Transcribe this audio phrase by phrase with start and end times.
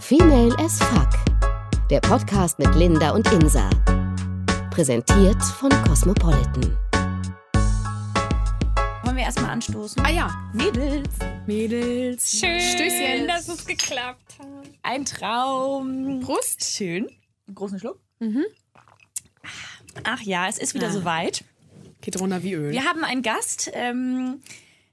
[0.00, 1.08] Female as Fuck.
[1.90, 3.68] Der Podcast mit Linda und Insa.
[4.70, 6.76] Präsentiert von Cosmopolitan.
[9.04, 10.04] Wollen wir erstmal anstoßen?
[10.04, 11.08] Ah ja, Mädels,
[11.46, 12.30] Mädels.
[12.38, 13.26] Schön, Stößchen.
[13.28, 14.46] dass es geklappt hat.
[14.82, 16.20] ein Traum.
[16.24, 16.64] Prost.
[16.64, 17.08] Schön.
[17.46, 18.00] Einen großen Schluck.
[20.04, 20.92] Ach ja, es ist wieder Ah.
[20.92, 21.44] soweit.
[22.00, 22.72] Geht runter wie Öl.
[22.72, 24.40] Wir haben einen Gast, ähm,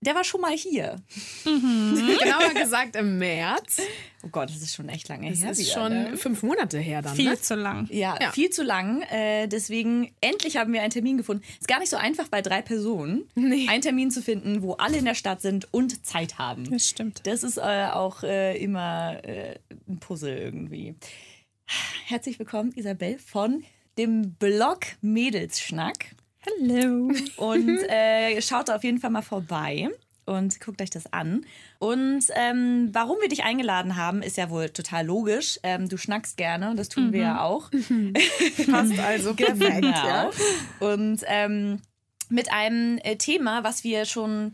[0.02, 0.96] der war schon mal hier.
[1.44, 3.82] Genauer gesagt im März.
[4.24, 5.52] Oh Gott, das ist schon echt lange Das her.
[5.52, 6.18] ist wieder, schon ne?
[6.18, 7.16] fünf Monate her dann.
[7.16, 7.40] Viel Ne?
[7.42, 7.88] zu lang.
[7.92, 8.32] Ja, Ja.
[8.32, 9.02] viel zu lang.
[9.04, 11.44] Äh, deswegen, endlich haben wir einen Termin gefunden.
[11.60, 13.68] Ist gar nicht so einfach bei drei Personen, Nee.
[13.70, 16.70] einen Termin zu finden, wo alle in der Stadt sind und Zeit haben.
[16.70, 17.22] Das stimmt.
[17.26, 19.56] Das ist äh, auch äh, immer äh,
[19.88, 20.96] ein Puzzle irgendwie.
[22.06, 23.64] Herzlich willkommen, Isabel, von
[23.98, 26.16] dem Blog Mädelsschnack.
[26.46, 27.12] Hallo.
[27.38, 29.90] Und äh, schaut da auf jeden Fall mal vorbei
[30.26, 31.44] und guckt euch das an.
[31.80, 35.60] Und ähm, warum wir dich eingeladen haben, ist ja wohl total logisch.
[35.64, 37.72] Ähm, du schnackst gerne, das tun wir ja auch.
[38.70, 39.84] Passt also perfekt.
[39.84, 40.30] ja.
[40.30, 40.94] Genau.
[40.94, 41.82] Und ähm,
[42.30, 44.52] mit einem äh, Thema, was wir schon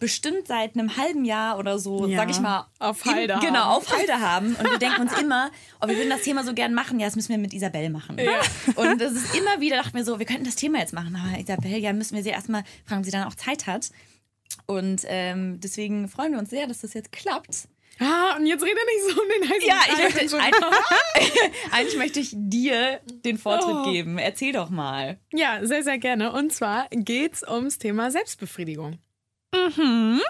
[0.00, 3.58] bestimmt seit einem halben Jahr oder so, Ja, sag ich mal, auf im- Halde Genau,
[3.60, 3.70] haben.
[3.76, 4.54] auf Halde haben.
[4.56, 7.14] Und wir denken uns immer, oh, wir würden das Thema so gern machen, ja, das
[7.16, 8.18] müssen wir mit Isabel machen.
[8.74, 11.38] Und das ist immer wieder, dachten wir so, wir könnten das Thema jetzt machen, aber
[11.38, 13.90] Isabel, ja, müssen wir sie erstmal fragen, ob sie dann auch Zeit hat.
[14.66, 17.68] Und ähm, deswegen freuen wir uns sehr, dass das jetzt klappt.
[18.02, 21.32] Ah, und jetzt rede nicht so um den heißen Ja, ich möchte, Schon- eigentlich,
[21.70, 23.92] eigentlich möchte ich dir den Vortritt Oh.
[23.92, 24.16] geben.
[24.16, 25.18] Erzähl doch mal.
[25.32, 26.32] Ja, sehr, sehr gerne.
[26.32, 28.98] Und zwar geht's ums Thema Selbstbefriedigung.
[29.52, 30.20] Mhm.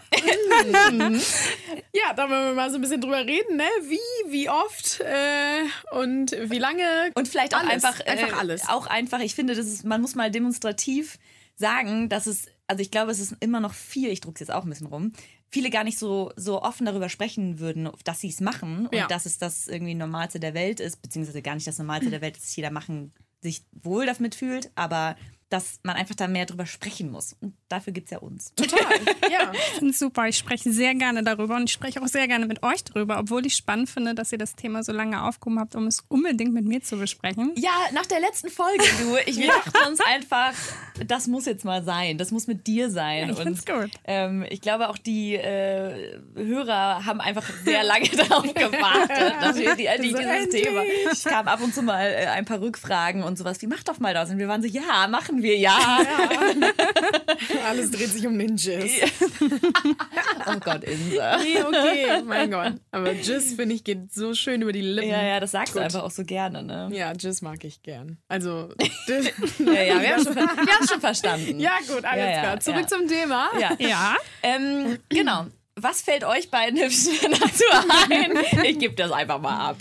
[1.93, 3.65] ja, da wollen wir mal so ein bisschen drüber reden, ne?
[3.83, 5.65] Wie, wie oft äh,
[5.99, 7.11] und wie lange.
[7.15, 8.69] Und vielleicht auch Alles, einfach, einfach äh, alles.
[8.69, 11.19] Auch einfach, ich finde, das ist, man muss mal demonstrativ
[11.57, 14.65] sagen, dass es, also ich glaube, es ist immer noch viel, ich druck's jetzt auch
[14.65, 15.13] ein bisschen rum,
[15.51, 19.07] viele gar nicht so, so offen darüber sprechen würden, dass sie es machen und Ja.
[19.07, 22.37] dass es das irgendwie Normalste der Welt ist, beziehungsweise gar nicht das Normalste der Welt,
[22.37, 25.17] dass jeder machen, sich wohl damit fühlt, aber
[25.51, 27.37] dass man einfach da mehr drüber sprechen muss.
[27.41, 28.55] Und dafür gibt's ja uns.
[28.55, 28.81] Total,
[29.31, 29.53] ja.
[29.53, 30.27] Ich finde es super.
[30.29, 33.45] Ich spreche sehr gerne darüber und ich spreche auch sehr gerne mit euch darüber, obwohl
[33.45, 36.65] ich spannend finde, dass ihr das Thema so lange aufgehoben habt, um es unbedingt mit
[36.65, 37.53] mir zu besprechen.
[37.57, 40.53] Ja, nach der letzten Folge, du, ich wir dachten uns einfach,
[41.05, 43.29] das muss jetzt mal sein, das muss mit dir sein.
[43.29, 43.91] Ja, ich find's gut.
[44.05, 49.75] Ähm, ich glaube auch die äh, Hörer haben einfach sehr lange darauf gewartet, dass wir
[49.75, 50.51] die, So, dieses.
[50.51, 50.83] Thema.
[51.11, 53.61] Es kam ab und zu mal äh, ein paar Rückfragen und sowas.
[53.63, 54.31] Wie macht doch mal das?
[54.31, 55.79] Und wir waren so, ja, machen wir, ja.
[57.67, 59.11] Alles dreht sich um den Jizz.
[60.47, 61.39] Oh Gott, Insa.
[61.39, 62.75] Nee, okay, mein Gott.
[62.91, 65.11] Aber Jizz, finde ich, geht so schön über die Lippen.
[65.11, 65.85] Ja, ja, das sagst du Gut.
[65.85, 66.89] einfach auch so gerne, ne?
[66.93, 68.19] Ja, Jizz mag ich gern.
[68.29, 68.71] Also,
[69.59, 71.61] Ja, ja, wir haben schon, wir haben schon verstanden.
[71.61, 72.61] ja gut, alles Ja, ja, klar.
[72.61, 72.87] Zurück ja.
[72.87, 73.49] zum Thema.
[73.59, 73.71] ja.
[73.79, 74.17] Ja.
[74.43, 75.47] Ähm, genau.
[75.77, 77.65] Was fällt euch beiden hübschen dazu
[78.11, 78.39] ein?
[78.65, 79.79] Ich gebe das einfach mal ab.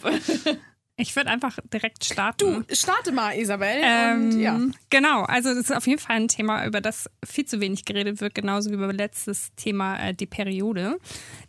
[1.00, 2.66] Ich würde einfach direkt starten.
[2.72, 3.82] Starte mal, Isabel.
[3.82, 4.60] Ähm, und ja.
[4.90, 8.20] Genau, also das ist auf jeden Fall ein Thema, über das viel zu wenig geredet
[8.20, 10.98] wird, genauso wie über letztes Thema äh, die Periode.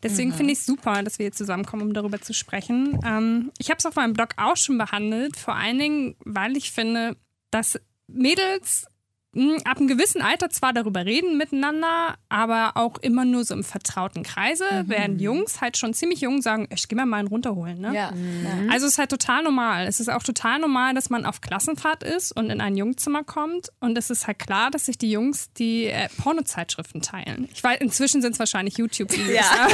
[0.03, 2.99] Deswegen finde ich es super, dass wir hier zusammenkommen, um darüber zu sprechen.
[3.05, 6.71] Ähm, ich habe es auf meinem Blog auch schon behandelt, vor allen Dingen, weil ich
[6.71, 7.17] finde,
[7.51, 8.87] dass Mädels
[9.65, 14.25] ab einem gewissen Alter zwar darüber reden miteinander, aber auch immer nur so im vertrauten
[14.25, 17.81] Kreise, während Jungs halt schon ziemlich jung sagen, ich gehe mir mal einen runterholen.
[17.81, 17.95] Ne?
[17.95, 18.13] Ja.
[18.71, 19.87] Also es ist halt total normal.
[19.87, 23.69] Es ist auch total normal, dass man auf Klassenfahrt ist und in ein Jungzimmer kommt.
[23.79, 27.49] Und es ist halt klar, dass sich die Jungs die äh, Pornozeitschriften teilen.
[27.53, 29.37] Ich weiß, inzwischen sind es wahrscheinlich YouTube-Videos.
[29.37, 29.69] Ja.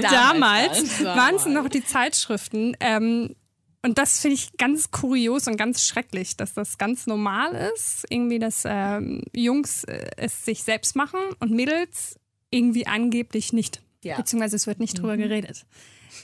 [0.02, 1.18] Damals, dann.
[1.18, 2.76] waren es noch die Zeitschriften.
[2.78, 3.34] Ähm,
[3.82, 8.04] und das finde ich ganz kurios und ganz schrecklich, dass das ganz normal ist.
[8.10, 12.18] Irgendwie, dass ähm, Jungs äh, es sich selbst machen und Mädels
[12.50, 13.82] irgendwie angeblich nicht.
[14.02, 14.16] Ja.
[14.16, 15.64] Beziehungsweise es wird nicht drüber geredet.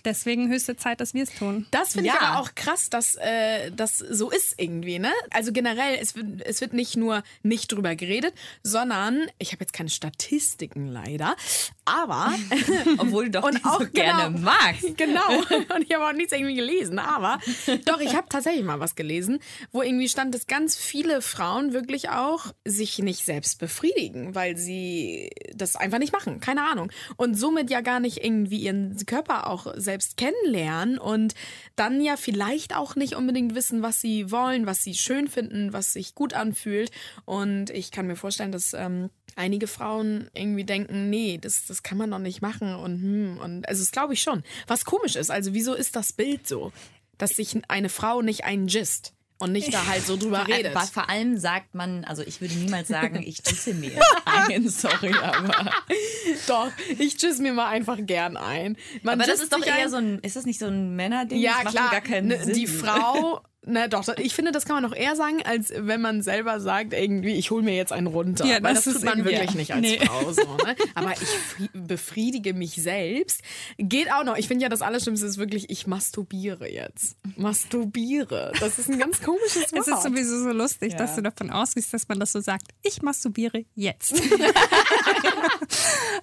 [0.04, 1.66] Deswegen höchste Zeit, dass wir es tun.
[1.70, 2.20] Das finde ich Ja.
[2.20, 5.12] aber auch krass, dass äh, das so ist irgendwie, ne?
[5.30, 9.72] Also generell, es wird, es wird nicht nur nicht drüber geredet, sondern, ich habe jetzt
[9.72, 11.36] keine Statistiken leider,
[11.84, 12.34] aber
[12.98, 14.44] Obwohl du doch Und die auch so gerne genau.
[14.50, 14.84] magst.
[14.96, 15.28] Genau.
[15.75, 16.99] Und ich habe auch nichts irgendwie gelesen.
[16.99, 17.38] Aber
[17.84, 19.40] doch, ich habe tatsächlich mal was gelesen,
[19.72, 25.31] wo irgendwie stand, dass ganz viele Frauen wirklich auch sich nicht selbst befriedigen, weil sie
[25.55, 26.40] das einfach nicht machen.
[26.40, 26.90] Keine Ahnung.
[27.16, 31.34] Und somit ja gar nicht irgendwie ihren Körper auch selbst kennenlernen und
[31.76, 35.93] dann ja vielleicht auch nicht unbedingt wissen, was sie wollen, was sie schön finden, was
[35.93, 36.90] sich gut anfühlt.
[37.25, 41.99] Und ich kann mir vorstellen, dass ähm, einige Frauen irgendwie denken, nee, das, das kann
[41.99, 44.43] man doch nicht machen und hm, und also das glaube ich schon.
[44.67, 46.73] Was komisch ist, also wieso ist das Bild so,
[47.19, 49.15] dass sich eine Frau nicht einen gisst?
[49.38, 50.75] Und nicht da halt so drüber redet.
[50.75, 53.93] Aber vor allem sagt man, also ich würde niemals sagen, ich tschüsse mir
[54.25, 55.71] ein, sorry, aber.
[56.47, 58.77] Doch, ich tschüss mir mal einfach gern ein.
[59.03, 61.38] Man Aber das ist doch eher ein- so ein, ist das nicht so ein Männerding?
[61.38, 61.91] Ja, das macht klar.
[61.91, 62.55] gar keinen ne, Sinn.
[62.55, 66.22] Die Frau, na doch, ich finde, das kann man noch eher sagen, als wenn man
[66.22, 68.44] selber sagt, irgendwie, ich hole mir jetzt einen runter.
[68.46, 69.56] Ja, Weil das das, ist tut man wirklich ja.
[69.56, 69.98] nicht als Nee.
[70.06, 70.42] Frau so.
[70.64, 70.76] Ne?
[70.94, 73.42] Aber ich fri- befriedige mich selbst.
[73.78, 74.36] Geht auch noch.
[74.36, 77.16] Ich finde ja, das Allerschlimmste ist wirklich, ich masturbiere jetzt.
[77.36, 78.52] Masturbiere.
[78.60, 79.80] Das ist ein ganz komisches Wort.
[79.80, 80.98] Es ist sowieso so lustig, Ja.
[80.98, 82.68] dass du davon ausgehst, dass man das so sagt.
[82.82, 84.14] Ich masturbiere jetzt.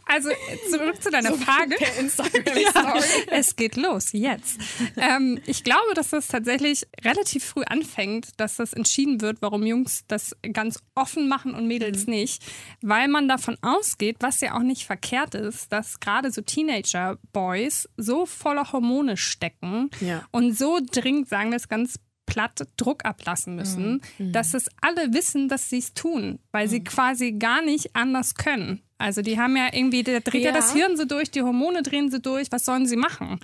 [0.06, 0.30] also
[0.70, 1.76] zurück zu deiner Frage.
[1.76, 3.04] Per Instagram-Story.
[3.32, 4.60] Es geht los, jetzt.
[4.98, 10.04] Ähm, ich glaube, dass das tatsächlich relativ früh anfängt, dass das entschieden wird, warum Jungs
[10.08, 12.14] das ganz offen machen und Mädels Mhm.
[12.14, 12.44] nicht.
[12.82, 18.26] Weil man davon ausgeht, was ja auch nicht verkehrt ist, dass gerade so Teenager-Boys so
[18.26, 20.24] voller Hormone stecken Ja.
[20.32, 24.32] und so dringend, sagen wir es ganz platt, Druck ablassen müssen, Mhm.
[24.32, 28.82] dass es alle wissen, dass sie es tun, weil sie quasi gar nicht anders können.
[28.98, 30.52] Also die haben ja irgendwie, da dreht ja.
[30.52, 30.56] Ja.
[30.56, 33.38] das Hirn so durch, die Hormone drehen so durch, was sollen sie machen?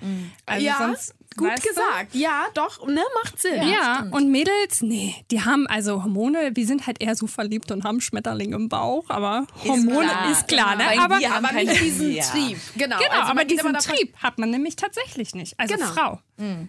[0.46, 1.70] Also ja, sonst, gut weißt du?
[1.70, 2.16] gesagt.
[2.16, 3.68] Ja, doch, ne, macht Sinn.
[3.68, 7.84] Ja, und Mädels, nee, die haben also Hormone, wir sind halt eher so verliebt und
[7.84, 10.32] haben Schmetterlinge im Bauch, aber Hormone klar.
[10.32, 10.86] ist klar, ne?
[10.86, 12.24] Weil Aber, Aber keine- nicht diesen Ja.
[12.24, 12.58] Trieb.
[12.78, 15.88] Genau, genau, also aber diesen Trieb hat man nämlich tatsächlich nicht, also Genau.
[15.88, 16.20] Frau.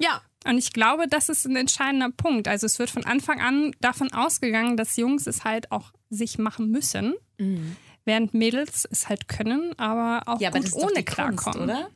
[0.00, 2.48] Ja, Und ich glaube, das ist ein entscheidender Punkt.
[2.48, 6.70] Also es wird von Anfang an davon ausgegangen, dass Jungs es halt auch sich machen
[6.70, 7.14] müssen,
[8.04, 11.62] während Mädels es halt können, aber auch Ja, aber gut doch ohne Kunst, klarkommen.
[11.62, 11.90] oder?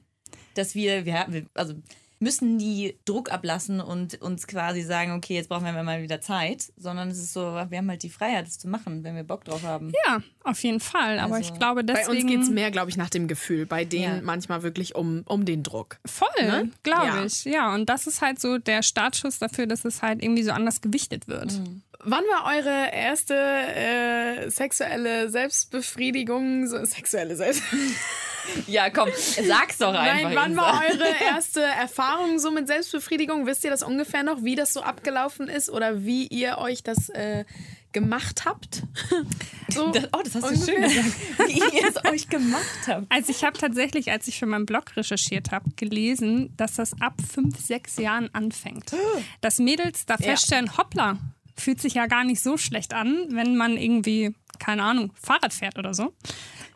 [0.54, 1.74] Dass wir, wir, wir, also
[2.20, 6.72] müssen die Druck ablassen und uns quasi sagen, okay, jetzt brauchen wir mal wieder Zeit,
[6.76, 9.44] sondern es ist so, wir haben halt die Freiheit, das zu machen, wenn wir Bock
[9.44, 9.92] drauf haben.
[10.06, 11.18] Ja, auf jeden Fall.
[11.18, 13.66] Aber Also, ich glaube, bei deswegen uns geht es mehr, glaube ich, nach dem Gefühl.
[13.66, 14.22] Bei denen Ja.
[14.22, 15.98] manchmal wirklich um, um den Druck.
[16.06, 16.70] voll, Ne?
[16.82, 17.24] glaube Ja.
[17.24, 17.44] ich.
[17.44, 20.80] Ja, und das ist halt so der Startschuss dafür, dass es halt irgendwie so anders
[20.80, 21.52] gewichtet wird.
[21.52, 21.82] Mhm.
[22.06, 26.66] Wann war eure erste äh, sexuelle Selbstbefriedigung?
[26.68, 27.62] So, sexuelle Selbst
[28.66, 30.22] Ja, komm, sag's doch einfach.
[30.22, 33.46] Nein, wann war eure erste Erfahrung so mit Selbstbefriedigung?
[33.46, 37.08] Wisst ihr das ungefähr noch, wie das so abgelaufen ist oder wie ihr euch das
[37.10, 37.44] äh,
[37.92, 38.82] gemacht habt?
[39.72, 40.74] So, Das, oh, das hast du ungefähr.
[40.74, 43.06] schön gesagt, wie ihr es euch gemacht habt.
[43.10, 47.14] Also ich habe tatsächlich, als ich für meinen Blog recherchiert habe, gelesen, dass das ab
[47.32, 48.92] fünf, sechs Jahren anfängt.
[49.40, 51.18] Dass Mädels da feststellen, hoppla,
[51.56, 55.78] fühlt sich ja gar nicht so schlecht an, wenn man irgendwie, keine Ahnung, Fahrrad fährt
[55.78, 56.12] oder so.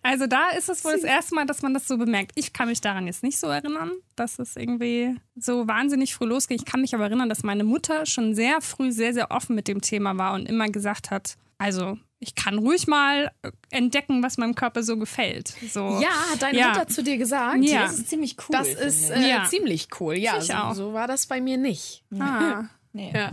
[0.02, 2.32] Also da ist es wohl das erste Mal, dass man das so bemerkt.
[2.36, 6.56] Ich kann mich daran jetzt nicht so erinnern, dass es irgendwie so wahnsinnig früh losging.
[6.56, 9.66] Ich kann mich aber erinnern, dass meine Mutter schon sehr früh sehr, sehr offen mit
[9.68, 13.30] dem Thema war und immer gesagt hat, also ich kann ruhig mal
[13.70, 15.54] entdecken, was meinem Körper so gefällt.
[15.70, 16.00] So.
[16.00, 16.68] Ja, hat deine Ja.
[16.70, 17.62] Mutter zu dir gesagt?
[17.64, 17.82] Ja.
[17.82, 18.46] Das ist ziemlich cool.
[18.56, 19.44] Das ist äh, Ja.
[19.48, 20.14] ziemlich cool.
[20.16, 20.74] Ja, Ich so, auch.
[20.74, 22.04] so war das bei mir nicht.
[22.18, 22.64] Ah.
[22.92, 23.12] nee.
[23.14, 23.32] Ja.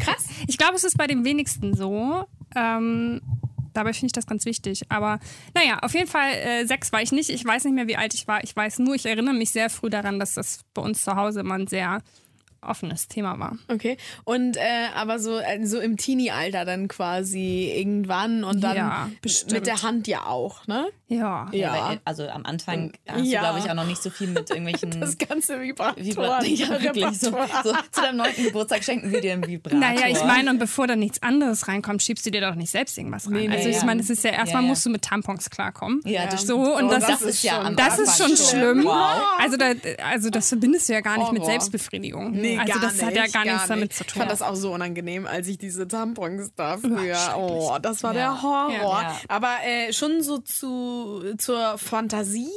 [0.00, 0.26] Krass.
[0.46, 2.26] Ich glaube, es ist bei den wenigsten so.
[2.54, 3.20] Ähm,
[3.72, 4.82] dabei finde ich das ganz wichtig.
[4.88, 5.18] Aber
[5.54, 7.30] naja, auf jeden Fall äh, sechs war ich nicht.
[7.30, 8.42] Ich weiß nicht mehr, wie alt ich war.
[8.44, 11.40] Ich weiß nur, ich erinnere mich sehr früh daran, dass das bei uns zu Hause
[11.40, 12.02] immer ein sehr
[12.66, 13.56] offenes Thema war.
[13.68, 13.96] Okay.
[14.24, 14.60] Und äh,
[14.94, 19.10] aber so, äh, so im Teenie-Alter dann quasi irgendwann und dann Ja,
[19.50, 20.86] mit der Hand ja auch, ne?
[21.08, 21.48] Ja.
[21.52, 21.88] Ja.
[21.90, 23.40] Weil, also am Anfang hast Ja.
[23.40, 26.02] du, glaube ich, auch noch nicht so viel mit irgendwelchen Das ganze Vibrator.
[26.04, 27.30] Vibra ja, wirklich so,
[27.62, 27.72] so.
[27.92, 29.78] Zu deinem neunten Geburtstag schenken wir dir einen Vibrator.
[29.78, 32.98] Naja, ich meine, und bevor da nichts anderes reinkommt, schiebst du dir doch nicht selbst
[32.98, 33.34] irgendwas rein.
[33.34, 33.84] Nee, nee, also ich ja.
[33.84, 34.68] meine, es ist ja erstmal Ja, ja.
[34.68, 36.00] musst du mit Tampons klarkommen.
[36.04, 38.36] ja, das So, und Oh, das, das ist, ist ja am das ist schon schon.
[38.36, 38.84] schlimm.
[38.84, 39.22] Wow.
[39.38, 39.72] Also, da,
[40.04, 41.52] also das verbindest du ja gar nicht mit Horror.
[41.52, 42.32] Selbstbefriedigung.
[42.32, 43.70] Nee, also gar das hat ja nicht, gar nichts nicht.
[43.70, 44.20] damit zu Ich tun.
[44.20, 47.16] fand das auch so unangenehm, als ich diese Tampons da früher.
[47.36, 48.32] Oh, das war Ja.
[48.32, 49.02] der Horror.
[49.02, 49.20] Ja.
[49.28, 52.50] Aber äh, schon so zu, zur Fantasie.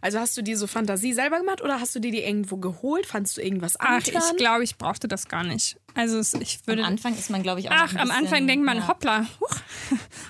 [0.00, 3.06] Also hast du dir so Fantasie selber gemacht oder hast du dir die irgendwo geholt?
[3.06, 3.98] Fandst du irgendwas Ach, an?
[4.04, 5.76] ich glaube, ich brauchte das gar nicht.
[5.96, 6.84] Also es, ich Am würde.
[6.84, 9.26] Anfang ist man, glaube ich, auch Ach, ein am Anfang bisschen- denkt man, ja, hoppla,
[9.40, 9.50] huch.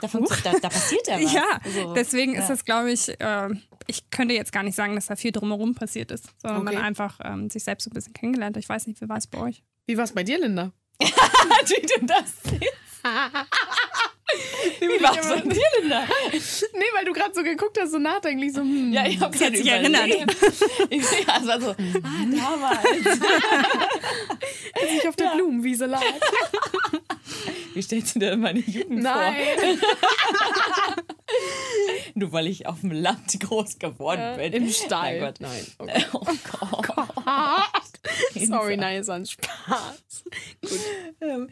[0.03, 1.33] Da, funkt- da, da passiert ja was.
[1.33, 1.43] Ja,
[1.83, 1.95] So.
[1.95, 3.49] deswegen ist das, glaube ich, äh,
[3.87, 6.77] ich könnte jetzt gar nicht sagen, dass da viel drumherum passiert ist, sondern Okay.
[6.77, 8.63] man einfach ähm, sich selbst so ein bisschen kennengelernt hat.
[8.63, 9.63] Ich weiß nicht, wie war es bei euch?
[9.87, 10.73] Wie war es bei dir, Linda?
[11.01, 11.07] Wie
[11.87, 12.33] du das.
[14.81, 16.05] Wie war es bei dir, Linda?
[16.33, 18.93] Nee, weil du gerade so geguckt hast, so nachdenklich, so, hm.
[18.93, 20.09] Ja, ich habe gerade erinnert.
[20.91, 21.77] Ich, ja, es war so, ah,
[22.25, 23.07] damals.
[24.75, 26.03] als ich auf der Blumenwiese lag.
[27.75, 29.35] Wie stellst du dir meine Jugend Nein.
[29.59, 30.97] vor?
[32.17, 34.53] Nur weil ich auf dem Land groß geworden bin.
[34.53, 35.21] Im Stall.
[35.21, 35.41] Mein Gott.
[35.41, 35.67] Nein.
[35.79, 36.05] Okay.
[36.13, 37.09] Oh Gott.
[38.35, 40.25] Sorry, nein, ist ein Spaß.
[41.21, 41.49] Ähm,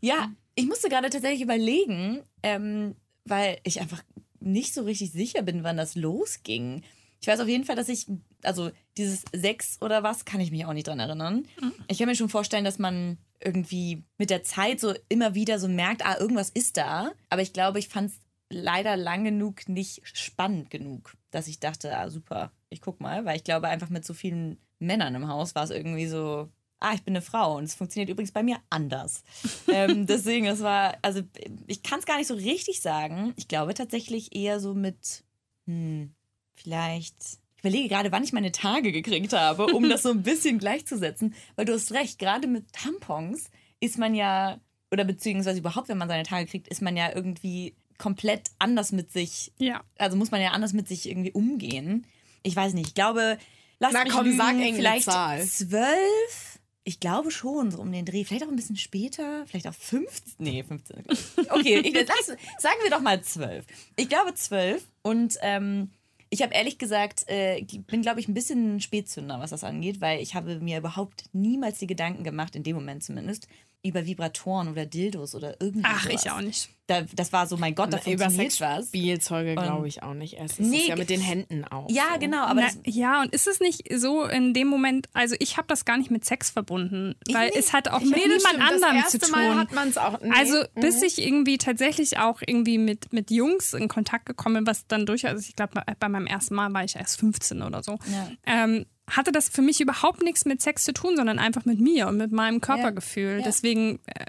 [0.00, 2.94] ja, ich musste gerade tatsächlich überlegen, ähm,
[3.24, 4.02] weil ich einfach
[4.40, 6.82] nicht so richtig sicher bin, wann das losging.
[7.20, 8.06] Ich weiß auf jeden Fall, dass ich,
[8.42, 11.46] also dieses Sechs oder was, kann ich mich auch nicht dran erinnern.
[11.88, 15.68] Ich kann mir schon vorstellen, dass man irgendwie mit der Zeit so immer wieder so
[15.68, 17.12] merkt, ah, irgendwas ist da.
[17.30, 21.96] Aber ich glaube, ich fand es leider lang genug nicht spannend genug, dass ich dachte,
[21.96, 25.54] ah, super, ich guck mal, weil ich glaube, einfach mit so vielen Männern im Haus
[25.54, 26.48] war es irgendwie so,
[26.78, 29.24] ah, ich bin eine Frau und es funktioniert übrigens bei mir anders.
[29.68, 31.22] ähm, deswegen, es war, also
[31.66, 33.32] ich kann es gar nicht so richtig sagen.
[33.36, 35.24] Ich glaube tatsächlich eher so mit,
[35.66, 36.14] hm,
[36.54, 37.16] vielleicht,
[37.56, 41.34] ich überlege gerade, wann ich meine Tage gekriegt habe, um das so ein bisschen gleichzusetzen,
[41.56, 43.50] weil du hast recht, gerade mit Tampons
[43.80, 44.60] ist man ja,
[44.92, 49.12] oder beziehungsweise überhaupt, wenn man seine Tage kriegt, ist man ja irgendwie komplett anders mit
[49.12, 49.82] sich, Ja.
[49.98, 52.06] also muss man ja anders mit sich irgendwie umgehen.
[52.42, 53.38] Ich weiß nicht, ich glaube,
[53.78, 55.10] lass Na mich komm, lügen, sag vielleicht
[55.50, 56.58] zwölf.
[56.84, 58.24] Ich glaube schon, so um den Dreh.
[58.24, 59.44] Vielleicht auch ein bisschen später.
[59.46, 60.34] Vielleicht auch 15.
[60.38, 61.02] Nee, 15.
[61.50, 62.26] Okay, ich, lass,
[62.58, 63.64] sagen wir doch mal zwölf.
[63.96, 64.84] Ich glaube zwölf.
[65.02, 65.90] Und ähm,
[66.30, 70.20] ich habe ehrlich gesagt, äh, bin, glaube ich, ein bisschen Spätzünder, was das angeht, weil
[70.20, 73.48] ich habe mir überhaupt niemals die Gedanken gemacht, in dem Moment zumindest,
[73.82, 75.90] über Vibratoren oder Dildos oder irgendwas.
[75.92, 76.68] Ach, ich auch nicht.
[76.88, 78.86] Da, das war so, mein Gott, da Über funktioniert was.
[78.88, 80.38] Spielzeuge glaube ich auch nicht.
[80.38, 81.90] Es ist Nee, ja mit den Händen auch.
[81.90, 82.20] Ja, so.
[82.20, 85.66] genau, aber Na, ja, und ist es nicht so in dem Moment, also ich habe
[85.66, 88.62] das gar nicht mit Sex verbunden, weil es hat auch mit niemand stimmt.
[88.62, 89.30] anderem das zu tun.
[89.32, 90.20] Mal hat man es auch.
[90.20, 90.30] Nee.
[90.36, 90.80] Also Mhm.
[90.80, 95.06] bis ich irgendwie tatsächlich auch irgendwie mit, mit Jungs in Kontakt gekommen bin, was dann
[95.06, 98.30] durchaus, also ich glaube, bei, meinem ersten Mal war ich erst 15 oder so, Ja.
[98.46, 102.06] ähm, hatte das für mich überhaupt nichts mit Sex zu tun, sondern einfach mit mir
[102.08, 103.38] und mit meinem Körpergefühl.
[103.38, 103.44] Ja.
[103.44, 104.26] Deswegen äh,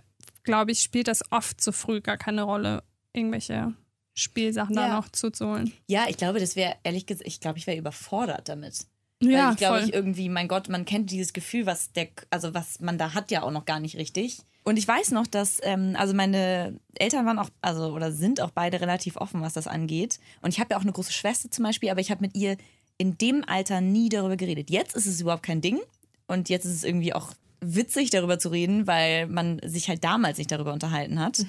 [0.47, 3.73] glaube ich, spielt das oft so früh gar keine Rolle, irgendwelche
[4.15, 4.95] Spielsachen da Ja.
[4.95, 5.71] noch zuzuholen.
[5.87, 8.87] ja, ich glaube, das wäre, ehrlich gesagt, ich glaube, ich wäre überfordert damit.
[9.21, 12.53] Ja, Weil ich glaube, ich irgendwie, mein Gott, man kennt dieses Gefühl, was der, also
[12.53, 14.39] was man da hat, ja auch noch gar nicht richtig.
[14.63, 18.51] Und ich weiß noch, dass, ähm, also meine Eltern waren auch, also oder sind auch
[18.51, 20.19] beide relativ offen, was das angeht.
[20.41, 22.57] Und ich habe ja auch eine große Schwester zum Beispiel, aber ich habe mit ihr
[22.97, 24.69] in dem Alter nie darüber geredet.
[24.69, 25.79] Jetzt ist es überhaupt kein Ding.
[26.27, 30.37] Und jetzt ist es irgendwie auch witzig, darüber zu reden, weil man sich halt damals
[30.37, 31.45] nicht darüber unterhalten hat.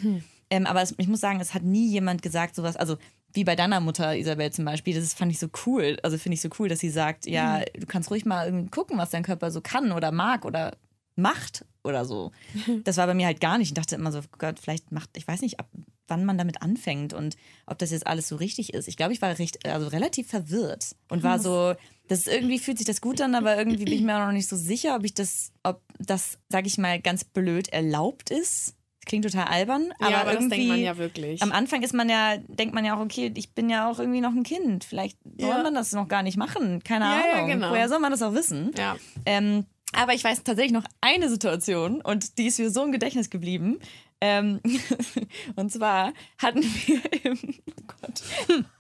[0.51, 2.97] Ähm, aber es, ich muss sagen, es hat nie jemand gesagt, sowas, also
[3.33, 5.99] wie bei deiner Mutter Isabel zum Beispiel, das fand ich so cool.
[6.03, 9.11] Also finde ich so cool, dass sie sagt, ja, du kannst ruhig mal gucken, was
[9.11, 10.77] dein Körper so kann oder mag oder
[11.17, 12.33] macht oder so.
[12.85, 13.69] Das war bei mir halt gar nicht.
[13.69, 15.69] Ich dachte immer so, Gott, vielleicht macht, ich weiß nicht, ab
[16.09, 17.37] wann man damit anfängt und
[17.67, 18.89] ob das jetzt alles so richtig ist.
[18.89, 21.75] Ich glaube, ich war recht, also relativ verwirrt und war so,
[22.09, 24.33] das ist irgendwie fühlt sich das gut an, aber irgendwie bin ich mir auch noch
[24.33, 28.75] nicht so sicher, ob ich das, ob das, sag ich mal, ganz blöd erlaubt ist.
[29.07, 31.41] Klingt total albern, aber, ja, aber das irgendwie denkt man ja wirklich.
[31.43, 34.21] am Anfang ist man ja, denkt man ja auch, okay, ich bin ja auch irgendwie
[34.21, 34.85] noch ein Kind.
[34.85, 35.63] Vielleicht soll Ja.
[35.63, 36.83] man das noch gar nicht machen.
[36.85, 37.49] Keine Ja, ja, Ahnung.
[37.49, 37.71] genau.
[37.71, 38.71] Woher soll man das auch wissen?
[38.77, 38.97] ja.
[39.25, 43.31] Ähm, aber ich weiß tatsächlich noch eine Situation und die ist mir so im Gedächtnis
[43.31, 43.79] geblieben.
[44.21, 44.61] Ähm,
[45.57, 48.23] und zwar hatten wir im, oh Gott,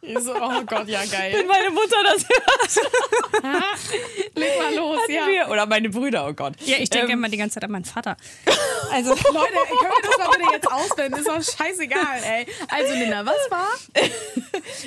[0.02, 1.32] Ich so, oh Gott, ja geil.
[1.32, 3.44] wenn meine Mutter das hört,
[4.34, 5.26] Leg mal los, hatten ja.
[5.28, 6.54] wir, oder meine Brüder, oh Gott.
[6.64, 8.16] Ja, ich denke Ähm, immer die ganze Zeit an meinen Vater.
[8.90, 11.20] Also, Leute, können wir das mal bitte jetzt ausblenden?
[11.20, 12.46] Ist doch scheißegal, ey.
[12.70, 13.68] Also, Linda, was war?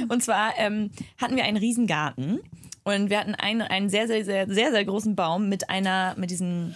[0.10, 0.89] Und zwar ähm,
[1.20, 2.39] hatten wir einen riesen Garten
[2.84, 6.31] und wir hatten einen, einen sehr, sehr, sehr, sehr, sehr großen Baum mit einer, mit
[6.31, 6.75] diesen.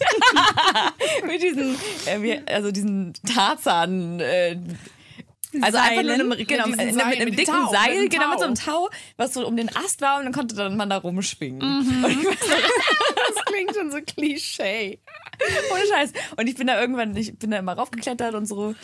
[1.26, 1.76] mit diesen,
[2.06, 4.20] äh, also diesen Tarzan.
[4.20, 4.58] Äh,
[5.62, 8.12] also einfach nur einem, genau, Mit mit, diesen mit, Seil- einem dicken Tau, Seil, mit
[8.12, 8.88] genau, mit so einem Tau.
[9.16, 11.60] Was so um den Ast war und dann konnte dann man da rumschwingen.
[11.60, 12.26] Mhm.
[13.34, 14.98] Das klingt schon so Klischee.
[15.72, 16.12] Ohne Scheiß.
[16.36, 18.56] Und ich bin da irgendwann, ich bin da immer raufgeklettert und so.
[18.66, 18.76] Und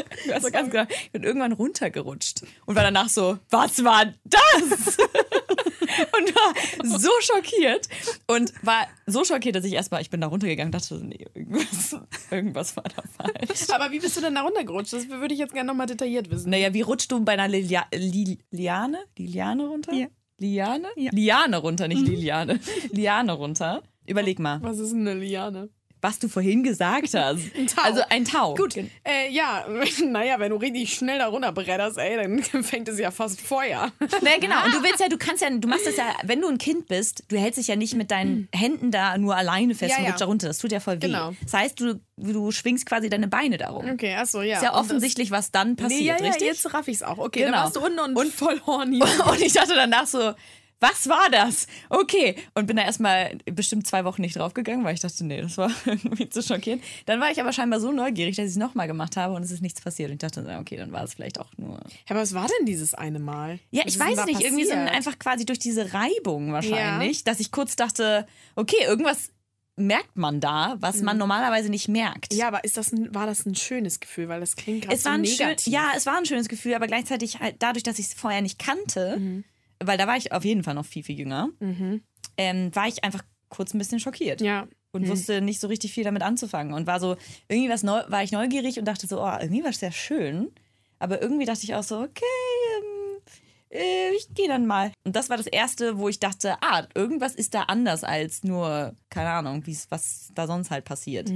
[0.00, 4.96] irgendwann- also ganz genau, ich bin irgendwann runtergerutscht und war danach so, was war das?
[6.18, 7.88] und war so schockiert
[8.26, 11.26] und war so schockiert, dass ich erstmal, ich bin da runtergegangen und dachte, so, nee,
[11.34, 11.96] irgendwas,
[12.30, 13.68] irgendwas war da falsch.
[13.70, 14.92] Aber wie bist du denn da runtergerutscht?
[14.92, 16.50] Das würde ich jetzt gerne nochmal detailliert wissen.
[16.50, 18.98] Naja, wie rutschst du bei einer Lilia Li Liane?
[19.18, 19.92] Die Liane runter?
[19.92, 20.06] Ja.
[20.38, 20.88] Liane?
[20.96, 21.10] Ja.
[21.12, 22.60] Liane runter, nicht Liliane.
[22.92, 23.82] Liane runter.
[24.06, 25.68] Überleg mal, Was ist denn eine Liane?
[26.02, 27.40] Was du vorhin gesagt hast.
[27.76, 27.82] Tau.
[27.82, 28.54] Also ein Tau.
[28.54, 29.66] Gut, äh, ja,
[30.04, 33.92] naja, wenn du richtig schnell da runterbretterst, ey, dann fängt es ja fast Feuer.
[34.00, 36.48] Na genau, und du willst ja, du kannst ja, du machst das ja, wenn du
[36.48, 39.92] ein Kind bist, du hältst dich ja nicht mit deinen Händen da nur alleine fest
[39.92, 40.08] Ja, und ja.
[40.10, 40.48] rutscht da runter.
[40.48, 41.06] Das tut ja voll weh.
[41.06, 41.34] Genau.
[41.42, 43.88] Das heißt, du, du schwingst quasi deine Beine darum.
[43.90, 44.56] Okay, achso, ja.
[44.56, 46.46] Ist ja Und offensichtlich, was dann passiert, Nee, ja, ja, richtig?
[46.46, 47.18] jetzt raff ich's auch.
[47.18, 47.52] Okay, Genau.
[47.52, 49.00] dann warst du unten und, voll horny.
[49.02, 50.32] Und ich dachte danach so,
[50.80, 51.66] was war das?
[51.90, 52.36] Okay.
[52.54, 55.70] Und bin da erstmal bestimmt zwei Wochen nicht draufgegangen, weil ich dachte, nee, das war
[55.84, 56.82] irgendwie zu schockierend.
[57.06, 59.50] Dann war ich aber scheinbar so neugierig, dass ich es nochmal gemacht habe und es
[59.50, 60.10] ist nichts passiert.
[60.10, 61.74] Und ich dachte, okay, dann war es vielleicht auch nur.
[61.74, 63.58] Ja, aber was war denn dieses eine Mal?
[63.70, 64.94] Ja, Was ich weiß nicht, irgendwie so passiert?
[64.94, 69.30] einfach quasi durch diese Reibung wahrscheinlich, dass ich kurz dachte, okay, irgendwas
[69.76, 72.32] merkt man da, was man normalerweise nicht merkt.
[72.32, 72.38] Mhm.
[72.38, 74.28] Ja, aber ist das ein, war das ein schönes Gefühl?
[74.28, 75.72] Weil das klingt gerade so ein schön, negativ.
[75.72, 78.58] ja, es war ein schönes Gefühl, aber gleichzeitig halt dadurch, dass ich es vorher nicht
[78.58, 79.42] kannte,
[79.82, 81.48] weil da war ich auf jeden Fall noch viel, viel jünger,
[82.36, 84.40] ähm, war ich einfach kurz ein bisschen schockiert.
[84.40, 84.66] Ja.
[84.92, 87.16] und wusste nicht so richtig viel damit anzufangen und war so
[87.48, 90.50] irgendwie was neu, war ich neugierig und dachte so, oh, irgendwie war es sehr schön,
[90.98, 92.24] aber irgendwie dachte ich auch so, okay,
[92.78, 93.20] ähm,
[93.70, 94.90] äh, ich gehe dann mal.
[95.04, 98.94] Und das war das erste, wo ich dachte, ah, irgendwas ist da anders als nur
[99.10, 101.30] keine Ahnung, wie's was da sonst halt passiert.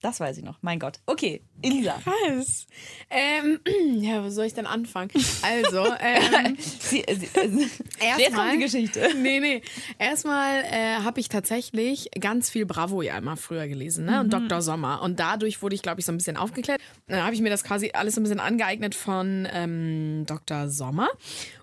[0.00, 0.58] Das weiß ich noch.
[0.62, 1.00] Mein Gott.
[1.06, 2.00] Okay, Insa.
[2.04, 2.68] Was?
[3.10, 3.58] Ähm,
[4.00, 5.10] ja, wo soll ich denn anfangen?
[5.42, 7.68] Also, ähm, Sie, äh, sie,
[8.00, 9.08] jetzt kommt die Geschichte.
[9.18, 9.62] Nee, nee.
[9.98, 14.20] Erstmal äh, habe ich tatsächlich ganz viel Bravo ja immer früher gelesen, ne?
[14.20, 14.62] Und Dr.
[14.62, 15.02] Sommer.
[15.02, 16.80] Und dadurch wurde ich, glaube ich, so ein bisschen aufgeklärt.
[17.08, 20.68] Dann habe ich mir das quasi alles so ein bisschen angeeignet von ähm, Dr.
[20.68, 21.08] Sommer.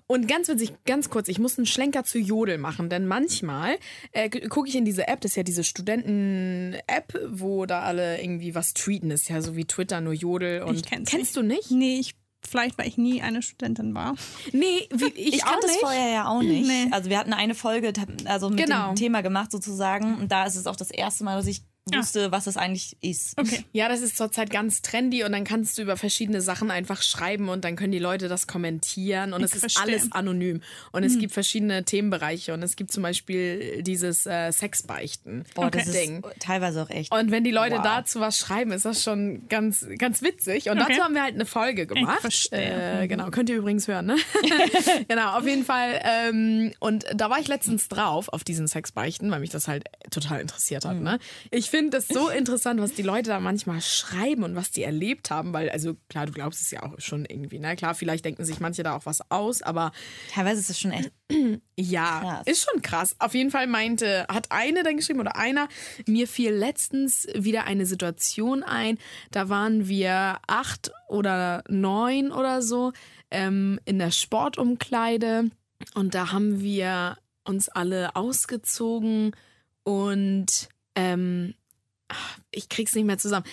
[0.08, 3.76] Und ganz witzig, ganz kurz, ich muss einen Schlenker zu Jodel machen, denn manchmal
[4.12, 8.54] äh, gucke ich in diese App, das ist ja diese Studenten-App, wo da alle irgendwie
[8.54, 11.36] was tweeten, das ist ja so wie Twitter, nur Jodel und Ich kenn's kennst nicht.
[11.36, 11.70] du nicht?
[11.70, 12.14] Nee, ich,
[12.48, 14.14] vielleicht, weil ich nie eine Studentin war.
[14.52, 16.66] Nee, wie, ich, Ich auch kannte es vorher ja auch nicht.
[16.68, 16.88] Nee.
[16.92, 17.92] Also wir hatten eine Folge
[18.26, 18.88] also mit Genau.
[18.88, 21.62] dem Thema gemacht sozusagen und da ist es auch das erste Mal, dass ich
[21.94, 23.38] wusste, was das eigentlich ist.
[23.38, 23.64] Okay.
[23.72, 27.48] Ja, das ist zurzeit ganz trendy und dann kannst du über verschiedene Sachen einfach schreiben
[27.48, 29.82] und dann können die Leute das kommentieren und Ich es ist verstehe.
[29.82, 30.62] alles anonym.
[30.92, 35.44] Und es gibt verschiedene Themenbereiche und es gibt zum Beispiel dieses äh, Sexbeichten.
[35.54, 36.24] Boah, das Ding.
[36.24, 37.12] ist teilweise auch echt.
[37.14, 37.82] Und wenn die Leute Wow.
[37.84, 40.68] dazu was schreiben, ist das schon ganz, ganz witzig.
[40.70, 40.86] Und Okay.
[40.92, 42.20] dazu haben wir halt eine Folge gemacht.
[42.20, 43.02] verstehe.
[43.02, 44.16] Äh, genau, könnt ihr übrigens hören, ne?
[45.08, 46.00] genau, auf jeden Fall.
[46.02, 50.40] Ähm, und da war ich letztens drauf auf diesen Sexbeichten, weil mich das halt total
[50.40, 50.96] interessiert hat.
[50.96, 51.18] Ne?
[51.50, 55.30] Ich finde das so interessant, was die Leute da manchmal schreiben und was die erlebt
[55.30, 57.58] haben, weil, also klar, du glaubst es ja auch schon irgendwie.
[57.58, 57.76] Ne?
[57.76, 59.92] Klar, vielleicht denken sich manche da auch was aus, aber
[60.32, 61.12] Teilweise ist es schon echt.
[61.76, 62.46] ja, Krass.
[62.46, 63.16] ist schon krass.
[63.18, 65.68] Auf jeden Fall meinte, hat eine dann geschrieben oder einer,
[66.06, 68.98] mir fiel letztens wieder eine Situation ein.
[69.30, 72.92] Da waren wir acht oder neun oder so
[73.30, 75.50] ähm, in der Sportumkleide
[75.94, 79.32] und da haben wir uns alle ausgezogen
[79.84, 81.54] und ähm,
[82.50, 83.44] ich krieg's nicht mehr zusammen.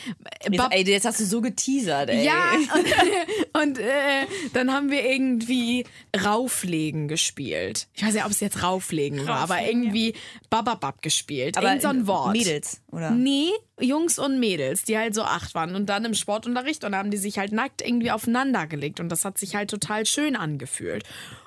[0.49, 2.25] Jetzt, ey, jetzt hast du so geteasert, ey.
[2.25, 2.53] Ja,
[3.53, 5.85] und, und äh, dann haben wir irgendwie
[6.23, 7.87] Rauflegen gespielt.
[7.93, 10.13] Ich weiß ja, ob es jetzt Rauflegen war, aber Rauflegen, irgendwie
[10.49, 11.57] Bababab gespielt.
[11.57, 12.33] Aber Irgend so ein Wort.
[12.33, 13.11] Mädels, oder?
[13.11, 16.99] Nee, Jungs und Mädels, die halt so acht waren und dann im Sportunterricht und da
[16.99, 20.35] haben die sich halt nackt irgendwie aufeinander gelegt und das hat sich halt total schön
[20.35, 21.03] angefühlt.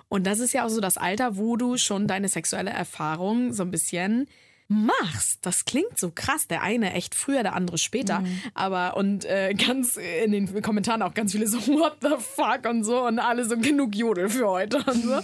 [0.09, 3.63] Und das ist ja auch so das Alter, wo du schon deine sexuelle Erfahrung so
[3.63, 4.29] ein bisschen
[4.69, 5.39] machst.
[5.43, 6.49] Das klingt so krass.
[6.49, 8.23] Der eine echt früher, der andere später.
[8.55, 12.85] Aber und äh, ganz in den Kommentaren auch ganz viele so, what the fuck und
[12.85, 15.21] so und alle so genug Jodel für heute und so.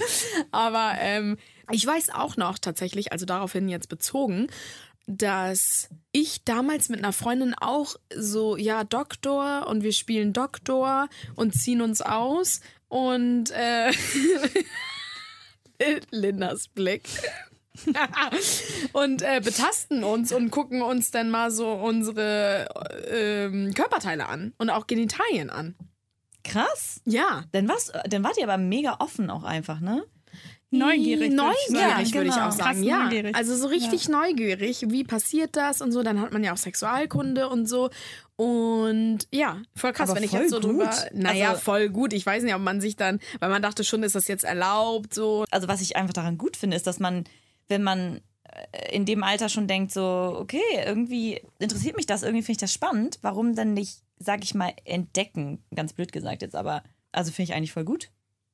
[0.51, 1.37] Aber ähm,
[1.71, 4.49] ich weiß auch noch tatsächlich, also daraufhin jetzt bezogen,
[5.07, 11.55] dass ich damals mit einer Freundin auch so, ja, Doktor und wir spielen Doktor und
[11.55, 13.91] ziehen uns aus und äh,
[16.11, 17.09] Lindas Blick.
[18.93, 22.69] und äh, betasten uns und gucken uns dann mal so unsere
[23.11, 25.75] ähm, Körperteile an und auch Genitalien an.
[26.45, 27.01] Krass.
[27.05, 27.45] Ja.
[27.53, 30.05] Dann, war's, dann wart ihr aber mega offen auch einfach, ne?
[30.75, 31.29] Neugierig.
[31.31, 31.37] ich.
[31.37, 32.49] Neugierig, würde ich genau.
[32.49, 32.79] auch sagen.
[32.79, 33.37] Krass Ja, neugierig.
[33.37, 34.87] also so richtig neugierig.
[34.89, 36.03] Wie passiert das und so?
[36.03, 37.91] Dann hat man ja auch Sexualkunde und so.
[38.37, 40.65] Und ja, voll krass, Aber wenn ich voll jetzt so gut.
[40.71, 40.91] drüber.
[41.13, 42.15] Naja, Also- voll gut.
[42.15, 45.13] Ich weiß nicht, ob man sich dann, weil man dachte schon, ist das jetzt erlaubt,
[45.13, 45.45] so.
[45.51, 47.25] Also was ich einfach daran gut finde, ist, dass man,
[47.73, 52.43] wenn man äh, in dem Alter schon denkt, so, okay, irgendwie interessiert mich das, irgendwie
[52.43, 55.65] finde ich das spannend, warum dann nicht, sag ich mal, entdecken?
[55.75, 58.11] Ganz blöd gesagt jetzt, aber also finde ich eigentlich voll gut.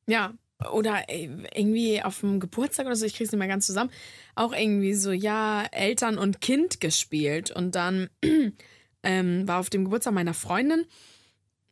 [0.07, 0.33] Ja.
[0.72, 3.90] Oder ey, irgendwie auf dem Geburtstag oder so, ich krieg's nicht mehr ganz zusammen,
[4.35, 7.52] auch irgendwie so, ja, Eltern und Kind gespielt.
[7.52, 8.11] Und dann
[9.04, 10.85] ähm, war auf dem Geburtstag meiner Freundin,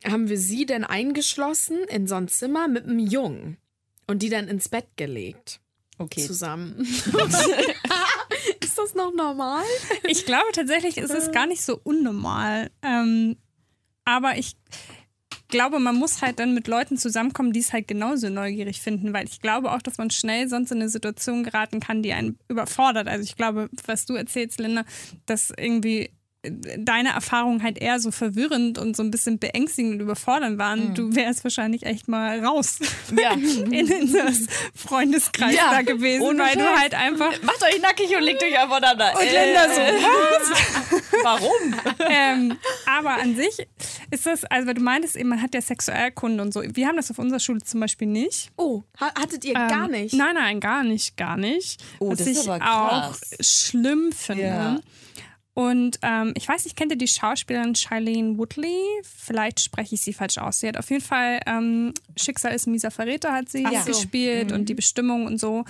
[0.04, 3.56] haben wir sie dann eingeschlossen in so ein Zimmer mit einem Jungen
[4.06, 5.61] und die dann ins Bett gelegt.
[5.98, 6.26] Okay.
[6.26, 6.78] Zusammen.
[8.61, 9.64] Ist das noch normal?
[10.04, 12.70] Ich glaube tatsächlich ist es gar nicht so unnormal.
[12.82, 13.37] Ähm,
[14.04, 14.56] aber ich
[15.48, 19.26] glaube, man muss halt dann mit Leuten zusammenkommen, die es halt genauso neugierig finden, weil
[19.26, 23.09] ich glaube auch, dass man schnell sonst in eine Situation geraten kann, die einen überfordert.
[23.09, 24.85] Also ich glaube, was du erzählst, Linda,
[25.24, 26.11] dass irgendwie
[26.78, 30.94] deine Erfahrungen halt eher so verwirrend und so ein bisschen beängstigend und überfordernd waren.
[30.94, 32.78] Du wärst wahrscheinlich echt mal raus
[33.16, 33.32] Ja.
[33.70, 38.22] in unseres Freundeskreis Ja, da gewesen, ohne weil du halt einfach Macht euch nackig und
[38.22, 39.12] legt euch aufeinander.
[39.14, 41.02] und Linda so, was?
[41.22, 41.74] Warum?
[42.11, 43.66] ähm, aber an sich
[44.11, 46.62] ist das, also weil du meintest eben, man hat ja Sexualkunde und so.
[46.64, 48.50] Wir haben das auf unserer Schule zum Beispiel nicht.
[48.56, 50.14] Oh, ha- hattet ihr Ähm, gar nicht?
[50.14, 51.82] Nein, nein, gar nicht, gar nicht.
[51.98, 53.20] Oh, Was das ist ich aber auch krass.
[53.40, 54.42] schlimm finde.
[54.42, 54.80] Ja.
[55.58, 58.78] Und ähm, ich weiß nicht, kennt ihr die Schauspielerin Shailene Woodley?
[59.02, 60.60] Vielleicht spreche ich sie falsch aus.
[60.60, 63.84] Sie hat auf jeden Fall ähm, Schicksal ist mieser Verräter hat sie so.
[63.86, 65.64] gespielt und die Bestimmung und so.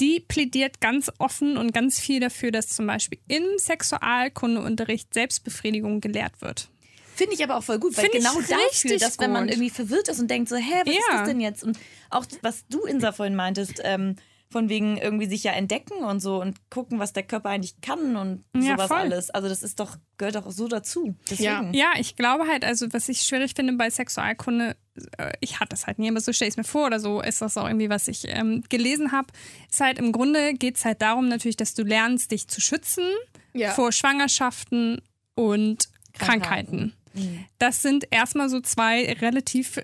[0.00, 6.40] die plädiert ganz offen und ganz viel dafür, dass zum Beispiel im Sexualkundeunterricht Selbstbefriedigung gelehrt
[6.40, 6.68] wird.
[7.14, 9.70] Finde ich aber auch voll gut, weil Find genau dafür, richtig dass wenn man irgendwie
[9.70, 11.18] verwirrt ist und denkt so, hä, was ist Ja.
[11.18, 11.62] das denn jetzt?
[11.62, 14.16] Und auch was du, Insa, vorhin meintest, ähm,
[14.52, 18.16] von wegen irgendwie sich ja entdecken und so und gucken, was der Körper eigentlich kann
[18.16, 18.96] und Ja, sowas voll.
[18.98, 19.30] alles.
[19.30, 21.14] Also das ist doch, gehört doch so dazu.
[21.30, 21.72] Deswegen.
[21.72, 24.76] Ja, ich glaube halt, also was ich schwierig finde bei Sexualkunde,
[25.18, 27.20] äh, ich hatte das halt nie, aber so stelle ich es mir vor oder so
[27.22, 29.28] ist das auch irgendwie, was ich ähm, gelesen habe,
[29.70, 33.04] ist halt im Grunde geht es halt darum natürlich, dass du lernst, dich zu schützen
[33.52, 33.70] Ja.
[33.70, 35.00] vor Schwangerschaften
[35.36, 36.92] und Krankheiten.
[37.14, 37.46] Krankheiten.
[37.58, 39.80] Das sind erstmal so zwei relativ,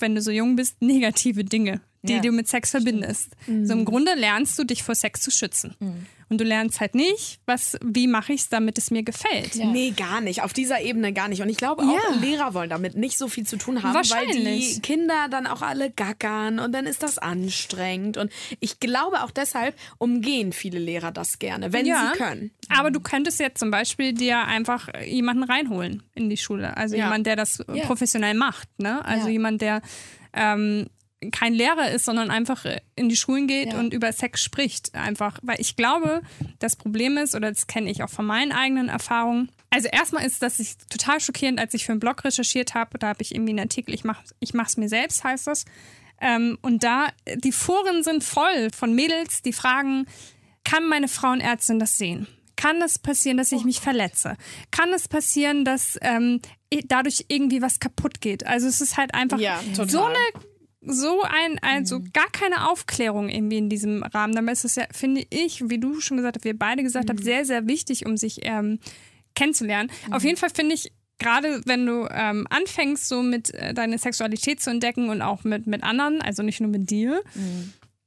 [0.00, 2.20] wenn du so jung bist, negative Dinge, die Ja.
[2.20, 3.30] du mit Sex verbindest.
[3.46, 5.74] So im Grunde lernst du dich vor Sex zu schützen.
[6.30, 9.54] Und du lernst halt nicht, was, wie mache ich es, damit es mir gefällt.
[9.56, 10.42] Nee, gar nicht.
[10.42, 11.40] Auf dieser Ebene gar nicht.
[11.40, 12.20] Und ich glaube auch, Ja.
[12.20, 14.80] Lehrer wollen damit nicht so viel zu tun haben, weil die.
[14.82, 18.16] Kinder dann auch alle gackern und dann ist das anstrengend.
[18.18, 22.12] Und ich glaube auch deshalb umgehen viele Lehrer das gerne, wenn Ja.
[22.12, 22.50] sie können.
[22.68, 26.76] Aber du könntest jetzt zum Beispiel dir einfach jemanden reinholen in die Schule.
[26.76, 27.04] Also Ja.
[27.04, 27.84] jemand, der das Ja.
[27.86, 28.68] professionell macht.
[28.78, 29.04] Ne?
[29.04, 29.32] Also Ja.
[29.32, 29.80] jemand, der
[30.34, 30.86] ähm,
[31.32, 33.78] kein Lehrer ist, sondern einfach in die Schulen geht Ja.
[33.80, 34.94] und über Sex spricht.
[34.94, 36.22] Einfach, weil ich glaube,
[36.60, 39.50] das Problem ist, oder das kenne ich auch von meinen eigenen Erfahrungen.
[39.70, 42.98] Also erstmal ist das ich, total schockierend, als ich für einen Blog recherchiert habe.
[42.98, 45.64] Da habe ich irgendwie einen Artikel, ich mache ich mach's mir selbst, heißt das.
[46.20, 50.06] Ähm, und da, die Foren sind voll von Mädels, die fragen,
[50.64, 52.26] kann meine Frauenärztin das sehen?
[52.56, 54.36] Kann es passieren, dass ich mich verletze?
[54.72, 56.40] Kann es passieren, dass ähm,
[56.86, 58.44] dadurch irgendwie was kaputt geht?
[58.46, 60.16] Also es ist halt einfach Ja, so eine
[60.80, 64.34] so ein, also gar keine Aufklärung irgendwie in diesem Rahmen.
[64.34, 67.18] Dabei ist es ja, finde ich, wie du schon gesagt hast, wir beide gesagt haben,
[67.20, 68.78] sehr, sehr wichtig, um sich ähm,
[69.34, 69.90] kennenzulernen.
[70.10, 74.60] Auf jeden Fall finde ich, gerade wenn du ähm, anfängst, so mit äh, deine Sexualität
[74.60, 77.22] zu entdecken und auch mit, mit anderen, also nicht nur mit dir,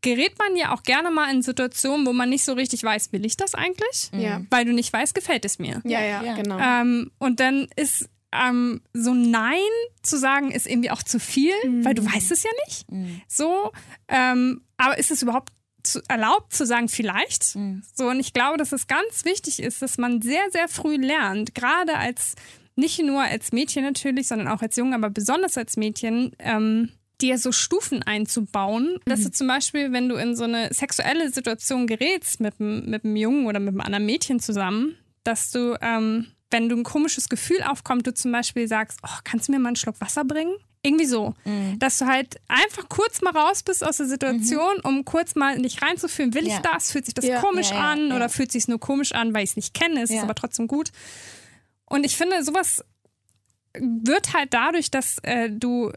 [0.01, 3.25] gerät man ja auch gerne mal in Situationen, wo man nicht so richtig weiß, will
[3.25, 4.09] ich das eigentlich?
[4.17, 4.41] Ja.
[4.49, 5.81] Weil du nicht weißt, gefällt es mir.
[5.83, 6.35] Ja, ja, Ja.
[6.35, 6.57] genau.
[6.59, 9.59] Ähm, und dann ist ähm, so Nein
[10.03, 12.85] zu sagen, ist irgendwie auch zu viel, weil du weißt es ja nicht.
[13.27, 13.71] So,
[14.07, 15.49] ähm, aber ist es überhaupt
[15.83, 17.55] zu, erlaubt zu sagen, vielleicht?
[17.95, 21.55] So, und ich glaube, dass es ganz wichtig ist, dass man sehr, sehr früh lernt,
[21.55, 22.35] gerade als,
[22.75, 26.89] nicht nur als Mädchen natürlich, sondern auch als Junge, aber besonders als Mädchen, ähm,
[27.19, 31.85] dir so Stufen einzubauen, dass du zum Beispiel, wenn du in so eine sexuelle Situation
[31.85, 36.27] gerätst mit, einem- mit einem Jungen oder mit einem anderen Mädchen zusammen, dass du, ähm,
[36.51, 39.69] wenn du ein komisches Gefühl aufkommt, du zum Beispiel sagst, oh, kannst du mir mal
[39.69, 40.53] einen Schluck Wasser bringen?
[40.83, 41.35] Irgendwie so.
[41.77, 45.61] Dass du halt einfach kurz mal raus bist aus der Situation, um kurz mal in
[45.63, 46.33] dich reinzufühlen.
[46.33, 46.55] Will Ja.
[46.55, 46.91] ich das?
[46.91, 47.39] Fühlt sich das Ja.
[47.39, 50.01] komisch Ja, an oder fühlt sich nur komisch an, weil ich es nicht kenne?
[50.01, 50.91] Es ist aber trotzdem gut.
[51.85, 52.83] Und ich finde, sowas
[53.77, 55.91] wird halt dadurch, dass äh, du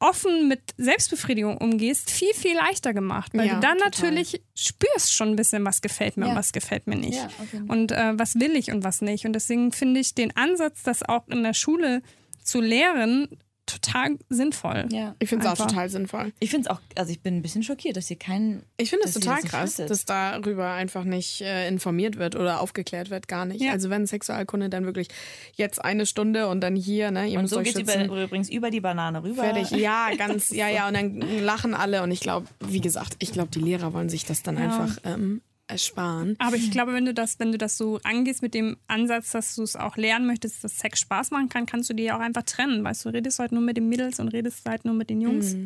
[0.00, 3.32] offen mit Selbstbefriedigung umgehst, viel, viel leichter gemacht.
[3.34, 3.90] Weil Ja, du dann total.
[3.90, 6.32] natürlich spürst schon ein bisschen, was gefällt mir Ja.
[6.32, 7.16] und was gefällt mir nicht.
[7.18, 7.62] Ja, Fall.
[7.68, 9.26] und äh, was will ich und was nicht.
[9.26, 12.02] Und deswegen finde ich den Ansatz, das auch in der Schule
[12.42, 13.28] zu lehren,
[13.72, 14.86] total sinnvoll.
[14.90, 15.14] Ja.
[15.18, 16.32] Ich finde es auch total sinnvoll.
[16.40, 18.62] Ich finde es auch, also ich bin ein bisschen schockiert, dass hier kein.
[18.76, 23.10] Ich finde es total das krass, dass darüber einfach nicht äh, informiert wird oder aufgeklärt
[23.10, 23.62] wird, gar nicht.
[23.62, 23.72] Ja.
[23.72, 25.08] Also wenn Sexualkunde dann wirklich
[25.54, 28.70] jetzt eine Stunde und dann hier, ne, ihr Und müsst so geht über, übrigens über
[28.70, 29.42] die Banane rüber.
[29.42, 29.70] Fertig.
[29.70, 30.88] Ja, ganz, ja, ja.
[30.88, 32.02] Und dann lachen alle.
[32.02, 35.40] Und ich glaube, wie gesagt, ich glaube, die Lehrer wollen sich das dann einfach ähm,
[35.70, 36.36] ersparen.
[36.38, 39.54] Aber ich glaube, wenn du das, wenn du das so angehst mit dem Ansatz, dass
[39.54, 42.20] du es auch lernen möchtest, dass Sex Spaß machen kann, kannst du die ja auch
[42.20, 42.82] einfach trennen.
[42.84, 45.56] Weißt du, redest halt nur mit den Mädels und redest halt nur mit den Jungs.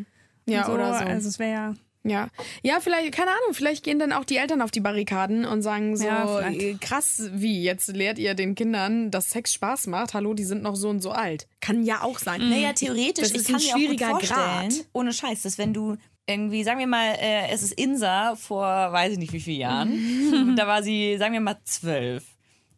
[0.46, 0.72] Ja, und so.
[0.74, 1.04] oder so.
[1.04, 1.74] Also es wäre ja.
[2.06, 2.28] Ja.
[2.62, 5.96] Ja, vielleicht, keine Ahnung, vielleicht gehen dann auch die Eltern auf die Barrikaden und sagen
[5.96, 10.12] so, Ja, äh, krass, wie, jetzt lehrt ihr den Kindern, dass Sex Spaß macht?
[10.12, 11.48] Hallo, die sind noch so und so alt.
[11.62, 12.50] Kann ja auch sein.
[12.50, 14.38] Naja, theoretisch, Das ich ist kann ein mir auch gut schwieriger vorstellen,
[14.68, 14.86] Grad.
[14.92, 19.12] ohne Scheiß, dass wenn du irgendwie, sagen wir mal, äh, es ist Insa vor weiß
[19.12, 22.24] ich nicht wie vielen Jahren, da war sie, sagen wir mal, zwölf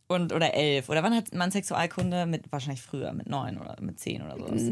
[0.09, 3.99] und oder elf oder wann hat man Sexualkunde mit wahrscheinlich früher mit neun oder mit
[3.99, 4.63] zehn oder sowas.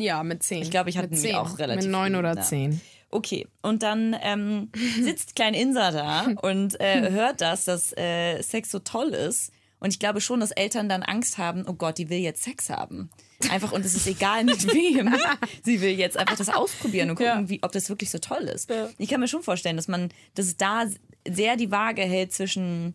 [0.00, 0.62] Ja, mit zehn.
[0.62, 2.80] Ich glaube, ich hatte die auch relativ Mit neun oder zehn.
[3.10, 4.70] Okay, und dann ähm,
[5.00, 9.52] sitzt klein Insa da und äh, hört das, dass äh, Sex so toll ist.
[9.78, 12.70] Und ich glaube schon, dass Eltern dann Angst haben, oh Gott, die will jetzt Sex
[12.70, 13.10] haben.
[13.50, 15.14] Einfach, und es ist egal mit wem.
[15.64, 17.48] Sie will jetzt einfach das ausprobieren und gucken, Ja.
[17.48, 18.72] wie, ob das wirklich so toll ist.
[18.98, 20.84] Ich kann mir schon vorstellen, dass man, dass da
[21.28, 22.94] sehr die Waage hält zwischen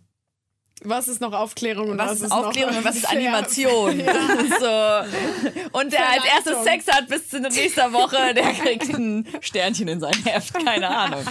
[0.84, 4.02] Was ist noch Aufklärung und Was, was, ist Aufklärung noch und was ist Animation?
[4.60, 5.78] So.
[5.78, 6.64] Und der als erstes.
[6.64, 10.54] Sex hat bis zu nächster Woche, der kriegt ein Sternchen in sein Heft.
[10.54, 11.24] Keine Ahnung.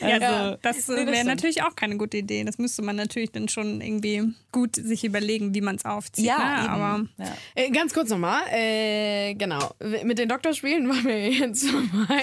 [0.00, 1.26] Ja, das das wäre stimmt.
[1.26, 2.44] natürlich auch keine gute Idee.
[2.44, 6.26] Das müsste man natürlich dann schon irgendwie gut sich überlegen, wie man es aufzieht.
[6.26, 6.70] Ja, ne?
[6.70, 7.36] aber Ja.
[7.54, 9.70] Äh, ganz kurz nochmal, äh, genau.
[10.04, 12.22] Mit den Doktorspielen waren wir jetzt mal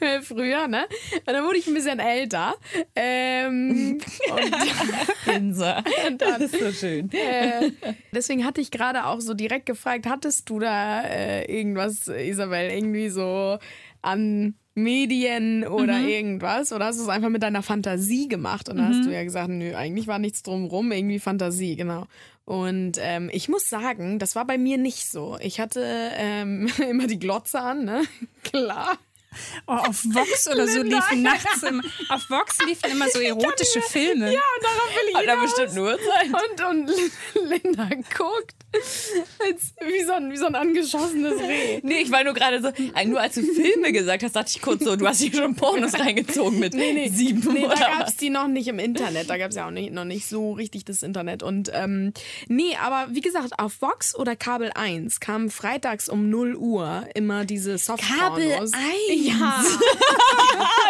[0.00, 0.86] äh, früher, ne?
[1.26, 2.54] Und dann wurde ich ein bisschen älter.
[2.94, 5.82] Ähm, und Insa.
[6.18, 7.10] Das ist so schön.
[7.12, 7.70] äh,
[8.12, 13.08] deswegen hatte ich gerade auch so direkt gefragt, hattest du da äh, irgendwas, Isabel, irgendwie
[13.08, 13.58] so
[14.02, 16.72] an Medien oder irgendwas?
[16.72, 18.68] Oder hast du es einfach mit deiner Fantasie gemacht?
[18.68, 22.06] Und da hast du ja gesagt, nö, eigentlich war nichts drumrum, irgendwie Fantasie, genau.
[22.44, 25.38] Und ähm, ich muss sagen, das war bei mir nicht so.
[25.40, 25.84] Ich hatte
[26.16, 28.02] ähm, immer die Glotze an, ne?
[28.42, 28.98] Klar.
[29.66, 34.32] Oh, auf Vox oder so liefen nachts im, auf Vox liefen immer so erotische Filme.
[34.32, 36.26] Ja, und darauf will ich Hat er bestimmt nur Zeit.
[36.26, 41.80] Und, und Linda guckt als, wie, so ein, wie so ein angeschossenes Reh.
[41.82, 44.62] Nee, ich war nur gerade so, äh, nur als du Filme gesagt hast, dachte ich
[44.62, 48.30] kurz so, du hast hier schon Pornos reingezogen mit sieben Nee, da gab es die
[48.30, 49.28] noch nicht im Internet.
[49.28, 51.42] Da gab es ja auch nicht, noch nicht so richtig das Internet.
[51.42, 52.12] Und ähm,
[52.46, 57.44] nee, aber wie gesagt, auf Vox oder Kabel 1 kamen freitags um 0 Uhr immer
[57.44, 58.72] diese soft Kabel 1?
[59.20, 59.62] Ja.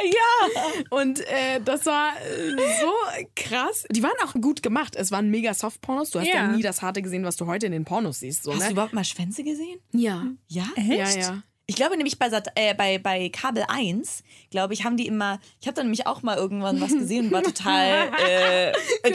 [0.02, 0.56] Ja.
[0.90, 2.92] Und äh, das war äh, so
[3.36, 3.84] krass.
[3.90, 4.96] Die waren auch gut gemacht.
[4.96, 6.10] Es waren mega Soft-Pornos.
[6.10, 6.36] Du hast ja.
[6.36, 6.46] Ja.
[6.48, 8.44] nie das Harte gesehen, was du heute in den Pornos siehst.
[8.44, 8.72] So, Hast du ne?
[8.72, 9.78] überhaupt mal Schwänze gesehen?
[9.92, 10.24] Ja.
[10.48, 10.64] Ja.
[10.76, 11.42] Ja, ja.
[11.66, 15.38] Ich glaube nämlich bei, Sat äh, bei, bei Kabel 1, glaube ich, haben die immer,
[15.60, 18.72] ich habe da nämlich auch mal irgendwann was gesehen und war total, äh,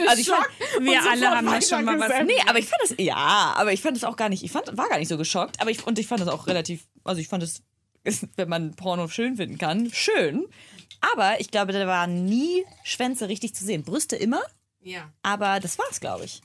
[0.08, 0.46] also ich fand,
[0.80, 2.08] Wir alle haben das schon mal was.
[2.08, 2.36] weitergesendet.
[2.38, 4.74] nee, aber ich fand das, ja, aber ich fand das auch gar nicht, ich fand,
[4.74, 7.28] war gar nicht so geschockt, aber ich, und ich fand das auch relativ, also ich
[7.28, 7.42] fand
[8.06, 10.46] es, wenn man Porno schön finden kann, schön,
[11.12, 13.82] aber ich glaube, da waren nie Schwänze richtig zu sehen.
[13.84, 14.40] Brüste immer,
[14.82, 15.10] Ja.
[15.22, 16.40] aber das war's, glaube ich.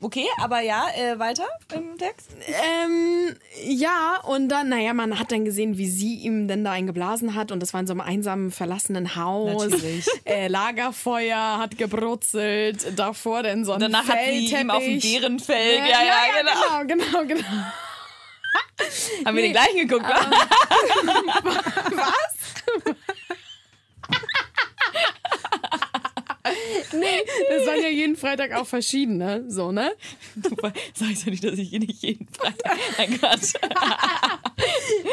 [0.00, 2.28] Okay, aber ja, äh, weiter im Text.
[2.48, 7.36] Ähm, ja, und dann, naja, man hat dann gesehen, wie sie ihm denn da eingeblasen
[7.36, 9.68] hat und das war in so einem einsamen, verlassenen Haus.
[10.24, 14.98] Äh, Lagerfeuer hat gebrutzelt, davor dann so ein Danach hat sie ihm auf dem.
[14.98, 16.96] Bärenfell, Ja, ja, ja, genau.
[16.96, 17.48] genau, genau, genau.
[19.24, 20.06] Haben wir den gleichen geguckt,
[26.92, 27.06] wa?
[27.48, 29.92] Das waren ja jeden Freitag auch verschiedene, so, ne?
[30.36, 30.50] Du
[30.94, 32.76] sagst ja nicht, dass ich hier nicht jeden Freitag.
[32.98, 33.54] Nein, Quatsch.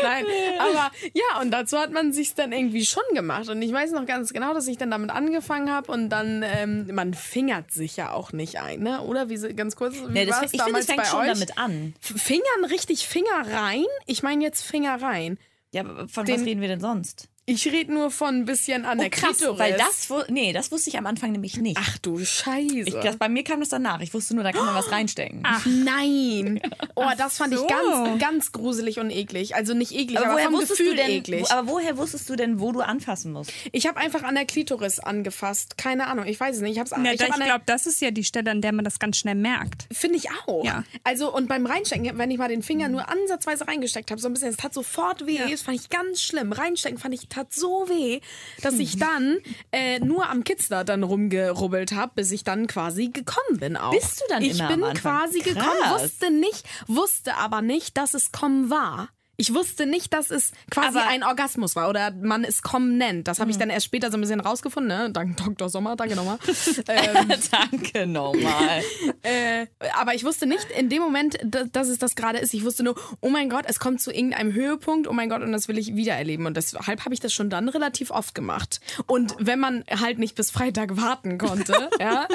[0.03, 0.25] Nein,
[0.59, 3.49] aber ja, und dazu hat man sich dann irgendwie schon gemacht.
[3.49, 6.89] Und ich weiß noch ganz genau, dass ich dann damit angefangen habe und dann, ähm,
[6.93, 9.01] man fingert sich ja auch nicht ein, ne?
[9.01, 11.27] Oder wie ganz kurz, wie Nee, das, war es damals es fängt bei schon euch?
[11.33, 11.93] damit an.
[12.01, 13.85] Fingern richtig Finger rein?
[14.05, 15.37] Ich meine jetzt Finger rein.
[15.73, 17.29] Ja, aber von Den- was reden wir denn sonst?
[17.47, 19.47] Ich rede nur von ein bisschen an der Klitoris.
[19.49, 21.77] Oh, weil das, nee, das wusste ich am Anfang nämlich nicht.
[21.81, 22.83] Ach du Scheiße.
[22.85, 23.99] ich, das, bei mir kam das danach.
[24.01, 25.41] Ich wusste nur, da kann man was reinstecken.
[25.43, 26.61] Ach nein.
[26.95, 27.65] Oh, das fand so.
[27.65, 29.55] ich ganz, ganz gruselig und eklig.
[29.55, 31.41] Also nicht eklig, aber, aber, woher vom wusstest Gefühl du denn, eklig.
[31.41, 33.51] wo, aber woher wusstest du denn, wo du anfassen musst?
[33.71, 35.79] Ich habe einfach an der Klitoris angefasst.
[35.79, 36.73] Keine Ahnung, ich weiß es nicht.
[36.73, 38.85] Ich hab's Ja, ich ich hab glaube, das ist ja die Stelle, an der man
[38.85, 39.87] das ganz schnell merkt.
[39.91, 40.63] Finde ich auch.
[40.63, 40.83] Ja.
[41.03, 44.33] Also, und beim Reinstecken, wenn ich mal den Finger nur ansatzweise reingesteckt habe, so ein
[44.33, 45.39] bisschen, es tat sofort weh.
[45.49, 46.51] Das fand ich ganz schlimm.
[46.51, 48.19] Reinstecken fand ich, tat so weh,
[48.61, 49.37] dass ich dann
[49.71, 53.91] äh, nur am Kitzler dann rumgerubbelt habe, bis ich dann quasi gekommen bin auch.
[53.91, 55.19] Bist du dann ich immer am bin Anfang?
[55.19, 55.53] quasi Krass.
[55.53, 59.09] gekommen, wusste nicht, wusste aber nicht, dass es kommen war.
[59.41, 63.27] Ich wusste nicht, dass es quasi Aber- ein Orgasmus war oder man es kommen nennt.
[63.27, 64.87] Das habe ich dann erst später so ein bisschen rausgefunden.
[64.95, 65.09] Ne?
[65.11, 65.67] Dank Dr.
[65.67, 66.37] Sommer, danke nochmal.
[66.87, 68.83] ähm, Danke nochmal.
[69.23, 69.65] äh,
[69.99, 72.53] aber ich wusste nicht in dem Moment, da- dass es das gerade ist.
[72.53, 75.51] Ich wusste nur, oh mein Gott, es kommt zu irgendeinem Höhepunkt, oh mein Gott, und
[75.51, 76.45] das will ich wieder erleben.
[76.45, 78.79] Und deshalb habe ich das schon dann relativ oft gemacht.
[79.07, 82.27] Und wenn man halt nicht bis Freitag warten konnte, ja,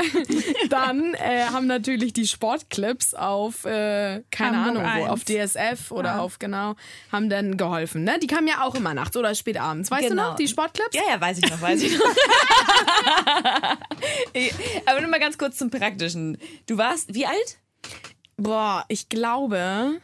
[0.70, 5.10] dann äh, haben natürlich die Sportclips auf, äh, keine Hamburg Ahnung wo, 1.
[5.10, 6.74] auf DSF oder auf, genau,
[7.12, 8.04] haben dann geholfen.
[8.04, 8.18] Ne?
[8.20, 9.90] Die kamen ja auch immer nachts oder spät abends.
[9.90, 10.30] Weißt du Genau.
[10.30, 10.94] noch, die Sportclips?
[10.94, 12.04] Ja, ja, weiß ich noch, weiß ich noch.
[14.86, 16.38] Aber nur mal ganz kurz zum Praktischen.
[16.66, 17.58] Du warst wie alt?
[18.36, 20.00] Boah, ich glaube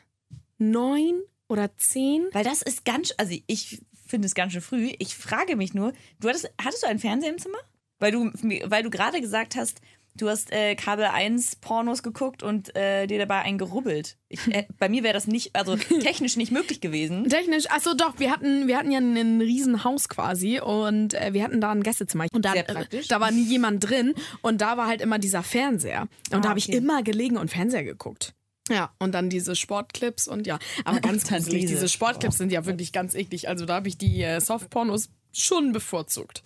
[0.58, 2.26] neun oder zehn.
[2.32, 4.92] Weil das ist ganz, also ich finde es ganz schön früh.
[4.98, 7.58] Ich frage mich nur, du hattest, hattest du einen Fernseher im Zimmer?
[7.98, 8.30] Weil du,
[8.64, 9.80] weil du gerade gesagt hast,
[10.16, 14.16] du hast äh, Kabel 1 Pornos geguckt und äh, dir dabei einen gerubbelt.
[14.28, 17.28] Ich, äh, bei mir wäre das nicht, also technisch nicht möglich gewesen.
[17.28, 21.60] Technisch, achso doch, wir hatten, wir hatten ja ein Riesenhaus quasi und äh, wir hatten
[21.60, 22.26] da ein Gästezimmer.
[22.32, 23.06] Und da, Sehr praktisch.
[23.06, 26.02] äh, da war nie jemand drin und da war halt immer dieser Fernseher.
[26.30, 26.78] Und Ah, da habe ich okay.
[26.78, 28.34] immer gelegen und Fernseher geguckt.
[28.68, 30.58] Ja, und dann diese Sportclips und ja.
[30.84, 31.88] Aber ganz gruselig, diese.
[31.88, 33.48] Sportclips sind ja wirklich ganz eklig.
[33.48, 36.42] Also da habe ich die äh, Softpornos schon bevorzugt.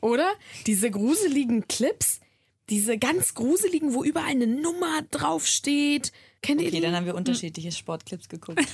[0.00, 0.28] Oder?
[0.66, 2.20] Diese gruseligen Clips,
[2.70, 6.12] diese ganz gruseligen, wo überall eine Nummer draufsteht.
[6.42, 6.82] Kennt ihr Okay, die?
[6.82, 8.60] dann haben wir unterschiedliche Sportclips geguckt.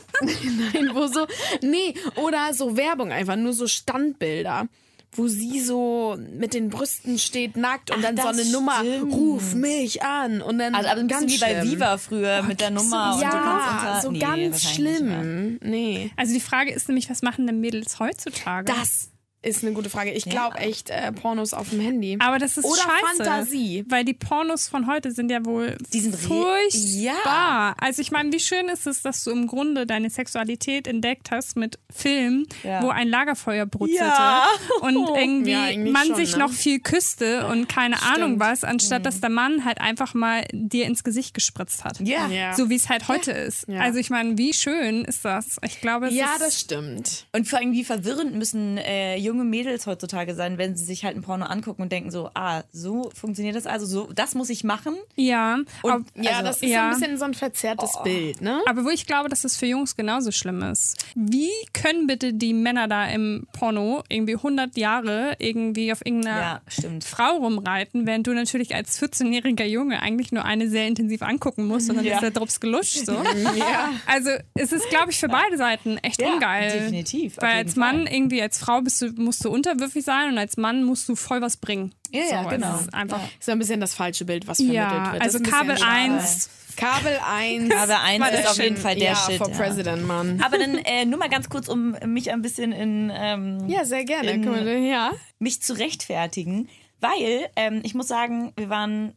[0.20, 1.26] Nein, wo so,
[1.62, 4.68] nee, oder so Werbung einfach, nur so Standbilder,
[5.12, 9.12] wo sie so mit den Brüsten steht, nackt und Ach, dann so eine Nummer, stimmt.
[9.14, 11.62] ruf mich an und dann Also, aber ein bisschen ganz wie bei.
[11.64, 13.34] Viva früher mit der Nummer und du kannst
[13.66, 14.02] Ja, unter...
[14.02, 15.58] so Nee, ganz schlimm.
[15.62, 16.10] Nee.
[16.16, 18.70] Also die Frage ist nämlich, was machen denn Mädels heutzutage?
[18.72, 19.10] Das
[19.42, 20.10] ist eine gute Frage.
[20.12, 22.16] Ich glaube echt äh, Pornos auf dem Handy.
[22.20, 23.24] Aber das ist Oder scheiße.
[23.24, 23.84] Fantasie.
[23.88, 27.74] Weil die Pornos von heute sind ja wohl Die sind furchtbar.
[27.80, 31.56] Also ich meine, wie schön ist es, dass du im Grunde deine Sexualität entdeckt hast
[31.56, 32.82] mit Film, Ja.
[32.82, 34.46] wo ein Lagerfeuer brutzelte Ja.
[34.82, 36.38] und irgendwie Ja, man schon, sich ne?
[36.40, 39.04] noch viel küsste und keine Ahnung was, anstatt Mhm.
[39.04, 42.00] dass der Mann halt einfach mal dir ins Gesicht gespritzt hat.
[42.00, 42.28] Ja.
[42.28, 42.54] Ja.
[42.54, 43.66] So wie es halt heute ist.
[43.68, 43.80] Ja.
[43.80, 45.56] Also ich meine, wie schön ist das?
[45.64, 47.26] Ich glaube, es Ja, ist das stimmt.
[47.32, 51.16] Und vor allem, wie verwirrend müssen äh, junge Mädels heutzutage sein, wenn sie sich halt
[51.16, 54.64] ein Porno angucken und denken so, ah, so funktioniert das also, so, das muss ich
[54.64, 54.96] machen.
[55.16, 55.58] ja.
[55.82, 56.78] Und ob- Ja, Also, das ist ja.
[56.90, 58.60] so ein bisschen so ein verzerrtes Bild, ne?
[58.68, 61.04] Aber wo ich glaube, dass es für Jungs genauso schlimm ist.
[61.14, 66.60] Wie können bitte die Männer da im Porno irgendwie 100 Jahre irgendwie auf irgendeiner Ja.
[67.04, 71.88] Frau rumreiten, während du natürlich als 14-jähriger Junge eigentlich nur eine sehr intensiv angucken musst
[71.90, 72.14] und dann Ja.
[72.16, 73.04] ist der Drops geluscht.
[73.06, 73.12] So.
[73.56, 73.90] Ja.
[74.06, 76.70] Also es ist, glaube ich, für beide Seiten echt Ja, ungeil.
[76.72, 78.14] definitiv, Weil als Mann Fall.
[78.14, 81.40] irgendwie, als Frau bist du, musst du unterwürfig sein und als Mann musst du voll
[81.40, 81.94] was bringen.
[82.10, 82.74] Ja, ja, so, genau.
[82.74, 85.22] Es ist einfach, Ist so ein bisschen das falsche Bild, was vermittelt ja, wird.
[85.22, 85.90] Das also ist Kabel schade.
[85.90, 87.74] 1 Kabel 1.
[87.74, 88.76] Aber eins war ist der auf jeden.
[88.76, 89.36] Fall der ja, Shit.
[89.36, 89.56] for ja.
[89.56, 90.40] President, Mann.
[90.42, 94.04] Aber dann äh, nur mal ganz kurz, um mich ein bisschen in ähm, Ja, sehr
[94.04, 94.30] gerne.
[94.32, 95.12] In- wir, ja.
[95.38, 96.68] mich zu rechtfertigen,
[97.00, 99.14] weil ähm, ich muss sagen, wir waren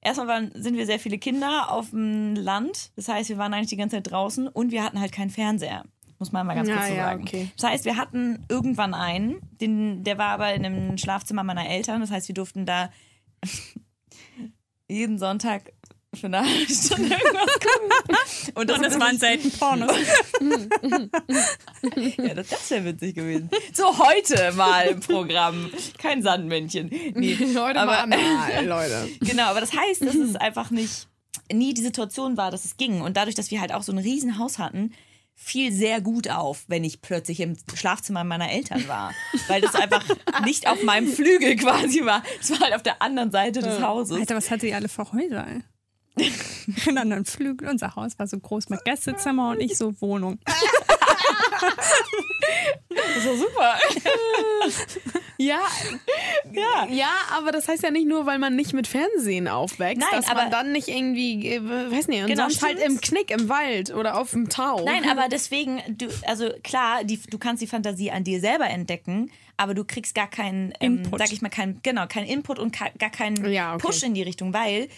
[0.00, 2.90] erstmal waren, sind wir sehr viele Kinder auf dem Land.
[2.96, 5.84] Das heißt, wir waren eigentlich die ganze Zeit draußen und wir hatten halt keinen Fernseher.
[6.18, 7.22] Muss man mal ganz Ja, kurz so ja, sagen.
[7.22, 7.50] okay.
[7.56, 12.00] Das heißt, wir hatten irgendwann einen, den, der war aber in einem Schlafzimmer meiner Eltern.
[12.00, 12.90] Das heißt, wir durften da
[14.88, 15.72] jeden Sonntag
[16.14, 17.90] für eine halbe Stunde irgendwas gucken.
[18.54, 19.92] Und das, und es ist waren selten Pornos.
[22.16, 23.50] ja, das, das wäre witzig gewesen.
[23.72, 25.70] So, heute mal im Programm.
[25.98, 26.88] Kein Sandmännchen.
[27.14, 29.08] Nee, Heute aber, mal Leute.
[29.20, 31.06] Genau, aber das heißt, dass es einfach nicht
[31.52, 33.00] nie die Situation war, dass es ging.
[33.02, 34.92] Und dadurch, dass wir halt auch so ein Riesenhaus hatten,
[35.40, 39.14] fiel sehr gut auf, wenn ich plötzlich im Schlafzimmer meiner Eltern war.
[39.46, 40.04] Weil das einfach
[40.44, 42.22] nicht auf meinem Flügel quasi war.
[42.40, 44.18] Es war halt auf der anderen Seite des Hauses.
[44.18, 45.46] Alter, was hat sie alle für Häuser?
[46.16, 46.32] ey?
[46.86, 47.68] In anderen Flügel.
[47.68, 50.38] Unser Haus war so groß mit Gästezimmer und ich so Wohnung.
[52.90, 53.78] Das war super.
[55.40, 55.60] Ja,
[56.52, 56.86] Ja.
[56.90, 60.28] ja, aber das heißt ja nicht nur, weil man nicht mit Fernsehen aufwächst, Nein, dass
[60.28, 63.48] aber- man dann nicht irgendwie, äh, weiß nicht, und Genau, sonst halt im Knick im
[63.48, 64.84] Wald oder auf dem Tau.
[64.84, 69.30] Nein, aber deswegen, du, also klar, die, du kannst die Fantasie an dir selber entdecken,
[69.56, 71.18] aber du kriegst gar keinen, ähm, Input.
[71.20, 73.86] sag ich mal, keinen, genau, keinen Input und ka- gar keinen Ja, okay.
[73.86, 74.88] Push in die Richtung, weil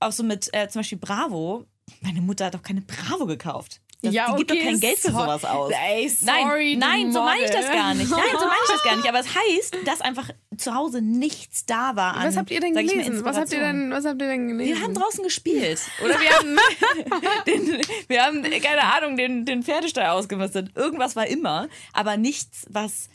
[0.00, 1.64] auch so mit äh, zum Beispiel Bravo,
[2.02, 3.80] meine Mutter hat doch keine Bravo gekauft.
[4.00, 5.72] Das, Ja, die gibt doch okay, kein Geld für so- sowas aus.
[5.72, 8.08] Ey, sorry, nein, nein, so meine ich das gar nicht.
[8.10, 9.08] Nein, so meine ich das gar nicht.
[9.08, 12.14] Aber es heißt, dass einfach zu Hause nichts da war.
[12.16, 13.24] An, Was habt ihr denn gelesen?
[13.24, 14.76] Was habt ihr denn, was habt ihr denn gelesen?
[14.76, 15.80] Wir haben draußen gespielt.
[16.04, 16.56] Oder wir haben,
[17.48, 20.70] den, wir haben keine Ahnung, den, den Pferdestall ausgemistet.
[20.76, 23.08] Irgendwas war immer, aber nichts, was.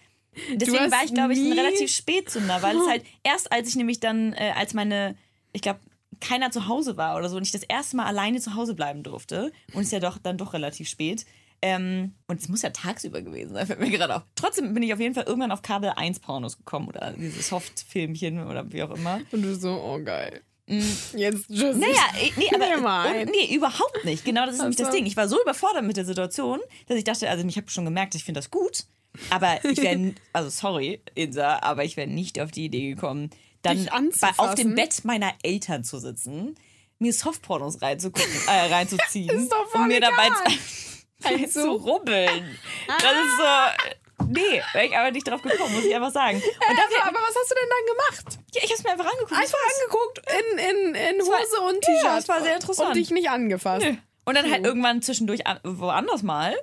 [0.51, 3.99] Deswegen war ich, glaube ich, ein relativ Spätzünder, weil es halt erst als ich nämlich
[4.01, 5.15] dann, äh, als meine,
[5.53, 5.79] ich glaube,
[6.19, 9.03] keiner zu Hause war oder so und ich das erste Mal alleine zu Hause bleiben
[9.03, 11.25] durfte und es ist ja doch dann doch relativ spät.
[11.61, 14.23] Ähm, und es muss ja tagsüber gewesen sein, fällt mir gerade auf.
[14.35, 18.45] Trotzdem bin ich auf jeden Fall irgendwann auf Kabel 1 Pornos gekommen oder diese Soft-Filmchen
[18.45, 19.21] oder wie auch immer.
[19.31, 20.41] Und du so, oh geil.
[20.67, 21.75] Jetzt tschüss.
[21.75, 21.79] Mm.
[21.79, 22.03] Naja,
[22.37, 24.23] nee, aber und, nee, überhaupt nicht.
[24.23, 24.91] Genau das ist nämlich das.
[24.91, 25.05] Ding.
[25.05, 28.15] Ich war so überfordert mit der Situation, dass ich dachte, also ich habe schon gemerkt,
[28.15, 28.85] ich finde das gut,
[29.29, 33.29] aber ich wäre, also sorry, Insa, aber ich wäre nicht auf die Idee gekommen,
[33.63, 33.89] dann
[34.21, 36.55] bei, auf dem Bett meiner Eltern zu sitzen,
[36.99, 41.47] mir Softpornos reinzugucken, äh, reinzuziehen Ist doch voll und mir dabei egal.
[41.49, 42.57] zu, zu rubbeln.
[42.87, 46.37] Das ist so, nee, wäre ich aber nicht drauf gekommen, muss ich einfach sagen.
[46.37, 48.39] Und dafür, aber was hast du denn dann gemacht?
[48.53, 49.31] ja, ich habe es mir einfach angeguckt.
[49.33, 52.19] Einfach angeguckt in, in, in war- Hose und Ja, T-Shirt.
[52.19, 52.89] es war sehr interessant.
[52.89, 53.85] Und dich nicht angefasst.
[54.25, 56.55] Und dann halt irgendwann zwischendurch an, woanders mal.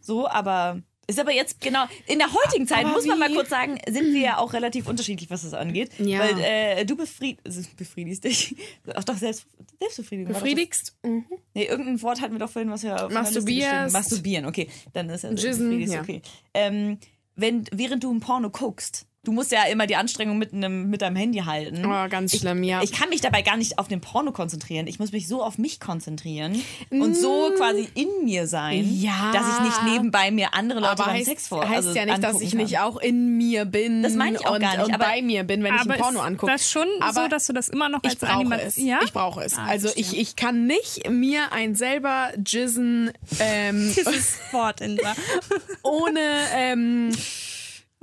[0.00, 3.48] So, aber ist aber jetzt genau in der heutigen Zeit Aber muss man mal kurz
[3.48, 5.90] sagen, sind wir ja auch relativ unterschiedlich, was das angeht.
[5.98, 6.18] Ja.
[6.20, 8.56] Weil äh, du befried, also befriedigst dich.
[8.94, 9.46] Ach doch, selbst,
[9.80, 10.32] Selbstbefriedigung.
[10.32, 10.96] Befriedigst?
[11.04, 11.24] Mhm.
[11.54, 13.46] Nee, irgendein Wort hatten wir doch vorhin, was wir Masturbierst.
[13.70, 14.68] geschrieben- Masturbieren, okay.
[14.92, 16.00] Dann ist ja Jizzen, befriedigst, ja.
[16.00, 16.22] okay.
[16.54, 16.98] Ähm,
[17.36, 21.02] wenn, während du ein Porno guckst, du musst ja immer die Anstrengung mit, einem, mit
[21.02, 21.84] deinem Handy halten.
[21.84, 22.80] Oh, ganz schlimm, ja.
[22.82, 24.86] Ich kann mich dabei gar nicht auf den Porno konzentrieren.
[24.86, 29.00] Ich muss mich so auf mich konzentrieren und so quasi in mir sein, Mm.
[29.02, 29.30] Ja.
[29.32, 31.68] dass ich nicht nebenbei mir andere Leute aber beim heißt, Sex vor.
[31.68, 32.58] heißt also ja nicht, dass ich kann.
[32.60, 35.22] nicht auch in mir bin Das meine ich auch und, gar nicht, und aber- bei
[35.22, 36.52] mir bin, wenn ich ein Porno ist angucke.
[36.52, 38.76] das schon aber so, dass du das immer noch ich als brauche Anima es.
[38.76, 39.00] Ja?
[39.04, 39.58] Ich brauche es.
[39.58, 44.98] Ah, also ich, ich kann nicht mir ein selber jizzen ähm, Dieses Wort in
[45.82, 46.20] ohne
[46.54, 47.10] ähm,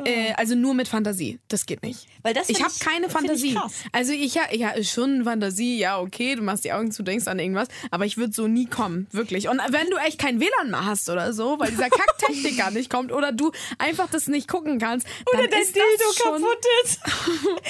[0.06, 1.40] äh, also nur mit Fantasie.
[1.48, 2.08] Das geht nicht.
[2.22, 3.50] Weil das ich habe keine Fantasie.
[3.50, 3.74] Ich krass.
[3.92, 7.40] also ich habe ja, schon Fantasie, ja, okay, du machst die Augen zu, denkst an
[7.40, 9.50] irgendwas, aber ich würde so nie kommen, wirklich.
[9.50, 13.12] Und wenn du echt kein WLAN mehr hast oder so, weil dieser Kacktechniker nicht kommt
[13.12, 16.44] oder du einfach das nicht gucken kannst, dann ist das schon,
[16.84, 17.00] ist.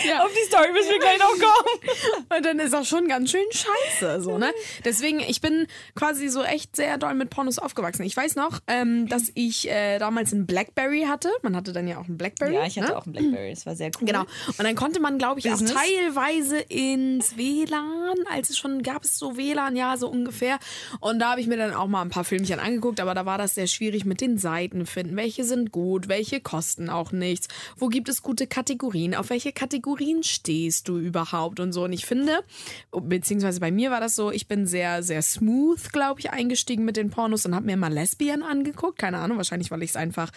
[0.07, 0.23] Ja.
[0.23, 2.25] Auf die Story müssen wir gleich noch kommen.
[2.37, 4.51] und dann ist auch schon ganz schön scheiße, so, ne?
[4.83, 8.03] Deswegen, ich bin quasi so echt sehr doll mit Pornos aufgewachsen.
[8.03, 11.31] Ich weiß noch, ähm, dass ich äh, damals ein Blackberry hatte.
[11.41, 12.22] Man hatte dann ja auch ein Blackberry.
[12.53, 12.97] Ja, ich hatte ne?
[12.97, 13.49] auch einen Blackberry.
[13.51, 14.07] Das war sehr cool.
[14.07, 14.21] Genau.
[14.21, 15.71] Und dann konnte man, glaube ich, Business.
[15.71, 20.59] auch teilweise ins WLAN, als es schon gab es so WLAN, ja, so ungefähr.
[20.99, 23.37] Und da habe ich mir dann auch mal ein paar Filmchen angeguckt, aber da war
[23.37, 25.15] das sehr schwierig mit den Seiten finden.
[25.15, 27.47] Welche sind gut, welche kosten auch nichts.
[27.77, 29.15] Wo gibt es gute Kategorien?
[29.15, 31.83] Auf welche Kategorien stehst du überhaupt und so?
[31.83, 32.43] Und ich finde,
[32.91, 36.97] beziehungsweise bei mir war das so, ich bin sehr, sehr smooth, glaube ich, eingestiegen mit
[36.97, 38.97] den Pornos und habe mir mal Lesbien angeguckt.
[38.99, 40.31] Keine Ahnung, wahrscheinlich, weil ich es einfach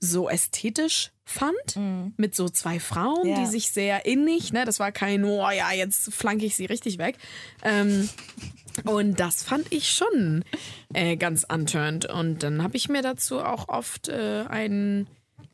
[0.00, 2.14] so ästhetisch fand.
[2.18, 3.40] Mit so zwei Frauen, Ja.
[3.40, 4.64] die sich sehr innig, ne?
[4.64, 7.16] Das war kein, oh ja, jetzt flanke ich sie richtig weg.
[7.62, 8.08] Ähm,
[8.84, 10.44] und das fand ich schon
[10.94, 12.06] äh, ganz unturned.
[12.06, 15.06] Und dann habe ich mir dazu auch oft äh, einen,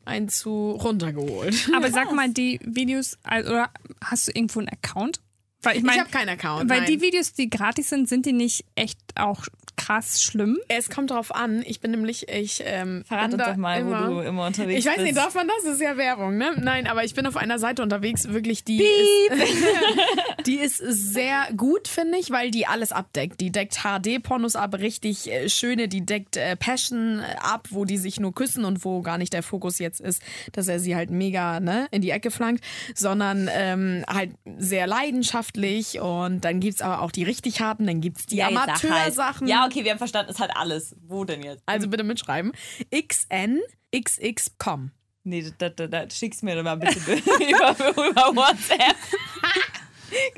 [0.05, 1.69] einen zu runtergeholt.
[1.75, 3.69] Aber sag mal, die Videos, also, oder
[4.03, 5.19] hast du irgendwo einen Account?
[5.63, 6.69] Weil ich Ich meine, habe keinen Account.
[6.69, 6.89] weil nein.
[6.91, 9.43] die Videos, die gratis sind, sind die nicht echt auch
[9.77, 10.57] krass schlimm?
[10.67, 11.63] Es kommt drauf an.
[11.65, 14.47] Ich bin nämlich, ich ähm, Verrat bin uns da doch mal, immer, wo du immer
[14.47, 15.05] unterwegs Ich weiß bist.
[15.05, 15.63] nicht, darf man das?
[15.63, 16.53] Das ist ja Werbung, ne?
[16.59, 19.31] Nein, aber ich bin auf einer Seite unterwegs, wirklich die ist,
[20.45, 23.39] die ist sehr gut, finde ich, weil die alles abdeckt.
[23.39, 27.97] Die deckt HD-Pornos ab, richtig äh, schöne, die deckt äh, Passion äh, ab, wo die
[27.97, 30.21] sich nur küssen und wo gar nicht der Fokus jetzt ist,
[30.51, 32.63] dass er sie halt mega ne, in die Ecke flankt,
[32.95, 38.25] sondern ähm, halt sehr leidenschaftlich und dann gibt's aber auch die richtig harten, dann gibt's
[38.25, 38.57] die Ja, halt.
[38.57, 39.47] Amateursachen.
[39.47, 40.95] Ja, okay, wir haben verstanden, es hat alles.
[41.05, 41.63] Wo denn jetzt?
[41.65, 42.53] Also bitte mitschreiben.
[42.91, 44.91] xnxx.com.
[45.23, 48.95] Nee, da, da, da, schick's mir doch mal bitte über, über WhatsApp.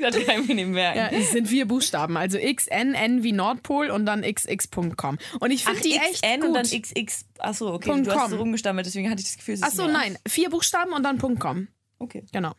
[0.00, 0.98] das kann ich mir nicht merken.
[0.98, 2.16] Ja, es sind vier Buchstaben.
[2.16, 5.18] Also XNN wie Nordpol und dann xx.com.
[5.38, 6.48] Und ich finde die echt XN gut.
[6.48, 7.26] und dann XX.
[7.38, 7.90] Achso, okay.
[7.90, 10.18] Punkt du hast so rumgestammelt, deswegen hatte ich das Gefühl, es ist Achso, nein.
[10.26, 11.68] Vier Buchstaben und dann .com.
[12.00, 12.24] Okay.
[12.32, 12.52] Genau.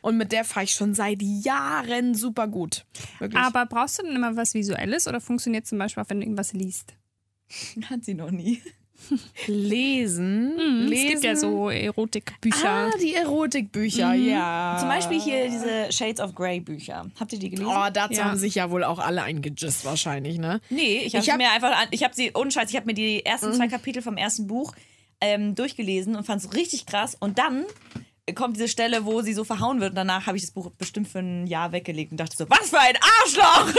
[0.00, 2.84] Und mit der fahre ich schon seit Jahren super gut.
[3.18, 3.42] Wirklich.
[3.42, 6.52] Aber brauchst du denn immer was Visuelles oder funktioniert zum Beispiel auch, wenn du irgendwas
[6.54, 6.94] liest?
[7.90, 8.62] Hat sie noch nie.
[9.46, 9.46] lesen.
[9.46, 10.86] lesen.
[10.86, 12.68] Mhm, Es gibt ja so Erotikbücher.
[12.68, 14.76] Ah, die Erotikbücher, ja.
[14.80, 17.10] Zum Beispiel hier diese Shades of Grey Bücher.
[17.20, 17.68] Habt ihr die gelesen?
[17.70, 18.24] Oh, dazu Ja.
[18.26, 20.60] haben sich ja wohl auch alle eingejist wahrscheinlich, ne?
[20.70, 22.94] Nee, ich habe hab- mir einfach, an- ich habe sie, ohne Scheiß, ich habe mir
[22.94, 24.74] die ersten zwei Kapitel vom ersten Buch
[25.20, 27.16] ähm, durchgelesen und fand es richtig krass.
[27.18, 27.64] Und dann
[28.34, 29.90] kommt diese Stelle, wo sie so verhauen wird.
[29.90, 32.70] Und danach habe ich das Buch bestimmt für ein Jahr weggelegt und dachte so, was
[32.70, 33.72] für ein Arschloch!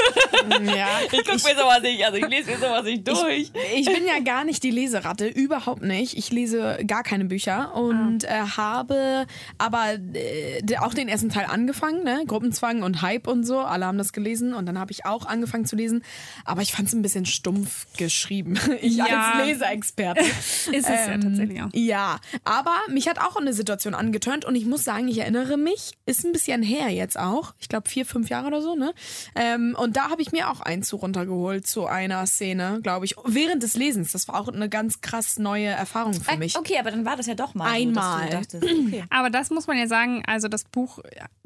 [0.75, 0.87] Ja.
[1.11, 3.51] Ich gucke mir sowas nicht, also ich lese mir sowas nicht durch.
[3.75, 6.17] Ich bin ja gar nicht die Leseratte, überhaupt nicht.
[6.17, 9.25] Ich lese gar keine Bücher und äh, habe
[9.57, 12.23] aber äh, auch den ersten Teil angefangen, ne?
[12.27, 13.59] Gruppenzwang und Hype und so.
[13.59, 16.03] Alle haben das gelesen und dann habe ich auch angefangen zu lesen.
[16.45, 18.59] Aber ich fand es ein bisschen stumpf geschrieben.
[18.81, 19.05] Ich Ja.
[19.05, 20.21] als Leseexperte.
[20.23, 21.69] Ist es ja tatsächlich auch.
[21.73, 25.93] Ja, aber mich hat auch eine Situation angetönt und ich muss sagen, ich erinnere mich,
[26.05, 27.53] ist ein bisschen her jetzt auch.
[27.59, 28.93] Ich glaube vier, fünf Jahre oder so, ne?
[29.35, 33.15] Ähm, und da habe ich mir auch einen zu runtergeholt zu einer Szene, glaube ich,
[33.25, 34.11] während des Lesens.
[34.11, 36.57] Das war auch eine ganz krass neue Erfahrung für mich.
[36.57, 38.43] Okay, aber dann war das ja doch mal Einmal.
[38.47, 38.57] So,
[38.87, 39.03] okay.
[39.09, 40.99] Aber das muss man ja sagen, also das Buch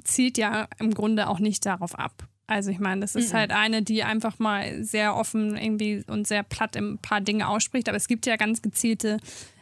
[0.04, 2.28] zielt ja im Grunde auch nicht darauf ab.
[2.48, 6.44] Also ich meine, das ist halt eine, die einfach mal sehr offen irgendwie und sehr
[6.44, 7.88] platt ein paar Dinge ausspricht.
[7.88, 9.20] Aber es gibt ja ganz gezielte,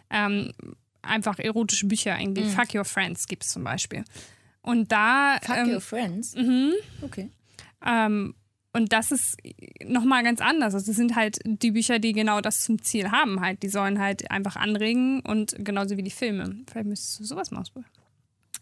[0.09, 0.53] ähm,
[1.01, 2.43] einfach erotische Bücher irgendwie.
[2.43, 4.03] Fuck Your Friends gibt es zum Beispiel.
[4.61, 6.35] Und da Fuck ähm, your friends.
[7.01, 7.29] Okay.
[7.85, 8.35] ähm,
[8.71, 9.35] und das ist
[9.83, 10.75] nochmal ganz anders.
[10.75, 13.41] Also das sind halt die Bücher, die genau das zum Ziel haben.
[13.41, 16.55] Halt, die sollen halt einfach anregen und genauso wie die Filme.
[16.69, 17.91] Vielleicht müsstest du sowas mal ausprobieren.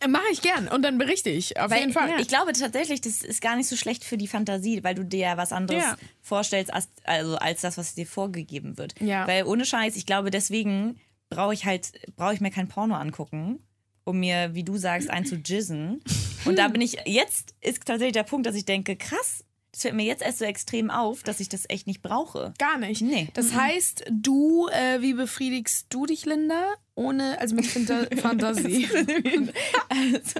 [0.08, 1.60] Mache ich gern und dann berichte ich.
[1.60, 2.22] Auf Weil jeden Fall.
[2.22, 5.20] Ich glaube tatsächlich, das ist gar nicht so schlecht für die Fantasie, weil du dir
[5.20, 5.98] ja was anderes Ja.
[6.22, 8.94] vorstellst, als, also als das, was dir vorgegeben wird.
[9.02, 9.28] Ja.
[9.28, 11.00] Weil ohne Scheiß, ich glaube, deswegen
[11.30, 13.60] brauche ich halt, brauche ich mir kein Porno angucken,
[14.04, 16.02] um mir, wie du sagst, einzujizzen.
[16.46, 19.96] Und da bin ich, jetzt ist tatsächlich der Punkt, dass ich denke, krass, Das fällt
[19.96, 22.54] mir jetzt erst so extrem auf, dass ich das echt nicht brauche.
[22.58, 23.02] Gar nicht.
[23.02, 23.28] Nee.
[23.34, 26.74] Das heißt, du, äh, wie befriedigst du dich, Linda?
[26.96, 28.88] Ohne, also mit Fanta Fantasie.
[29.90, 30.40] Also,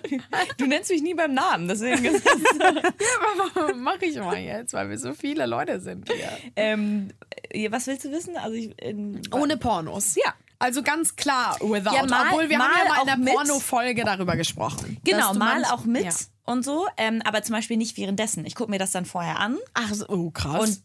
[0.58, 2.24] du nennst mich nie beim Namen, deswegen ist
[3.76, 6.30] Mach ich mal jetzt, weil wir so viele Leute sind hier.
[6.56, 7.10] ähm,
[7.50, 8.38] äh, Was willst du wissen?
[8.38, 10.16] Also ich, in, Ohne Pornos.
[10.16, 10.34] Ja.
[10.60, 11.94] Also ganz klar, without.
[11.96, 13.32] Ja, mal- Obwohl wir haben mal ja mal in der.
[13.34, 14.98] Porno-Folge darüber gesprochen.
[15.04, 16.12] Genau, mal auch mit Ja.
[16.46, 18.46] und so, ähm, aber zum Beispiel nicht währenddessen.
[18.46, 20.60] Ich gucke mir das dann vorher an Ach so, oh krass.
[20.62, 20.82] und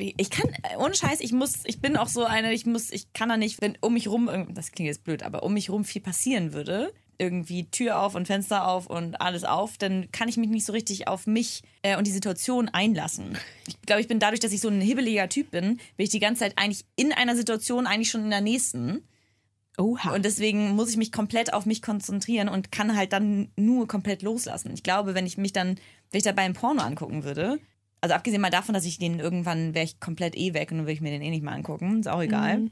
[0.00, 3.28] ich kann, ohne Scheiß, ich muss, ich bin auch so eine, ich muss, ich kann
[3.28, 6.00] da nicht, wenn um mich rum, das klingt jetzt blöd, aber um mich rum viel
[6.02, 10.50] passieren würde, irgendwie Tür auf und Fenster auf und alles auf, dann kann ich mich
[10.50, 13.38] nicht so richtig auf mich äh, und die Situation einlassen.
[13.66, 16.20] Ich glaube, ich bin dadurch, dass ich so ein hibbeliger Typ bin, bin ich die
[16.20, 19.02] ganze Zeit eigentlich in einer Situation eigentlich schon in der nächsten.
[19.78, 20.14] Oha.
[20.14, 24.22] Und deswegen muss ich mich komplett auf mich konzentrieren und kann halt dann nur komplett
[24.22, 24.72] loslassen.
[24.74, 25.76] Ich glaube, wenn ich mich dann,
[26.10, 27.60] wenn ich dabei ein Porno angucken würde,
[28.00, 30.86] also abgesehen mal davon, dass ich den irgendwann wäre ich komplett eh weg und dann
[30.86, 32.58] würde ich mir den eh nicht mal angucken, ist auch egal.
[32.58, 32.70] Mhm.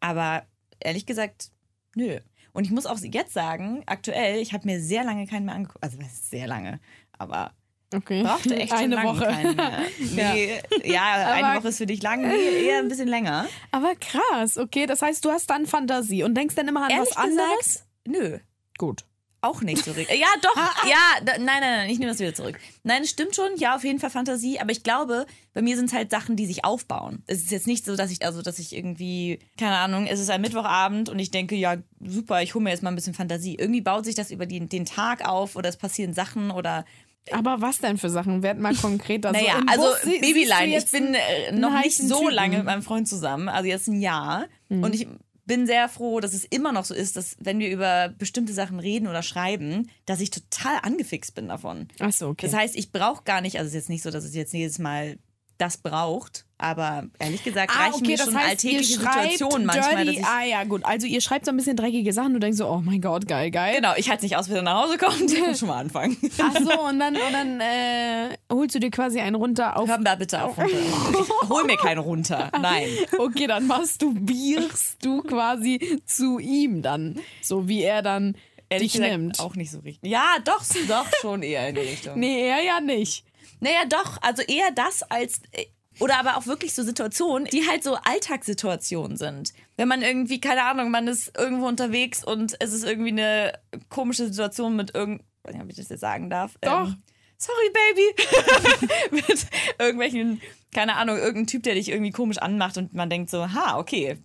[0.00, 0.44] Aber
[0.80, 1.50] ehrlich gesagt,
[1.94, 2.18] nö.
[2.52, 5.82] Und ich muss auch jetzt sagen, aktuell, ich habe mir sehr lange keinen mehr angeguckt.
[5.82, 6.80] Also sehr lange,
[7.12, 7.52] aber
[7.94, 8.22] okay.
[8.22, 9.26] brauchte echt Eine lange Woche.
[9.26, 9.56] keinen.
[10.14, 13.46] Nee, ja, eine Aber- Woche ist für dich lang, nee, eher ein bisschen länger.
[13.70, 14.86] Aber krass, okay.
[14.86, 17.84] Das heißt, du hast dann Fantasie und denkst dann immer an Ehrlich was anderes?
[18.06, 18.38] nö.
[18.78, 19.04] Gut.
[19.44, 20.20] Auch nicht so richtig.
[20.20, 20.54] Ja, doch.
[20.88, 22.60] Ja, da, nein, nein, nein, ich nehme das wieder zurück.
[22.84, 23.48] Nein, es stimmt schon.
[23.56, 24.60] Ja, auf jeden Fall Fantasie.
[24.60, 27.24] Aber ich glaube, bei mir sind es halt Sachen, die sich aufbauen.
[27.26, 30.30] Es ist jetzt nicht so, dass ich, also, dass ich irgendwie, keine Ahnung, es ist
[30.30, 33.56] ein Mittwochabend und ich denke, ja, super, ich hole mir jetzt mal ein bisschen Fantasie.
[33.56, 36.84] Irgendwie baut sich das über die, den Tag auf oder es passieren Sachen oder,
[37.30, 38.42] Aber was denn für Sachen?
[38.42, 39.24] Werd mal konkret.
[39.24, 40.76] Also naja, im also Bus Babyline.
[40.76, 42.30] Ich bin äh, noch nicht so Typen?
[42.30, 42.34] Mhm.
[42.34, 44.46] lange mit meinem Freund zusammen, also jetzt ein Jahr.
[44.68, 45.06] Und ich
[45.44, 48.78] bin sehr froh, dass es immer noch so ist, dass wenn wir über bestimmte Sachen
[48.80, 51.88] reden oder schreiben, dass ich total angefixt bin davon.
[51.98, 52.46] Ach so, okay.
[52.46, 54.52] Das heißt, ich brauche gar nicht, also es ist jetzt nicht so, dass es jetzt
[54.54, 55.18] jedes Mal
[55.62, 60.04] das braucht, aber ehrlich gesagt Ah, reichen okay, mir das schon heißt, alltägliche Situationen manchmal.
[60.04, 60.84] Dirty, ah ja, gut.
[60.84, 63.50] Also ihr schreibt so ein bisschen dreckige Sachen und denkst so, oh mein Gott, geil,
[63.50, 63.76] geil.
[63.76, 65.22] genau, ich halte nicht aus, wenn er nach Hause kommt.
[65.32, 66.16] Ich kann schon mal anfangen.
[66.38, 69.88] Ach so, und dann, und dann äh, holst du dir quasi einen runter auf.
[69.88, 70.70] Hör da bitte auf runter.
[70.72, 72.50] Ich hol mir keinen runter.
[72.60, 72.88] Nein.
[73.18, 77.20] Okay, dann masturbierst du quasi zu ihm dann.
[77.40, 78.36] So wie er dann
[78.68, 79.40] Ehrlich dich gesagt, nimmt.
[79.40, 80.10] auch nicht so richtig.
[80.10, 82.18] Ja, doch, doch schon eher in die Richtung.
[82.18, 83.24] Nee, er ja nicht.
[83.62, 85.40] Naja, doch, also eher das als.
[86.00, 89.52] Oder aber auch wirklich so Situationen, die halt so Alltagssituationen sind.
[89.76, 93.52] Wenn man irgendwie, keine Ahnung, man ist irgendwo unterwegs und es ist irgendwie eine
[93.88, 95.20] komische Situation mit irgend.
[95.20, 96.58] Ich weiß nicht, ob ich das jetzt sagen darf.
[96.60, 96.88] Doch.
[96.88, 97.02] Ähm,
[97.36, 98.86] sorry, Baby.
[99.28, 99.46] mit
[99.78, 100.40] irgendwelchen,
[100.74, 104.18] keine Ahnung, irgendein Typ, der dich irgendwie komisch anmacht und man denkt so, ha, okay,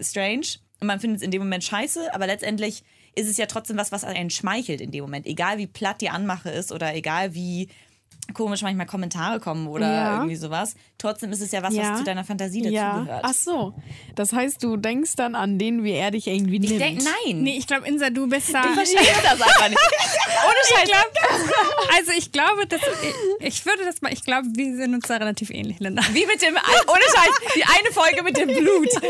[0.00, 0.46] strange.
[0.80, 3.92] Und man findet es in dem Moment scheiße, aber letztendlich ist es ja trotzdem was,
[3.92, 5.26] was einen schmeichelt in dem Moment.
[5.26, 7.68] Egal wie platt die Anmache ist oder egal wie
[8.34, 10.14] komisch manchmal Kommentare kommen oder Ja.
[10.16, 10.74] irgendwie sowas.
[10.96, 11.90] Trotzdem ist es ja was, Ja.
[11.92, 12.92] was zu deiner Fantasie Ja.
[12.92, 13.24] dazugehört.
[13.26, 13.74] Ach so.
[14.14, 16.72] Das heißt, du denkst dann an den, wie er dich irgendwie nimmt.
[16.72, 17.42] ich denke, nein.
[17.42, 18.62] Nee, ich glaube, Insa, du bist da.
[18.64, 19.78] Ich verstehe das einfach nicht.
[20.46, 20.90] Ohne Scheiß.
[21.98, 22.80] Also ich glaube, dass
[23.40, 26.02] ich, ich würde das mal, ich glaube, wir sind uns da relativ ähnlich, Linda.
[26.12, 28.88] Wie mit dem, ohne Scheiß, die eine Folge mit dem Blut.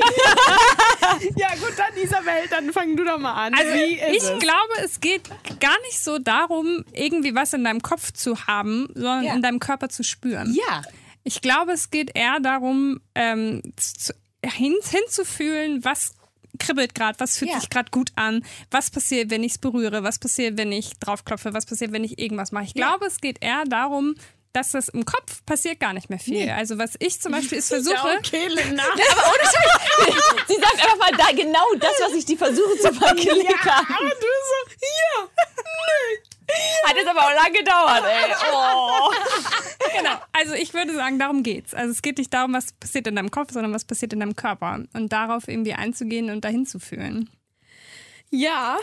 [1.37, 3.55] Ja, gut, dann Isabel, dann fang du doch mal an.
[3.55, 4.27] Also ich es?
[4.39, 5.23] glaube, es geht
[5.61, 9.35] gar nicht so darum, irgendwie was in deinem Kopf zu haben, sondern Ja.
[9.35, 10.55] in deinem Körper zu spüren.
[10.55, 10.83] Ja.
[11.25, 14.13] Ich glaube, es geht eher darum, ähm, zu,
[14.45, 16.15] hin, hinzufühlen, was
[16.59, 17.61] kribbelt gerade, was fühlt Ja.
[17.61, 21.55] sich gerade gut an, was passiert, wenn ich es berühre, was passiert, wenn ich draufklopfe,
[21.55, 22.65] was passiert, wenn ich irgendwas mache.
[22.65, 22.89] Ich Ja.
[22.89, 24.15] glaube, es geht eher darum,
[24.53, 26.51] dass das im Kopf passiert gar nicht mehr viel.
[26.51, 28.83] Also was ich zum Beispiel ist versuche, Ja, okay, Linda.
[28.93, 30.47] Aber ohne Scheiß.
[30.49, 33.87] Sie sagt einfach mal da genau das, was ich die versuche zu verklickern.
[33.89, 35.29] Aber du so, ja.
[37.13, 38.33] Aber auch lange gedauert, ey.
[38.53, 39.11] Oh.
[39.95, 40.17] Genau.
[40.33, 41.75] Also ich würde sagen, darum geht's.
[41.75, 44.37] Also es geht nicht darum, was passiert in deinem Kopf, sondern was passiert in deinem
[44.37, 44.81] Körper.
[44.95, 47.29] Und darauf irgendwie einzugehen und dahin zu fühlen.
[48.31, 48.79] Ja.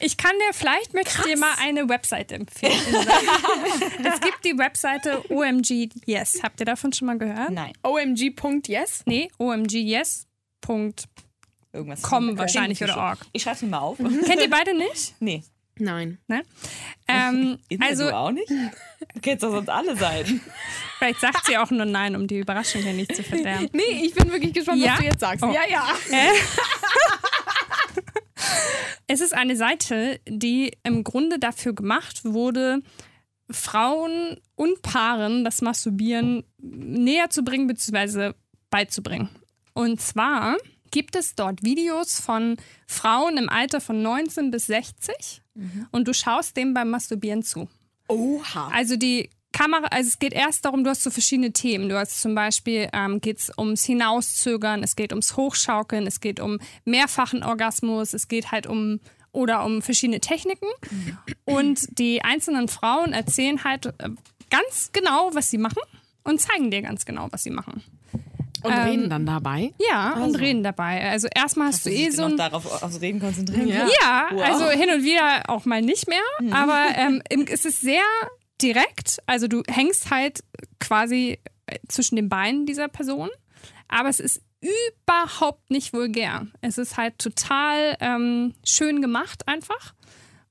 [0.00, 2.78] Ich kann dir, vielleicht möchte ich dir mal eine Webseite empfehlen.
[4.04, 6.40] es gibt die Webseite OMG Yes.
[6.42, 7.50] Habt ihr davon schon mal gehört?
[7.50, 7.72] Nein.
[7.82, 9.04] OMG.yes.
[9.06, 10.92] Nee, omgyes.com
[11.72, 12.02] Irgendwas.
[12.10, 13.18] wahrscheinlich oder org.
[13.32, 13.96] Ich schreib's mir mal auf.
[13.96, 15.14] Kennt ihr beide nicht?
[15.20, 15.42] Nee.
[15.80, 16.18] Nein.
[16.28, 16.42] Ne?
[17.08, 18.48] Ähm, also du auch nicht?
[18.50, 20.40] Du kennst doch sonst alle Seiten.
[20.98, 23.68] vielleicht sagt sie auch nur Nein, um die Überraschung hier nicht zu verderben.
[23.72, 24.92] Nee, ich bin wirklich gespannt, Ja?
[24.92, 25.44] was du jetzt sagst.
[25.44, 25.52] Oh.
[25.52, 25.88] Ja, ja.
[29.06, 32.82] Es ist eine Seite, die im Grunde dafür gemacht wurde,
[33.50, 38.32] Frauen und Paaren das Masturbieren näher zu bringen bzw.
[38.70, 39.28] beizubringen.
[39.72, 40.56] Und zwar
[40.90, 42.56] gibt es dort Videos von
[42.86, 45.39] Frauen im Alter von 19 bis 60
[45.90, 47.68] und du schaust dem beim Masturbieren zu.
[48.08, 48.68] Oha.
[48.72, 51.88] Also die Kamera, also es geht erst darum, du hast so verschiedene Themen.
[51.88, 56.40] Du hast zum Beispiel, ähm, geht es ums Hinauszögern, es geht ums Hochschaukeln, es geht
[56.40, 59.00] um mehrfachen Orgasmus, es geht halt um
[59.32, 60.66] oder um verschiedene Techniken.
[61.44, 64.10] Und die einzelnen Frauen erzählen halt äh,
[64.50, 65.82] ganz genau, was sie machen
[66.24, 67.82] und zeigen dir ganz genau, was sie machen.
[68.62, 69.72] Und Ähm, reden dann dabei.
[69.90, 71.08] Ja, und reden dabei.
[71.10, 73.68] Also erstmal hast du eh so ein darauf aufs Reden konzentrieren.
[73.68, 73.86] Ja.
[74.02, 74.42] Ja, Wow.
[74.42, 76.22] also hin und wieder auch mal nicht mehr.
[76.52, 78.02] Aber ähm, es ist sehr
[78.60, 79.18] direkt.
[79.26, 80.40] Also du hängst halt
[80.78, 83.30] quasi äh, zwischen den Beinen dieser Person.
[83.88, 86.46] Aber es ist überhaupt nicht vulgär.
[86.60, 89.94] Es ist halt total ähm, schön gemacht einfach.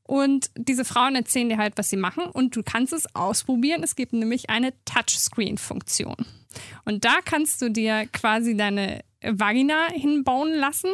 [0.04, 2.24] Und diese Frauen erzählen dir halt, was sie machen.
[2.24, 3.84] Und du kannst es ausprobieren.
[3.84, 6.16] Es gibt nämlich eine Touchscreen-Funktion.
[6.86, 10.92] Und da kannst du dir quasi deine Vagina hinbauen lassen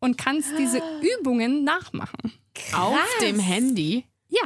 [0.00, 0.80] und kannst diese
[1.18, 2.32] Übungen nachmachen.
[2.74, 4.04] Auf dem Handy.
[4.28, 4.42] Ja.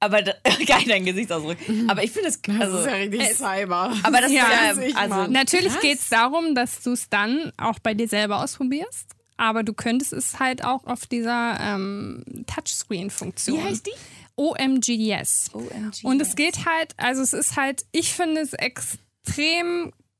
[0.00, 0.32] Aber da,
[0.66, 1.56] geil, dein Gesichtsausdruck.
[1.86, 3.94] Aber ich finde das, Das also, ist ja richtig Cyber.
[4.02, 5.30] aber das Ja, ist weiß ich, ja, also.
[5.30, 9.10] Natürlich geht es darum, dass du es dann auch bei dir selber ausprobierst.
[9.36, 13.58] Aber du könntest es halt auch auf dieser ähm, Touchscreen-Funktion.
[13.58, 13.92] Wie heißt die?
[14.36, 15.50] OMG Yes.
[15.52, 16.36] OMG, Und es yes.
[16.36, 18.98] geht halt, also es ist halt, ich finde es extrem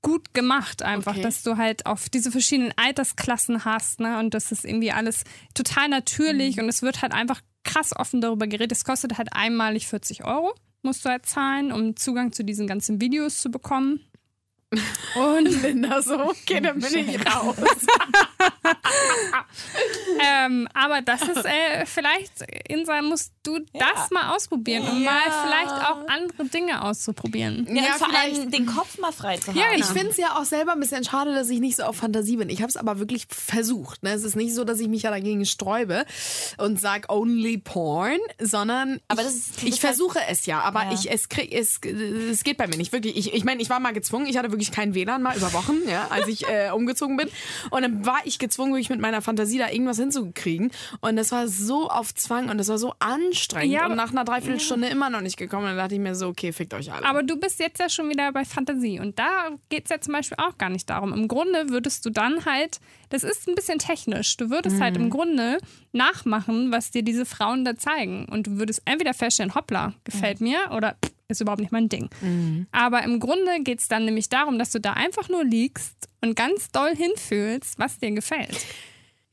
[0.02, 1.22] gut gemacht einfach, Okay.
[1.22, 4.18] dass du halt auf diese verschiedenen Altersklassen hast, ne?
[4.18, 5.22] Und das ist irgendwie alles
[5.54, 8.72] total natürlich und es wird halt einfach krass offen darüber geredet.
[8.72, 13.00] Es kostet halt einmalig 40 Euro, musst du halt zahlen, um Zugang zu diesen ganzen
[13.00, 14.00] Videos zu bekommen.
[15.14, 17.56] Und Linda so, okay, dann bin ich raus.
[20.20, 22.32] ähm, aber das ist äh, vielleicht,
[22.68, 27.66] Insa, musst du das mal ausprobieren, um mal vielleicht auch andere Dinge auszuprobieren.
[27.68, 29.58] ja, Ja, vor vielleicht- allem den Kopf mal frei zu haben.
[29.58, 31.96] Ja, Ich finde es ja auch selber ein bisschen schade, dass ich nicht so auf
[31.96, 32.48] Fantasie bin.
[32.50, 34.02] Ich habe es aber wirklich versucht.
[34.02, 34.10] Ne?
[34.12, 36.04] Es ist nicht so, dass ich mich ja dagegen sträube
[36.58, 40.84] und sage only porn, sondern Aber ich, das ist- ich halt- versuche es ja, aber
[40.84, 40.92] Ja.
[40.94, 41.80] ich es krieg, es
[42.30, 43.16] es geht bei mir nicht wirklich.
[43.16, 44.26] Ich ich meine, ich war mal gezwungen.
[44.26, 47.28] Ich hatte wirklich kein WLAN mal über Wochen, ja, als ich äh, umgezogen bin
[47.70, 50.70] und dann war ich gezwungen, wirklich mit meiner Fantasie da irgendwas hinzukriegen
[51.00, 54.24] und das war so auf Zwang und das war so anstrengend Ja, und nach einer
[54.24, 55.64] Dreiviertelstunde immer noch nicht gekommen.
[55.64, 57.04] Und dann dachte ich mir so, okay, fickt euch alle.
[57.04, 60.12] Aber du bist jetzt ja schon wieder bei Fantasie und da geht es ja zum
[60.12, 61.12] Beispiel auch gar nicht darum.
[61.12, 62.80] Im Grunde würdest du dann halt,
[63.10, 65.58] das ist ein bisschen technisch, du würdest halt im Grunde
[65.92, 68.26] nachmachen, was dir diese Frauen da zeigen.
[68.26, 70.96] Und du würdest entweder feststellen, hoppla, gefällt mir oder
[71.28, 72.10] ist überhaupt nicht mein Ding.
[72.72, 76.34] Aber im Grunde geht es dann nämlich darum, dass du da einfach nur liegst und
[76.36, 78.56] ganz doll hinfühlst, was dir gefällt.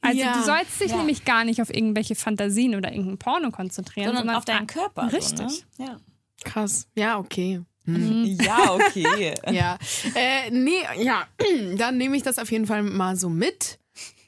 [0.01, 0.33] Also Ja.
[0.37, 0.97] du sollst dich Ja.
[0.97, 5.11] nämlich gar nicht auf irgendwelche Fantasien oder irgendein Porno konzentrieren, sondern sondern auf deinen Körper.
[5.11, 5.65] Richtig.
[5.77, 5.99] So, ne?
[6.43, 6.87] Krass.
[6.95, 7.61] Ja, okay.
[7.85, 7.93] ja.
[7.95, 9.33] ja, okay.
[9.51, 9.77] Ja.
[10.15, 11.27] Äh, nee, ja,
[11.77, 13.79] dann nehme ich das auf jeden Fall mal so mit.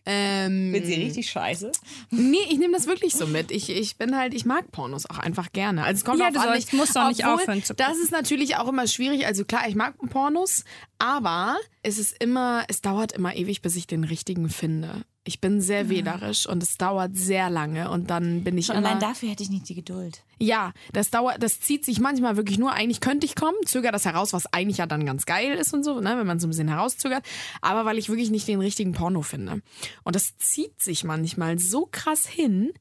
[0.06, 1.72] Ähm, Wird sie richtig scheiße?
[2.10, 3.52] nee, ich nehme das wirklich so mit.
[3.52, 5.84] Ich, ich bin halt, ich mag Pornos auch einfach gerne.
[5.84, 8.56] Also es kommt Ja, du an, sollst- musst auch nicht aufhören zu Das ist natürlich
[8.56, 9.26] auch immer schwierig.
[9.28, 10.64] Also klar, ich mag Pornos,
[10.98, 15.04] aber es ist immer, es dauert immer ewig, bis ich den richtigen finde.
[15.24, 18.88] Ich bin sehr wählerisch und es dauert sehr lange und dann bin ich Schon immer,
[18.88, 20.24] allein dafür hätte ich nicht die Geduld.
[20.40, 24.06] ja, das dauert, das zieht sich manchmal wirklich nur, eigentlich könnte ich kommen, zögere das
[24.06, 26.50] heraus, was eigentlich ja dann ganz geil ist und so, ne, wenn man so ein
[26.50, 27.24] bisschen herauszögert,
[27.62, 29.62] aber weil ich wirklich nicht den richtigen Porno finde.
[30.04, 32.72] Und das zieht sich manchmal so krass hin,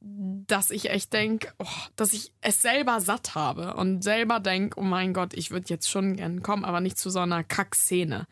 [0.00, 1.66] dass ich echt denke, oh,
[1.96, 5.88] dass ich es selber satt habe und selber denke, oh mein Gott, ich würde jetzt
[5.90, 8.26] schon gern kommen, aber nicht zu so einer Kackszene.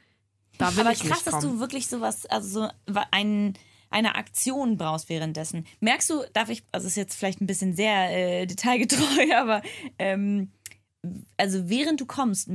[0.58, 3.54] Da will Aber ich krass, nicht dass du wirklich sowas, also so ein,
[3.90, 5.66] eine Aktion brauchst währenddessen.
[5.80, 8.10] Merkst du, darf ich, also ist jetzt vielleicht ein bisschen sehr
[8.42, 9.62] äh, detailgetreu, aber
[9.98, 10.52] ähm,
[11.36, 12.48] also während du kommst,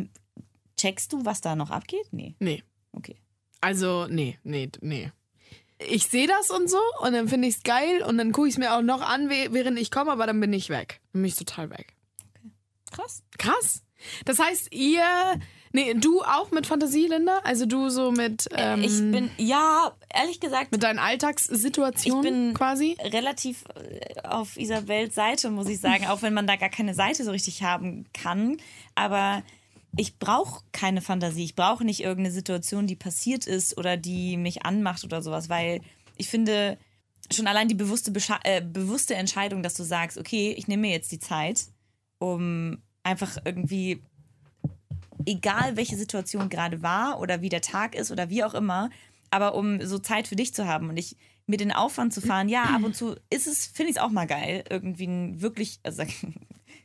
[0.77, 2.07] checkst du, was da noch abgeht?
[2.11, 2.35] Nee.
[2.39, 2.63] nee.
[2.93, 3.15] Okay.
[3.61, 5.11] Also, nee, nee, nee.
[5.79, 8.53] Ich sehe das und so und dann finde ich es geil und dann gucke ich
[8.55, 11.01] es mir auch noch an, wäh- während ich komme, aber dann bin ich weg.
[11.13, 11.95] Dann bin ich total weg.
[12.91, 13.23] Krass.
[13.37, 13.83] Krass.
[14.25, 15.03] Das heißt, ihr.
[15.77, 17.37] Nee, du auch mit Fantasie, Linda?
[17.43, 18.49] Also du so mit.
[18.55, 22.97] Ähm, ich bin, ja, ehrlich gesagt, Mit deinen Alltagssituationen Ich bin- quasi?
[22.99, 27.23] relativ äh, auf Isabels Seite, muss ich sagen, auch wenn man da gar keine Seite
[27.23, 28.57] so richtig haben kann.
[28.95, 29.43] Aber
[29.95, 31.43] ich brauche keine Fantasie.
[31.43, 35.81] Ich brauche nicht irgendeine Situation, die passiert ist oder die mich anmacht oder sowas, weil
[36.15, 36.79] ich finde
[37.31, 40.91] schon allein die bewusste, Bescha äh, bewusste Entscheidung, dass du sagst, okay, ich nehme mir
[40.93, 41.65] jetzt die Zeit,
[42.17, 44.01] um einfach irgendwie,
[45.27, 48.89] egal welche Situation gerade war oder wie der Tag ist oder wie auch immer,
[49.29, 52.49] aber um so Zeit für dich zu haben und ich mir den Aufwand zu fahren,
[52.49, 55.79] ja, ab und zu ist es, finde ich es auch mal geil, irgendwie einen wirklich,
[55.83, 56.03] also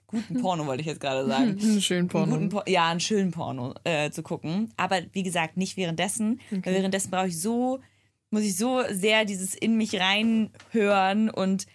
[0.06, 1.58] guten Porno wollte ich jetzt gerade sagen.
[1.60, 4.70] Einen schönen Einen guten Por ja, einen schönen Porno äh, zu gucken.
[4.76, 6.38] Aber wie gesagt, nicht währenddessen.
[6.50, 7.80] Weil währenddessen brauche ich so,
[8.30, 11.66] muss ich so sehr dieses in mich reinhören und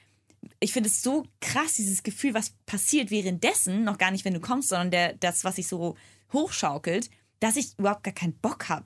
[0.59, 4.39] ich finde es so krass, dieses Gefühl, was passiert währenddessen, noch gar nicht, wenn du
[4.39, 5.95] kommst, sondern der, das, was sich so
[6.33, 7.09] hochschaukelt,
[7.39, 8.85] dass ich überhaupt gar keinen Bock habe,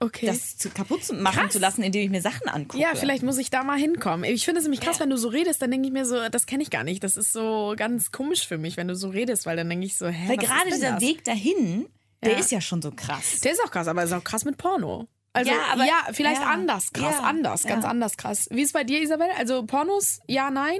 [0.00, 0.26] Okay.
[0.26, 1.52] das zu, kaputt zu machen Krass.
[1.52, 2.82] zu lassen, indem ich mir Sachen angucke.
[2.82, 4.24] ja, vielleicht muss ich da mal hinkommen.
[4.24, 5.04] Ich finde es nämlich krass, Ja.
[5.04, 7.04] wenn du so redest, dann denke ich mir so, das kenne ich gar nicht.
[7.04, 9.96] Das ist so ganz komisch für mich, wenn du so redest, weil dann denke ich
[9.96, 11.00] so, hä, Weil gerade dieser das?
[11.02, 11.86] Weg dahin,
[12.24, 12.38] der Ja.
[12.38, 13.40] ist ja schon so krass.
[13.40, 15.06] Der ist auch krass, aber ist auch krass mit Porno.
[15.34, 15.62] Also Ja, ja,
[16.04, 16.50] aber- vielleicht ja.
[16.50, 17.90] anders krass, Ja, anders, ganz ja.
[17.90, 18.48] anders krass.
[18.50, 19.28] Wie ist es bei dir, Isabel?
[19.38, 20.78] Also Pornos, ja, nein,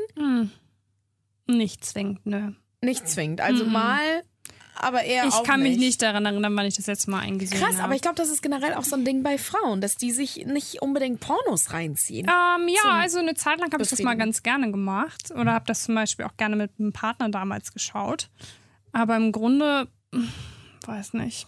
[1.47, 2.53] Nicht zwingend, nö.
[2.81, 3.41] nicht zwingend.
[3.41, 4.25] Also mal,
[4.75, 5.81] aber eher Ich kann mich nicht.
[5.81, 7.85] nicht daran erinnern, wann ich das letzte Mal eingesehen Krass, habe.
[7.85, 10.47] aber ich glaube, das ist generell auch so ein Ding bei Frauen, dass die sich
[10.47, 12.27] nicht unbedingt Pornos reinziehen.
[12.29, 15.67] Ähm, ja, also eine Zeit lang habe ich das mal ganz gerne gemacht oder habe
[15.67, 18.31] das zum Beispiel auch gerne mit einem Partner damals geschaut.
[18.93, 20.29] Aber im Grunde, hm,
[20.87, 21.47] weiß nicht.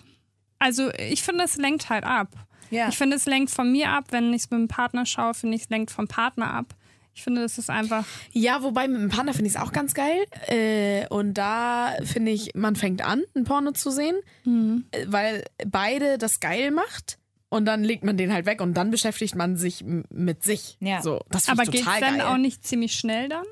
[0.58, 2.28] Also ich finde, es lenkt halt ab.
[2.70, 2.88] Ja.
[2.88, 4.06] Ich finde, es lenkt von mir ab.
[4.10, 6.74] Wenn ich es mit einem Partner schaue, finde ich, es lenkt vom Partner ab.
[7.14, 8.04] Ich finde, das ist einfach.
[8.32, 10.24] Ja, wobei mit dem Partner finde ich es auch ganz geil.
[10.48, 16.18] Äh, und da finde ich, man fängt an, ein Porno zu sehen, äh, weil beide
[16.18, 17.18] das geil macht.
[17.50, 20.76] Und dann legt man den halt weg und dann beschäftigt man sich mit sich.
[20.80, 21.02] Ja.
[21.02, 22.22] So, das Aber geht es dann geil.
[22.22, 23.44] auch nicht ziemlich schnell dann?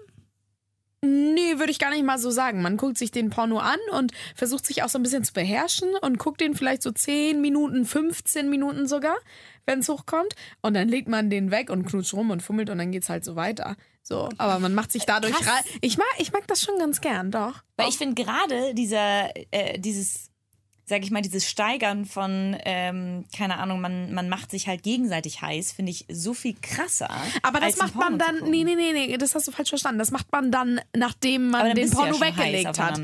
[1.04, 2.62] Nee, würde ich gar nicht mal so sagen.
[2.62, 5.88] Man guckt sich den Porno an und versucht sich auch so ein bisschen zu beherrschen
[6.00, 9.16] und guckt den vielleicht so 10 Minuten, 15 Minuten sogar,
[9.66, 10.34] wenn es hochkommt.
[10.60, 13.24] Und dann legt man den weg und knutscht rum und fummelt und dann geht's halt
[13.24, 13.76] so weiter.
[14.02, 15.62] So, aber man macht sich dadurch rein.
[15.80, 17.62] Ich mag, ich mag das schon ganz gern, doch.
[17.76, 20.30] Weil ich finde gerade dieser, äh, dieses,
[20.86, 25.40] sag ich mal, dieses Steigern von, ähm, keine Ahnung, man, man macht sich halt gegenseitig
[25.40, 27.10] heiß, finde ich so viel krasser.
[27.42, 28.50] Aber das macht man dann.
[28.50, 30.00] Nee, nee, nee, nee, das hast du falsch verstanden.
[30.00, 33.00] Das macht man dann, nachdem man dann den ja Porno heiß weggelegt hat.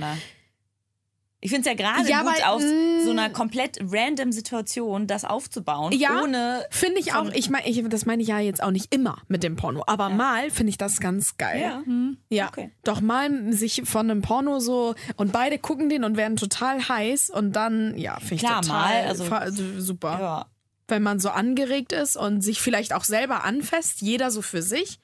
[1.40, 5.06] Ich finde es ja gerade Ja, gut, weil, aus mm, so einer komplett random Situation
[5.06, 7.30] das aufzubauen, Ja, ohne Finde ich auch.
[7.32, 9.84] Ich meine, ich, das meine ich ja jetzt auch nicht immer mit dem Porno.
[9.86, 11.60] Aber mal finde ich das ganz geil.
[11.60, 11.82] Ja.
[12.28, 12.72] Ja, Okay.
[12.82, 17.30] doch mal sich von einem Porno so und beide gucken den und werden total heiß
[17.30, 20.18] und dann, ja, finde ich Klar, total mal, also- fa- super.
[20.20, 20.46] ja.
[20.88, 24.98] Wenn man so angeregt ist und sich vielleicht auch selber anfasst, jeder so für sich,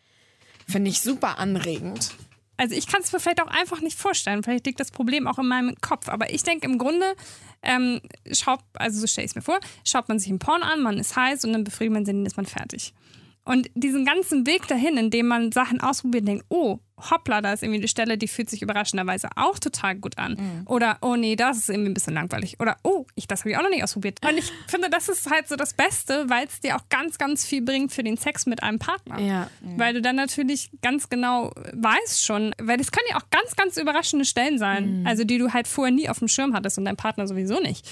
[0.66, 2.10] finde ich super anregend.
[2.56, 4.42] Also ich kann es mir vielleicht auch einfach nicht vorstellen.
[4.42, 6.08] Vielleicht liegt das Problem auch in meinem Kopf.
[6.08, 7.14] Aber ich denke im Grunde,
[7.62, 8.00] ähm,
[8.32, 10.98] schaut, also so stelle ich es mir vor, schaut man sich einen Porn an, man
[10.98, 12.94] ist heiß und dann befriedigt man sich, dann ist man fertig.
[13.44, 16.78] Und diesen ganzen Weg dahin, in dem man Sachen ausprobiert denkt, oh,
[17.10, 20.62] hoppla, da ist irgendwie eine Stelle, die fühlt sich überraschenderweise auch total gut an.
[20.66, 22.60] Oder, oh nee, das ist irgendwie ein bisschen langweilig.
[22.60, 24.20] Oder, oh, ich, das habe ich auch noch nicht ausprobiert.
[24.24, 27.44] Und ich finde, das ist halt so das Beste, weil es dir auch ganz, ganz
[27.44, 29.18] viel bringt für den Sex mit einem Partner.
[29.20, 29.50] Ja.
[29.60, 33.76] Weil du dann natürlich ganz genau weißt schon, weil das können ja auch ganz, ganz
[33.76, 36.96] überraschende Stellen sein, also die du halt vorher nie auf dem Schirm hattest und dein
[36.96, 37.86] Partner sowieso nicht.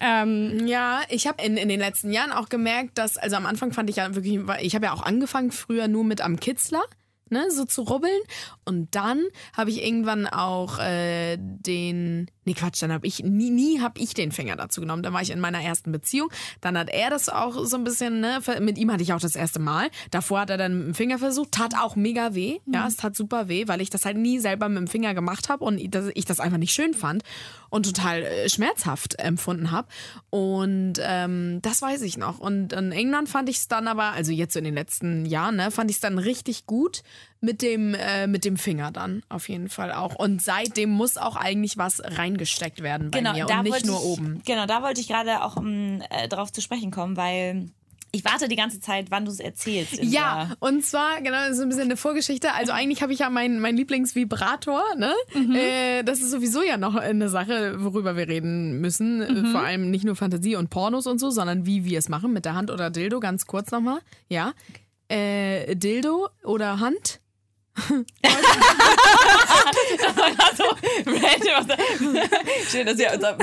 [0.00, 3.72] Ähm, Ja, ich habe in, in den letzten Jahren auch gemerkt, dass, also am Anfang
[3.72, 6.82] fand ich ja wirklich, ich habe ja auch angefangen früher nur mit am Kitzler.
[7.30, 8.20] Ne, so zu rubbeln.
[8.64, 9.24] Und dann
[9.56, 12.28] habe ich irgendwann auch äh, den.
[12.44, 15.02] Nee, Quatsch, dann habe ich nie, nie habe ich den Finger dazu genommen.
[15.04, 16.30] Da war ich in meiner ersten Beziehung.
[16.60, 19.36] Dann hat er das auch so ein bisschen, ne, mit ihm hatte ich auch das
[19.36, 19.90] erste Mal.
[20.10, 22.58] Davor hat er dann mit dem Finger versucht, tat auch mega weh.
[22.66, 25.48] Ja, es tat super weh, weil ich das halt nie selber mit dem Finger gemacht
[25.48, 27.22] habe und ich das, ich das einfach nicht schön fand
[27.70, 29.88] und total äh, schmerzhaft empfunden habe.
[30.28, 32.38] Und ähm, das weiß ich noch.
[32.38, 35.56] Und in England fand ich es dann aber, also jetzt so in den letzten Jahren,
[35.56, 37.02] ne, fand ich es dann richtig gut
[37.40, 40.14] mit dem, äh, mit dem Finger dann auf jeden Fall auch.
[40.14, 43.86] Und seitdem muss auch eigentlich was reingesteckt werden bei genau, mir da und nicht wollte
[43.86, 44.42] nur ich, oben.
[44.44, 47.70] Genau, da wollte ich gerade auch um, äh, drauf zu sprechen kommen, weil
[48.12, 50.02] ich warte die ganze Zeit, wann du es erzählst.
[50.02, 52.52] Ja, und zwar, genau, das ist so ein bisschen eine Vorgeschichte.
[52.54, 55.14] Also eigentlich habe ich ja meinen mein Lieblingsvibrator, ne?
[55.54, 59.22] Äh, das ist sowieso ja noch eine Sache, worüber wir reden müssen.
[59.22, 62.32] Äh, Vor allem nicht nur Fantasie und Pornos und so, sondern wie wir es machen,
[62.32, 64.00] mit der Hand oder Dildo, ganz kurz nochmal.
[64.28, 64.52] Ja.
[65.10, 67.20] Äh, Dildo oder Hand?
[70.40, 70.64] also,
[71.06, 71.66] random.
[72.70, 73.36] Schön, dass wir unser,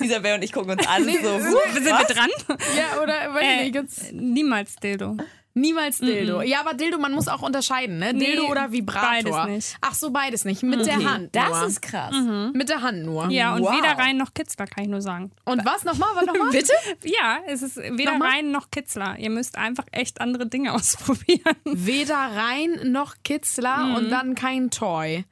[0.00, 1.04] Isabel und ich gucken uns an.
[1.04, 2.28] so, huh, sind wir dran?
[2.76, 5.16] Ja, oder weiß ich Äh, nicht, niemals Dildo.
[5.54, 6.42] Niemals Dildo.
[6.42, 8.12] Ja, aber Dildo, man muss auch unterscheiden, ne?
[8.14, 9.30] Dildo Nee, oder Vibrator.
[9.32, 9.78] beides nicht.
[9.80, 10.62] Ach so, beides nicht.
[10.62, 11.34] Mit der Hand.
[11.34, 11.66] das nur.
[11.66, 12.14] ist krass.
[12.52, 13.30] Mit der Hand nur.
[13.30, 13.76] Ja, und Wow.
[13.76, 15.30] weder rein noch Kitzler, kann ich nur sagen.
[15.44, 16.10] Und was nochmal?
[16.14, 16.50] Was nochmal?
[16.52, 16.72] Bitte?
[17.04, 18.30] Ja, es ist weder Nochmal?
[18.30, 19.16] rein noch Kitzler.
[19.18, 21.54] Ihr müsst einfach echt andere Dinge ausprobieren.
[21.64, 25.24] Weder rein noch Kitzler und dann kein Toy.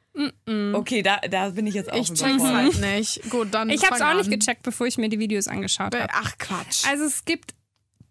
[0.74, 3.30] Okay, da, da bin ich jetzt auch Ich check's halt nicht.
[3.30, 3.70] Gut, dann.
[3.70, 4.38] Ich habe es fang auch nicht an.
[4.38, 6.06] gecheckt, bevor ich mir die Videos angeschaut habe.
[6.12, 6.86] Ach Quatsch.
[6.86, 7.54] Also es gibt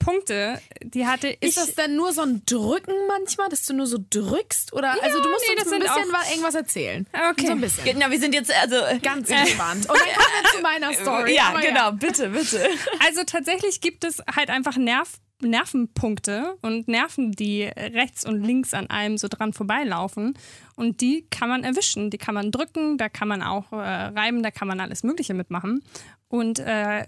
[0.03, 1.41] Punkte, die hatte ich.
[1.41, 4.73] ist das denn nur so ein Drücken manchmal, dass du nur so drückst?
[4.73, 7.07] Oder also du musst nee, uns das ein bisschen auch- wa- irgendwas erzählen.
[7.31, 7.45] Okay.
[7.45, 7.83] So ein bisschen.
[7.85, 8.75] Genau, wir sind jetzt, also.
[9.01, 9.89] Ganz entspannt.
[9.89, 11.35] Und dann kommen wir zu meiner Story.
[11.35, 12.67] Ja, Aber genau, bitte, bitte.
[13.07, 18.89] Also tatsächlich gibt es halt einfach Nerv, Nervenpunkte und Nerven, die rechts und links an
[18.89, 20.37] einem so dran vorbeilaufen.
[20.75, 24.43] Und die kann man erwischen, die kann man drücken, da kann man auch äh, reiben,
[24.43, 25.83] da kann man alles Mögliche mitmachen.
[26.27, 27.05] Und äh,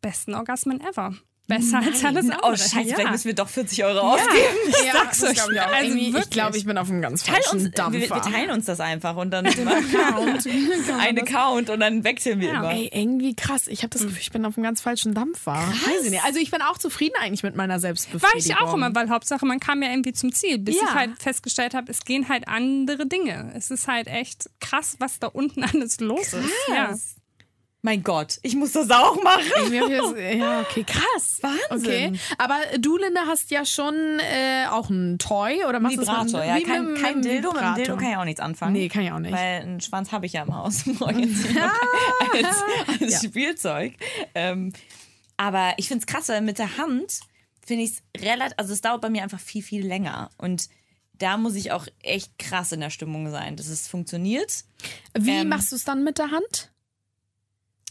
[0.00, 1.14] besten Orgasmen ever.
[1.46, 2.40] Besser als alles andere.
[2.42, 2.94] Oh, scheiße, ja.
[2.94, 4.32] vielleicht müssen wir doch 40 Euro ausgeben.
[4.86, 5.34] Ja, sag's euch.
[5.34, 5.72] glaub ich auch.
[5.74, 8.30] Also ich glaube, ich bin auf einem ganz Teil uns, falschen wir, wir Dampfer.
[8.30, 10.46] teilen uns das einfach und dann Account.
[11.00, 12.54] ein Account und dann wechseln wir Ja.
[12.60, 12.70] immer.
[12.72, 13.66] Ey, irgendwie krass.
[13.68, 15.52] Ich habe das Gefühl, ich bin auf einem ganz falschen Dampfer.
[15.52, 16.24] Weiß ich nicht.
[16.24, 18.38] Also ich bin auch zufrieden eigentlich mit meiner War Selbstbefriedigung.
[18.38, 20.82] ich auch immer, weil Hauptsache, man kam ja irgendwie zum Ziel, bis Ja.
[20.88, 23.52] ich halt festgestellt habe, es gehen halt andere Dinge.
[23.54, 26.50] Es ist halt echt krass, was da unten alles los ist.
[26.68, 26.94] Ja.
[27.86, 29.42] Mein Gott, ich muss das auch machen.
[29.54, 31.38] Das, ja, okay, krass.
[31.42, 32.14] Wahnsinn.
[32.14, 32.18] Okay.
[32.38, 36.32] Aber du, Linda, hast ja schon äh, auch ein Toy oder machst du das mit,
[36.32, 36.56] ja.
[36.56, 37.74] wie Kein, mit- kein mit Dildo, mit dem Vibrator?
[37.74, 38.72] Dildo kann ich auch nichts anfangen.
[38.72, 39.32] Nee, kann ich auch nicht.
[39.34, 40.86] Weil einen Schwanz habe ich ja im Haus.
[40.86, 42.64] Noch als,
[43.02, 43.92] als Spielzeug.
[44.34, 44.72] Ähm,
[45.36, 47.20] aber ich finde es krass, weil mit der Hand
[47.66, 50.30] finde ich es relativ, also es dauert bei mir einfach viel, viel länger.
[50.38, 50.68] Und
[51.18, 54.64] da muss ich auch echt krass in der Stimmung sein, dass es funktioniert.
[55.18, 56.70] Wie Ähm, machst du es dann mit der Hand?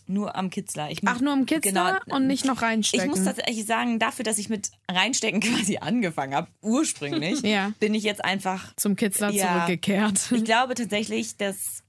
[0.06, 0.92] Nur am Kitzler.
[0.92, 2.16] Ich, Ach, nur am Kitzler Genau.
[2.18, 3.06] und nicht noch reinstecken.
[3.06, 7.72] Ich muss tatsächlich sagen, dafür, dass ich mit reinstecken quasi angefangen habe, ursprünglich, Ja.
[7.80, 9.54] bin ich jetzt einfach zum Kitzler Ja.
[9.54, 10.32] zurückgekehrt.
[10.32, 11.84] Ich glaube tatsächlich, dass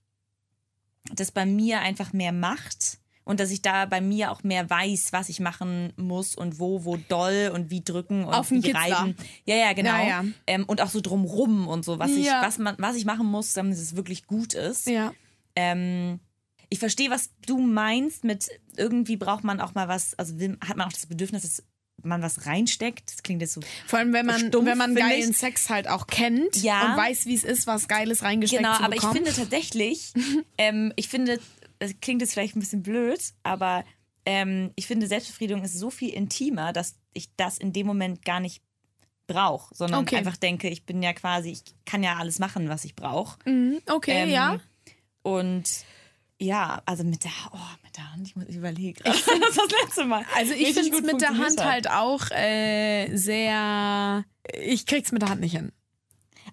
[1.13, 5.09] das bei mir einfach mehr macht und dass ich da bei mir auch mehr weiß,
[5.13, 9.17] was ich machen muss und wo, wo doll und wie drücken und Auf wie reiben.
[9.45, 9.91] Ja, ja, genau.
[9.97, 10.25] Ja, ja.
[10.47, 12.43] Ähm, und auch so drumrum und so, was ich, Ja.
[12.43, 14.87] was man, was ich machen muss, damit es wirklich gut ist.
[14.89, 15.13] ja.
[15.57, 16.21] Ähm,
[16.71, 20.35] ich verstehe, was du meinst mit irgendwie braucht man auch mal was, also
[20.67, 21.63] hat man auch das Bedürfnis, dass
[22.03, 23.11] man was reinsteckt.
[23.13, 25.37] Das klingt jetzt so Vor allem, wenn man, Stumpf, wenn man geilen ich.
[25.37, 26.91] Sex halt auch kennt Ja.
[26.93, 29.17] und weiß, wie es ist, was Geiles reingesteckt Genau, zu aber ich bekommen.
[29.25, 30.13] finde tatsächlich,
[30.59, 31.39] ähm, ich finde,
[31.79, 33.85] das klingt jetzt vielleicht ein bisschen blöd, aber
[34.27, 38.41] ähm, ich finde, Selbstbefriedigung ist so viel intimer, dass ich das in dem Moment gar
[38.41, 38.63] nicht
[39.27, 40.17] brauche, sondern Okay.
[40.17, 43.39] einfach denke, ich bin ja quasi, ich kann ja alles machen, was ich brauche.
[43.49, 44.57] Mhm, okay, Ähm, ja.
[45.23, 45.65] Und
[46.41, 49.03] ja, also mit der, oh, mit der Hand, ich muss ich überlege.
[49.05, 50.25] das ist das letzte Mal.
[50.37, 51.71] Also ich finde es mit der Hand hat.
[51.71, 54.25] halt auch äh, sehr.
[54.63, 55.73] Ich krieg's mit der Hand nicht hin.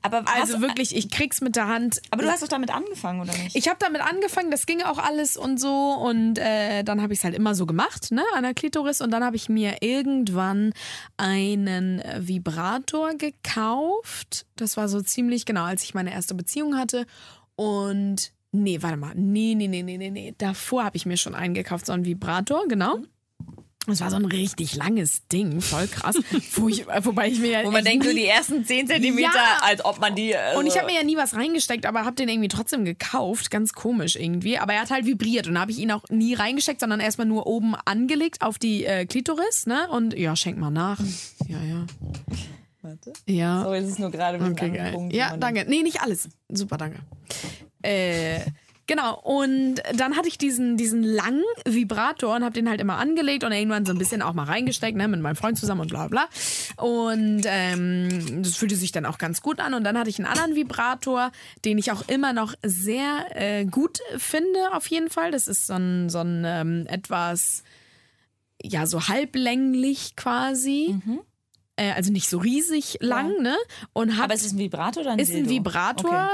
[0.03, 2.01] Aber Also hast, wirklich, ich krieg's mit der Hand.
[2.09, 3.55] Aber du hast doch damit angefangen, oder nicht?
[3.55, 7.19] Ich habe damit angefangen, das ging auch alles und so und äh, dann habe ich
[7.19, 10.73] es halt immer so gemacht, ne, an der Klitoris und dann habe ich mir irgendwann
[11.17, 14.47] einen äh, Vibrator gekauft.
[14.55, 17.05] Das war so ziemlich genau, als ich meine erste Beziehung hatte
[17.55, 20.35] und nee, warte mal, nee, nee, nee, nee, nee, nee.
[20.37, 22.99] Davor habe ich mir schon einen gekauft, so einen Vibrator, genau.
[23.87, 26.15] Das war so ein richtig langes Ding, voll krass.
[26.55, 29.57] wo ich, wobei ich mir ja Wo man denkt, so die ersten 10 Zentimeter, Ja.
[29.63, 30.35] als ob man die.
[30.35, 33.49] Also und ich habe mir ja nie was reingesteckt, aber habe den irgendwie trotzdem gekauft.
[33.49, 34.59] Ganz komisch irgendwie.
[34.59, 37.25] Aber er hat halt vibriert und da habe ich ihn auch nie reingesteckt, sondern erstmal
[37.25, 39.89] nur oben angelegt auf die äh, Klitoris, ne?
[39.89, 40.99] Und ja, schenk mal nach.
[41.47, 41.85] Ja, ja.
[42.81, 43.13] Warte.
[43.27, 43.63] Ja.
[43.63, 44.93] So ist es nur gerade mit Okay, geil.
[44.93, 45.65] Punkt, Ja, danke.
[45.67, 46.29] Nee, nicht alles.
[46.49, 46.99] Super, danke.
[47.83, 48.39] Äh,
[48.87, 53.43] genau, und dann hatte ich diesen, diesen langen Vibrator und habe den halt immer angelegt
[53.43, 56.07] und irgendwann so ein bisschen auch mal reingesteckt, ne, mit meinem Freund zusammen und bla
[56.07, 56.27] bla.
[56.77, 59.75] Und ähm, das fühlte sich dann auch ganz gut an.
[59.75, 61.31] Und dann hatte ich einen anderen Vibrator,
[61.63, 65.29] den ich auch immer noch sehr äh, gut finde, auf jeden Fall.
[65.29, 67.63] Das ist so ein, so ein ähm, etwas,
[68.61, 70.95] ja, so halblänglich quasi.
[71.81, 73.55] Äh, also nicht so riesig lang, ne?
[73.93, 75.49] Und hat Aber ist es ein Vibrator oder ein ist ein Dildo?
[75.49, 76.29] Vibrator,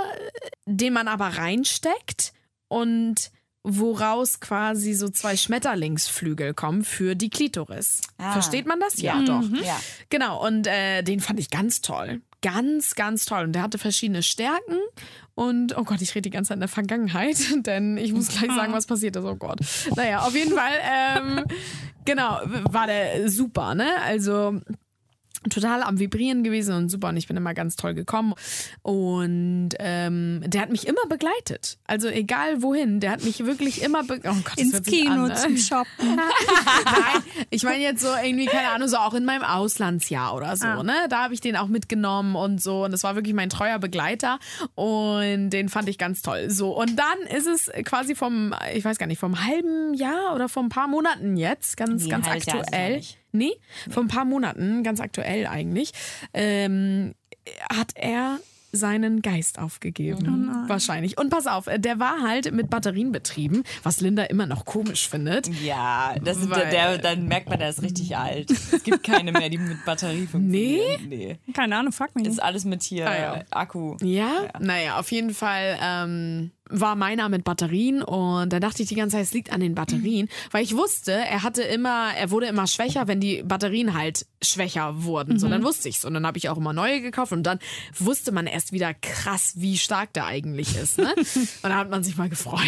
[0.65, 2.33] den man aber reinsteckt
[2.67, 3.31] und
[3.63, 8.01] woraus quasi so zwei Schmetterlingsflügel kommen für die Klitoris.
[8.17, 8.31] Ah.
[8.33, 9.01] Versteht man das?
[9.01, 9.23] Ja, Ja.
[9.25, 9.43] doch.
[9.49, 9.65] Okay.
[9.65, 9.79] Ja.
[10.09, 12.21] Genau, und äh, den fand ich ganz toll.
[12.41, 13.45] Ganz, ganz toll.
[13.45, 14.77] Und der hatte verschiedene Stärken.
[15.33, 18.51] Und, oh Gott, ich rede die ganze Zeit in der Vergangenheit, denn ich muss gleich
[18.55, 19.23] sagen, was passiert ist.
[19.25, 19.59] Oh Gott.
[19.95, 21.43] Naja, auf jeden Fall, ähm,
[22.05, 22.39] genau,
[22.71, 23.87] war der super, ne?
[24.03, 24.61] Also,
[25.49, 28.33] total am Vibrieren gewesen und super und ich bin immer ganz toll gekommen
[28.81, 34.03] und ähm, der hat mich immer begleitet also egal wohin der hat mich wirklich immer
[34.03, 35.35] be oh Ins Kino an, ne?
[35.35, 36.15] zum Shoppen.
[36.15, 40.65] Nein, ich meine jetzt so irgendwie, keine Ahnung, so auch in meinem Auslandsjahr oder so,
[40.67, 40.83] Ah.
[40.83, 40.93] ne?
[41.09, 42.85] Da habe ich den auch mitgenommen und so.
[42.85, 44.39] Und das war wirklich mein treuer Begleiter.
[44.75, 46.49] Und den fand ich ganz toll.
[46.49, 50.49] So, und dann ist es quasi vom, ich weiß gar nicht, vom halben Jahr oder
[50.49, 52.61] vor ein paar Monaten jetzt, ganz, Nee, ganz halbes Jahr
[52.97, 53.51] ist Nee,
[53.89, 55.91] vor ein paar Monaten, ganz aktuell eigentlich,
[56.33, 57.13] ähm,
[57.71, 58.39] hat er
[58.73, 60.49] seinen Geist aufgegeben.
[60.67, 61.17] Wahrscheinlich.
[61.17, 65.47] Und pass auf, der war halt mit Batterien betrieben, was Linda immer noch komisch findet.
[65.63, 68.51] Ja, das ist, Weil- der, dann merkt man, der ist richtig alt.
[68.51, 71.07] Es gibt keine mehr, die mit Batterie funktionieren.
[71.09, 71.37] Nee?
[71.47, 71.53] Nee.
[71.53, 73.43] Keine Ahnung, frag mich Das ist alles mit hier Ah, ja.
[73.51, 73.95] Akku.
[74.03, 75.77] Ja, naja, auf jeden Fall.
[75.81, 79.59] Ähm, war meiner mit Batterien und da dachte ich die ganze Zeit, es liegt an
[79.59, 83.93] den Batterien, weil ich wusste, er hatte immer, er wurde immer schwächer, wenn die Batterien
[83.93, 85.39] halt schwächer wurden.
[85.39, 87.59] So, dann wusste ich's und dann habe ich auch immer neue gekauft und dann
[87.97, 90.97] wusste man erst wieder krass, wie stark der eigentlich ist.
[90.97, 91.13] Ne?
[91.63, 92.59] Und da hat man sich mal gefreut.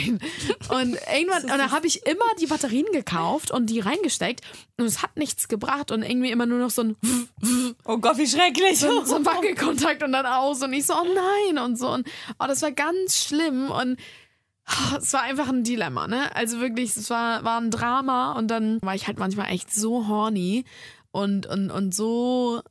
[0.70, 4.42] Und irgendwann, und dann habe ich immer die Batterien gekauft und die reingesteckt
[4.78, 6.96] und es hat nichts gebracht und irgendwie immer nur noch so ein
[7.86, 8.80] Oh Gott, wie schrecklich.
[8.80, 11.90] so, so ein Wackelkontakt und dann aus und ich so, oh nein und so.
[11.90, 12.08] Und
[12.40, 13.89] oh, das war ganz schlimm und
[14.68, 16.36] oh, es war einfach ein Dilemma, ne?
[16.36, 20.08] Also wirklich, es war, war ein Drama und dann war ich halt manchmal echt so
[20.08, 20.66] horny
[21.12, 22.62] und, und, und so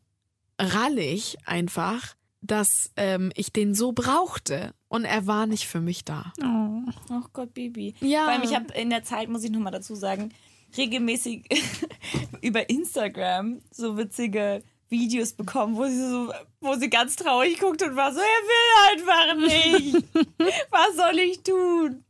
[0.58, 6.32] rallig einfach, dass ähm, ich den so brauchte und er war nicht für mich da.
[6.42, 6.68] Oh.
[7.10, 7.94] Oh Gott, Baby.
[8.00, 8.26] Ja.
[8.26, 10.30] Allem, ich habe in der Zeit, muss ich nochmal dazu sagen,
[10.76, 11.44] regelmäßig
[12.42, 17.96] über Instagram so witzige Videos bekommen, wo sie so, wo sie ganz traurig guckt und
[17.96, 20.04] war so, er will einfach nicht.
[20.70, 22.04] Was soll ich tun?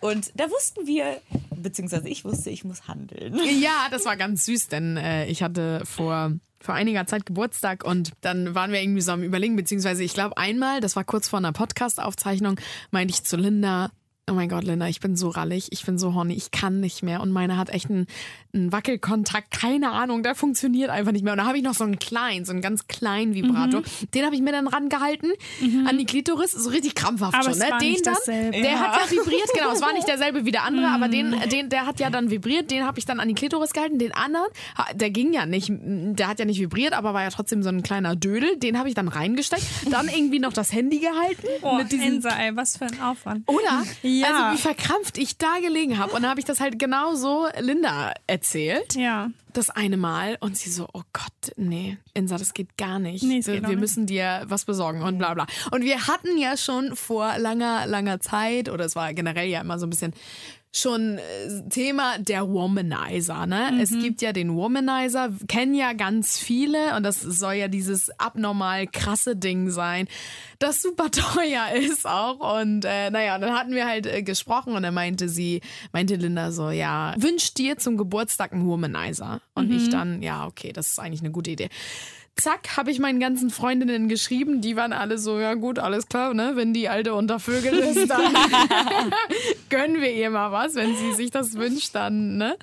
[0.00, 1.20] Und da wussten wir,
[1.56, 3.40] beziehungsweise ich wusste, ich muss handeln.
[3.60, 8.12] Ja, das war ganz süß, denn äh, ich hatte vor, vor einiger Zeit Geburtstag und
[8.20, 11.38] dann waren wir irgendwie so am Überlegen, beziehungsweise ich glaube einmal, das war kurz vor
[11.38, 12.60] einer Podcast-Aufzeichnung,
[12.90, 13.90] meinte ich zu Linda,
[14.30, 17.02] oh mein Gott, Linda, ich bin so rallig, ich bin so horny, ich kann nicht
[17.02, 18.06] mehr und meine hat echt einen,
[18.54, 21.34] einen Wackelkontakt, keine Ahnung, der funktioniert einfach nicht mehr.
[21.34, 23.82] Und da habe ich noch so einen kleinen, so einen ganz kleinen Vibrator,
[24.14, 25.30] den habe ich mir dann rangehalten
[25.86, 27.70] an die Klitoris, so richtig krampfhaft Aber schon, es ne?
[27.70, 28.62] war Den nicht dann, dasselbe.
[28.62, 31.68] der hat ja vibriert, genau, es war nicht derselbe wie der andere, aber den, den,
[31.68, 34.46] der hat ja dann vibriert, den habe ich dann an die Klitoris gehalten, den anderen,
[34.94, 37.82] der ging ja nicht, der hat ja nicht vibriert, aber war ja trotzdem so ein
[37.82, 41.92] kleiner Dödel, den habe ich dann reingesteckt, dann irgendwie noch das Handy gehalten Oh, mit
[41.92, 43.46] diesen Ensa, ey, was für ein Aufwand.
[43.48, 43.82] oder?
[44.20, 44.28] Ja.
[44.28, 46.12] Also wie verkrampft ich da gelegen habe.
[46.12, 48.94] Und dann habe ich das halt genau so Linda erzählt.
[48.94, 49.30] Ja.
[49.52, 50.36] Das eine Mal.
[50.40, 53.22] Und sie so, oh Gott, nee, Insa, das geht gar nicht.
[53.22, 53.80] Nee, es wir geht wir nicht.
[53.80, 55.46] müssen dir was besorgen und bla bla.
[55.70, 59.78] Und wir hatten ja schon vor langer, langer Zeit, oder es war generell ja immer
[59.78, 60.12] so ein bisschen
[60.76, 63.46] schon äh, Thema der Womanizer.
[63.46, 63.70] Ne?
[63.72, 63.80] Mhm.
[63.80, 68.86] Es gibt ja den Womanizer, kennen ja ganz viele und das soll ja dieses abnormal
[68.88, 70.08] krasse Ding sein,
[70.58, 72.60] das super teuer ist auch.
[72.60, 75.60] Und äh, naja, dann hatten wir halt äh, gesprochen und dann meinte sie,
[75.92, 79.40] meinte Linda so, ja, wünscht dir zum Geburtstag einen Womanizer.
[79.54, 79.76] Und Mhm.
[79.76, 81.68] ich dann, ja, okay, das ist eigentlich eine gute Idee.
[82.36, 84.60] Zack, habe ich meinen ganzen Freundinnen geschrieben.
[84.60, 86.52] Die waren alle so, ja gut, alles klar, ne?
[86.54, 88.34] Wenn die Alte unter Vögel ist, dann
[89.70, 90.74] gönnen wir ihr mal was.
[90.74, 92.56] Wenn sie sich das wünscht, dann, ne?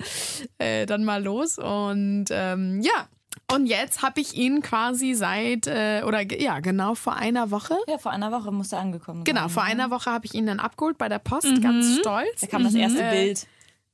[0.58, 1.58] Äh, dann mal los.
[1.58, 3.08] Und ähm, ja.
[3.50, 7.74] Und jetzt habe ich ihn quasi seit, äh, oder ja, genau vor einer Woche.
[7.86, 9.50] Ja, vor einer Woche musste er angekommen Genau, sein.
[9.50, 12.40] vor einer Woche habe ich ihn dann abgeholt bei der Post, ganz stolz.
[12.40, 13.34] Da kam das erste Äh,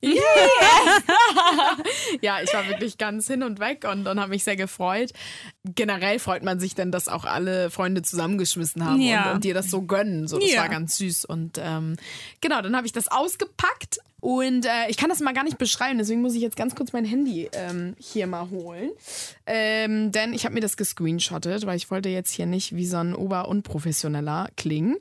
[2.21, 5.13] Ja, ich war wirklich ganz hin und weg und, und habe mich sehr gefreut.
[5.65, 9.29] Generell freut man sich denn, dass auch alle Freunde zusammengeschmissen haben Ja.
[9.31, 10.27] und, und dir das so gönnen.
[10.29, 10.61] So, das Ja.
[10.63, 11.25] war ganz süß.
[11.25, 11.97] Und ähm,
[12.41, 15.99] genau, dann habe ich das ausgepackt und äh, ich kann das mal gar nicht beschreiben,
[15.99, 18.91] deswegen muss ich jetzt ganz kurz mein Handy ähm, hier mal holen.
[19.47, 22.97] Ähm, denn ich habe mir das gescreenshottet, weil ich wollte jetzt hier nicht wie so
[22.97, 24.97] ein Ober-Unprofessioneller klingen.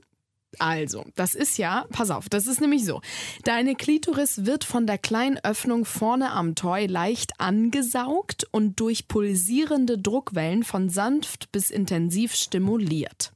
[0.59, 3.01] Also, das ist ja, pass auf, das ist nämlich so.
[3.43, 9.97] Deine Klitoris wird von der kleinen Öffnung vorne am Toy leicht angesaugt und durch pulsierende
[9.97, 13.33] Druckwellen von sanft bis intensiv stimuliert.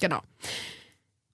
[0.00, 0.20] Genau.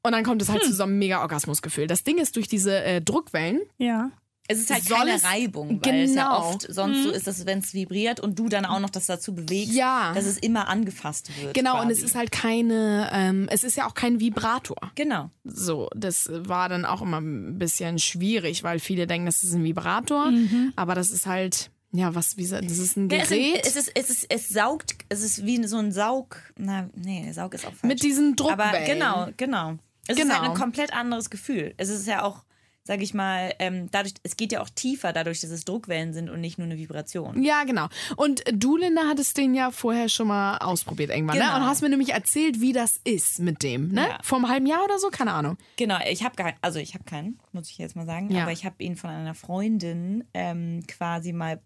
[0.02, 1.86] Und dann kommt es halt zu so einem mega Orgasmusgefühl.
[1.86, 4.10] Das Ding ist durch diese äh, Druckwellen, Ja.
[4.46, 6.48] Es ist halt Soll keine es- Reibung, weil es ja Genau.
[6.50, 9.34] oft sonst so ist, dass wenn es vibriert und du dann auch noch das dazu
[9.34, 10.12] bewegst, Ja.
[10.14, 11.54] dass es immer angefasst wird.
[11.54, 12.04] genau, und es quasi.
[12.10, 14.76] ist halt keine, ähm, es ist ja auch kein Vibrator.
[14.96, 15.30] Genau.
[15.44, 19.64] So, das war dann auch immer ein bisschen schwierig, weil viele denken, das ist ein
[19.64, 20.30] Vibrator,
[20.76, 23.66] aber das ist halt, ja, was, wie, sa- das ist ein Ja, es, Gerät.
[23.66, 26.36] ist, es, ist, es, ist, es saugt, es ist wie so ein Saug.
[26.58, 27.82] Na, nee, Saug ist auch falsch.
[27.84, 28.86] Mit diesen Aber Druckwellen.
[28.86, 29.78] genau, genau.
[30.06, 30.34] Es ist Genau.
[30.40, 31.72] halt ein komplett anderes Gefühl.
[31.78, 32.44] Es ist ja auch,
[32.86, 36.28] sag ich mal, ähm, dadurch, es geht ja auch tiefer dadurch, dass es Druckwellen sind
[36.28, 37.42] und nicht nur eine Vibration.
[37.42, 37.88] Ja, genau.
[38.16, 41.44] Und du, Linda, hattest den ja vorher schon mal ausprobiert irgendwann, ne?
[41.44, 41.56] Genau.
[41.56, 44.08] Und hast mir nämlich erzählt, wie das ist mit dem, ne?
[44.08, 44.18] Ja.
[44.22, 45.56] Vor einem halben Jahr oder so, keine Ahnung.
[45.76, 48.42] Genau, ich habe gar, also ich habe keinen, muss ich jetzt mal sagen, Ja.
[48.42, 51.62] aber ich habe ihn von einer Freundin ähm, quasi mal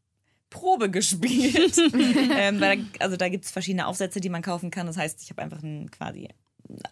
[0.48, 1.76] Probe gespielt.
[2.34, 4.86] ähm, weil, also da gibt es verschiedene Aufsätze, die man kaufen kann.
[4.86, 6.28] Das heißt, ich habe einfach einen quasi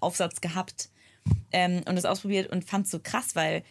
[0.00, 0.90] Aufsatz gehabt
[1.52, 3.62] ähm, und das ausprobiert und fand es so krass, weil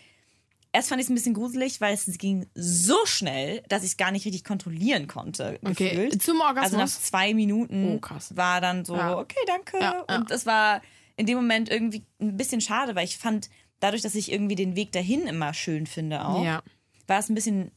[0.71, 3.97] erst fand ich es ein bisschen gruselig, weil es ging so schnell, dass ich es
[3.97, 5.59] gar nicht richtig kontrollieren konnte.
[5.63, 6.21] Okay, Gefühlt.
[6.21, 7.01] zum Also nach Orgasmus.
[7.01, 9.17] zwei Minuten Oh, war dann so, Ja.
[9.17, 9.77] okay, danke.
[9.79, 10.15] Ja, ja.
[10.17, 10.81] Und es war
[11.17, 13.49] in dem Moment irgendwie ein bisschen schade, weil ich fand,
[13.79, 16.61] dadurch, dass ich irgendwie den Weg dahin immer schön finde auch, ja.
[17.07, 17.71] war es ein bisschen,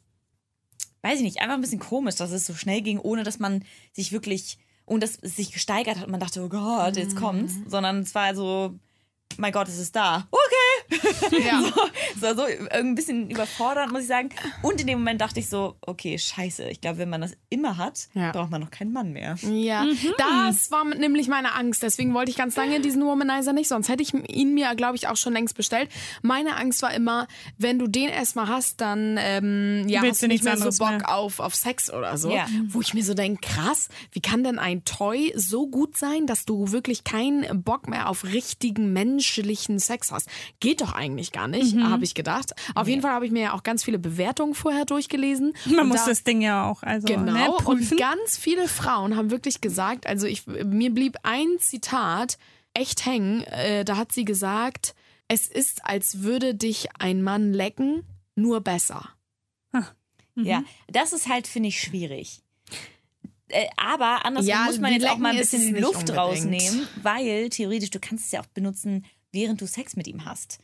[1.03, 3.65] weiß ich nicht, einfach ein bisschen komisch, dass es so schnell ging, ohne dass man
[3.93, 7.01] sich wirklich, ohne dass es sich gesteigert hat und man dachte, oh Gott, Mhm.
[7.01, 7.55] jetzt kommt's.
[7.67, 8.75] Sondern es war so,
[9.39, 10.27] mein Gott, es ist da.
[10.31, 10.62] Okay.
[11.45, 11.63] Ja.
[12.21, 14.29] So, so ein bisschen überfordernd, muss ich sagen.
[14.63, 16.65] Und in dem Moment dachte ich so, okay, scheiße.
[16.69, 18.33] Ich glaube, wenn man das immer hat, Ja.
[18.33, 19.37] braucht man noch keinen Mann mehr.
[19.51, 19.85] Ja,
[20.19, 21.83] das war nämlich meine Angst.
[21.83, 23.69] Deswegen wollte ich ganz lange diesen Womanizer nicht.
[23.69, 25.89] Sonst hätte ich ihn mir, glaube ich, auch schon längst bestellt.
[26.23, 27.27] Meine Angst war immer,
[27.59, 30.99] wenn du den erstmal hast, dann ähm, ja, Willst hast du nicht mehr so Bock
[30.99, 31.15] mehr.
[31.15, 32.31] auf, auf Sex oder so.
[32.31, 32.47] Ja.
[32.69, 36.45] Wo ich mir so denke, krass, wie kann denn ein Toy so gut sein, dass
[36.45, 40.29] du wirklich keinen Bock mehr auf richtigen menschlichen Sex hast?
[40.61, 41.89] Geht doch eigentlich gar nicht, Mhm.
[41.91, 42.53] habe ich gedacht.
[42.75, 45.55] Auf jeden Fall habe ich mir ja auch ganz viele Bewertungen vorher durchgelesen.
[45.67, 47.33] Man Und muss da- das Ding ja auch also Genau.
[47.33, 47.97] ne, und prüfen.
[47.97, 52.39] ganz viele Frauen haben wirklich gesagt, also ich, mir blieb ein Zitat
[52.75, 53.43] echt hängen.
[53.45, 54.95] Äh, da hat sie gesagt,
[55.29, 58.03] es ist, als würde dich ein Mann lecken,
[58.35, 59.09] nur besser.
[60.35, 62.41] Ja, das ist halt, finde ich, schwierig.
[63.49, 66.19] Äh, aber andersrum Ja, muss man jetzt auch mal ein bisschen die Luft unbedingt.
[66.19, 70.59] rausnehmen, weil theoretisch, du kannst es ja auch benutzen, während du Sex mit ihm hast.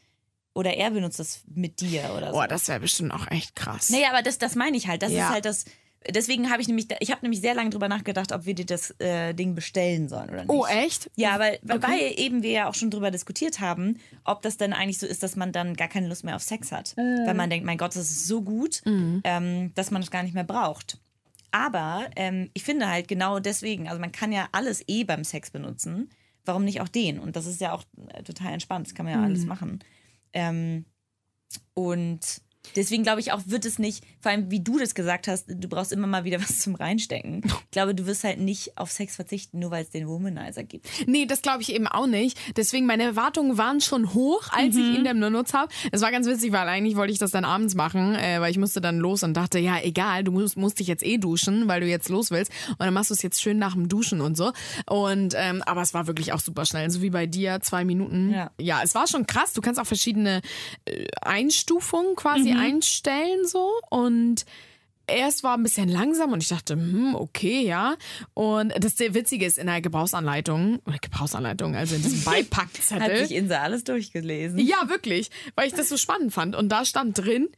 [0.54, 2.32] Oder er benutzt es mit dir oder so.
[2.32, 3.90] Boah, das wäre bestimmt auch echt krass.
[3.90, 5.02] Naja, aber das, das meine ich halt.
[5.02, 5.26] Das Ja.
[5.28, 5.64] ist halt das.
[6.08, 8.92] Deswegen habe ich nämlich, ich habe nämlich sehr lange drüber nachgedacht, ob wir dir das
[9.00, 10.48] äh, Ding bestellen sollen oder nicht.
[10.50, 11.10] Oh, echt?
[11.16, 14.72] Ja, weil, weil, weil eben wir ja auch schon drüber diskutiert haben, ob das dann
[14.72, 16.94] eigentlich so ist, dass man dann gar keine Lust mehr auf Sex hat.
[16.96, 20.34] Weil man denkt, mein Gott, das ist so gut, ähm, dass man es gar nicht
[20.34, 20.98] mehr braucht.
[21.50, 25.50] Aber ähm, ich finde halt genau deswegen, also man kann ja alles eh beim Sex
[25.50, 26.10] benutzen.
[26.44, 27.18] Warum nicht auch den?
[27.18, 27.82] Und das ist ja auch
[28.14, 28.86] äh, total entspannt.
[28.86, 29.80] Das kann man ja alles machen.
[30.32, 30.84] Ähm,
[31.74, 32.42] und
[32.76, 35.68] deswegen glaube ich auch, wird es nicht, vor allem wie du das gesagt hast, du
[35.68, 37.42] brauchst immer mal wieder was zum Reinstecken.
[37.44, 40.88] Ich glaube, du wirst halt nicht auf Sex verzichten, nur weil es den Womanizer gibt.
[41.06, 42.38] Nee, das glaube ich eben auch nicht.
[42.56, 45.72] Deswegen, meine Erwartungen waren schon hoch, als ich ihn dann benutzt habe.
[45.92, 48.58] Es war ganz witzig, weil eigentlich wollte ich das dann abends machen, äh, weil ich
[48.58, 51.80] musste dann los und dachte, ja, egal, du musst, musst dich jetzt eh duschen, weil
[51.80, 52.52] du jetzt los willst.
[52.70, 54.52] Und dann machst du es jetzt schön nach dem Duschen und so.
[54.86, 58.30] Und ähm, aber es war wirklich auch super schnell, so wie bei dir, zwei Minuten.
[58.30, 58.50] Ja.
[58.60, 59.52] ja es war schon krass.
[59.52, 60.40] Du kannst auch verschiedene
[60.84, 64.44] äh, Einstufungen quasi einstellen so und
[65.08, 67.96] erst war ein bisschen langsam und ich dachte, hm, okay, ja.
[68.34, 72.48] Und das der Witzige ist in der Gebrauchsanleitung, oder Gebrauchsanleitung, also in diesem Hat sich
[72.50, 73.32] Beipackzettel.
[73.32, 74.58] Insa alles durchgelesen.
[74.58, 76.54] ja, wirklich, weil ich das so spannend fand.
[76.54, 77.48] Und da stand drin,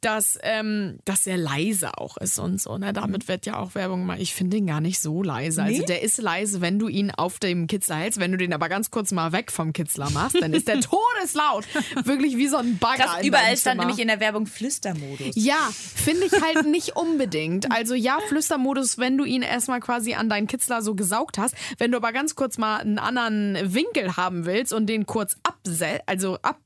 [0.00, 2.78] dass ähm, das sehr leise auch ist und so.
[2.78, 2.92] Ne?
[2.92, 4.18] Damit wird ja auch Werbung gemacht.
[4.20, 5.62] Ich finde den gar nicht so leise.
[5.62, 5.86] Also Nee?
[5.86, 8.18] der ist leise, wenn du ihn auf dem Kitzler hältst.
[8.20, 11.66] Wenn du den aber ganz kurz mal weg vom Kitzler machst, dann ist der todeslaut.
[12.04, 15.34] Wirklich wie so ein Bagger Krass, überall stand nämlich in der Werbung Flüstermodus.
[15.34, 17.70] Ja, finde ich halt nicht unbedingt.
[17.72, 21.54] Also ja, Flüstermodus, wenn du ihn erstmal quasi an deinen Kitzler so gesaugt hast.
[21.78, 26.00] Wenn du aber ganz kurz mal einen anderen Winkel haben willst und den kurz abse
[26.06, 26.58] also ab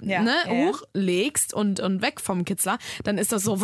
[0.00, 3.58] Ja, ne, ja, hochlegst und, und weg vom Kitzler, dann ist das so.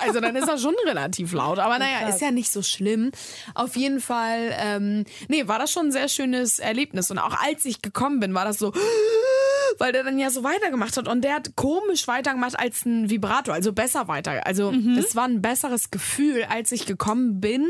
[0.00, 1.58] Also dann ist das schon relativ laut.
[1.58, 3.12] Aber naja, ist ja nicht so schlimm.
[3.54, 7.10] Auf jeden Fall, ähm, nee, war das schon ein sehr schönes Erlebnis.
[7.10, 8.72] Und auch als ich gekommen bin, war das so,
[9.78, 11.08] weil der dann ja so weitergemacht hat.
[11.08, 14.46] Und der hat komisch weitergemacht als ein Vibrator, also besser weiter.
[14.46, 17.66] Also das war ein besseres Gefühl, als ich gekommen bin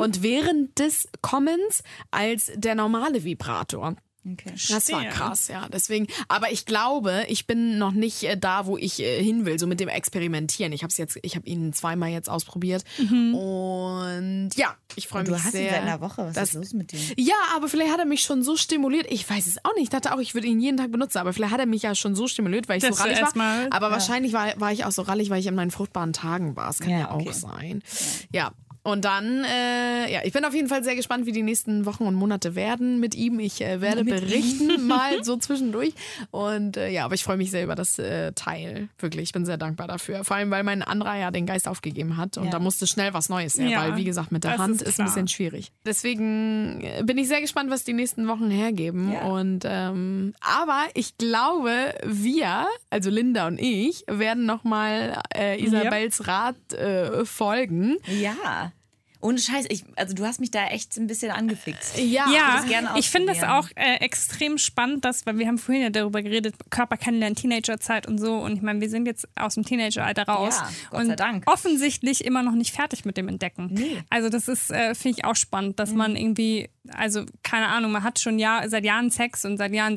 [0.00, 3.96] und während des Kommens als der normale Vibrator.
[4.26, 4.52] Okay.
[4.70, 5.68] Das war krass, ja.
[5.70, 9.58] Deswegen, aber ich glaube, ich bin noch nicht äh, da, wo ich äh, hin will,
[9.58, 10.72] so mit dem Experimentieren.
[10.72, 15.36] Ich habe jetzt, ich habe ihn zweimal jetzt ausprobiert und ja, ich freue mich du
[15.36, 15.62] hast sehr.
[15.64, 16.26] ihn seit einer Woche.
[16.26, 16.98] Was das- ist los mit dir?
[17.16, 19.06] Ja, aber vielleicht hat er mich schon so stimuliert.
[19.10, 19.84] Ich weiß es auch nicht.
[19.84, 21.94] Ich dachte auch, ich würde ihn jeden Tag benutzen, aber vielleicht hat er mich ja
[21.94, 23.22] schon so stimuliert, weil ich Dass so rallig war.
[23.24, 26.56] erstmal- Aber wahrscheinlich war, war ich auch so rallig, weil ich in meinen fruchtbaren Tagen
[26.56, 26.66] war.
[26.68, 27.28] Das kann ja, Ja, okay.
[27.28, 27.82] auch sein.
[28.32, 28.52] Ja.
[28.84, 32.04] Und dann, äh, ja, ich bin auf jeden Fall sehr gespannt, wie die nächsten Wochen
[32.04, 33.40] und Monate werden mit ihm.
[33.40, 35.94] Ich äh, werde berichten, mal so zwischendurch.
[36.30, 38.90] Und äh, ja, aber ich freue mich sehr über das äh, Teil.
[38.98, 40.22] Wirklich, ich bin sehr dankbar dafür.
[40.22, 42.36] Vor allem, weil mein anderer ja den Geist aufgegeben hat.
[42.36, 42.50] Und Ja.
[42.50, 45.00] da musste schnell was Neues her, Ja, weil, wie gesagt, mit der Hand ist ist,
[45.00, 45.72] ein bisschen schwierig.
[45.86, 49.12] Deswegen äh, bin ich sehr gespannt, was die nächsten Wochen hergeben.
[49.12, 49.22] Ja.
[49.22, 56.74] Und ähm, aber ich glaube, wir, also Linda und ich, werden nochmal äh, Isabels Rat
[56.74, 57.96] äh, folgen.
[58.20, 58.72] Ja.
[59.24, 61.98] Ohne Scheiß, ich, also du hast mich da echt ein bisschen angefixt.
[61.98, 63.64] Ja, Ja, das gerne ich finde es ausprobieren.
[63.64, 68.06] auch äh, extrem spannend, dass, weil wir haben vorhin ja darüber geredet, Körper kennenlernen, Teenagerzeit
[68.06, 68.34] und so.
[68.36, 71.50] Und ich meine, wir sind jetzt aus dem Teenageralter raus Ja, Gott und sei Dank.
[71.50, 73.68] offensichtlich immer noch nicht fertig mit dem Entdecken.
[73.72, 74.02] Nee.
[74.10, 75.96] Also das ist, äh, finde ich auch spannend, dass Mhm.
[75.96, 79.96] man irgendwie, also keine Ahnung, man hat schon Jahr, seit Jahren Sex und seit Jahren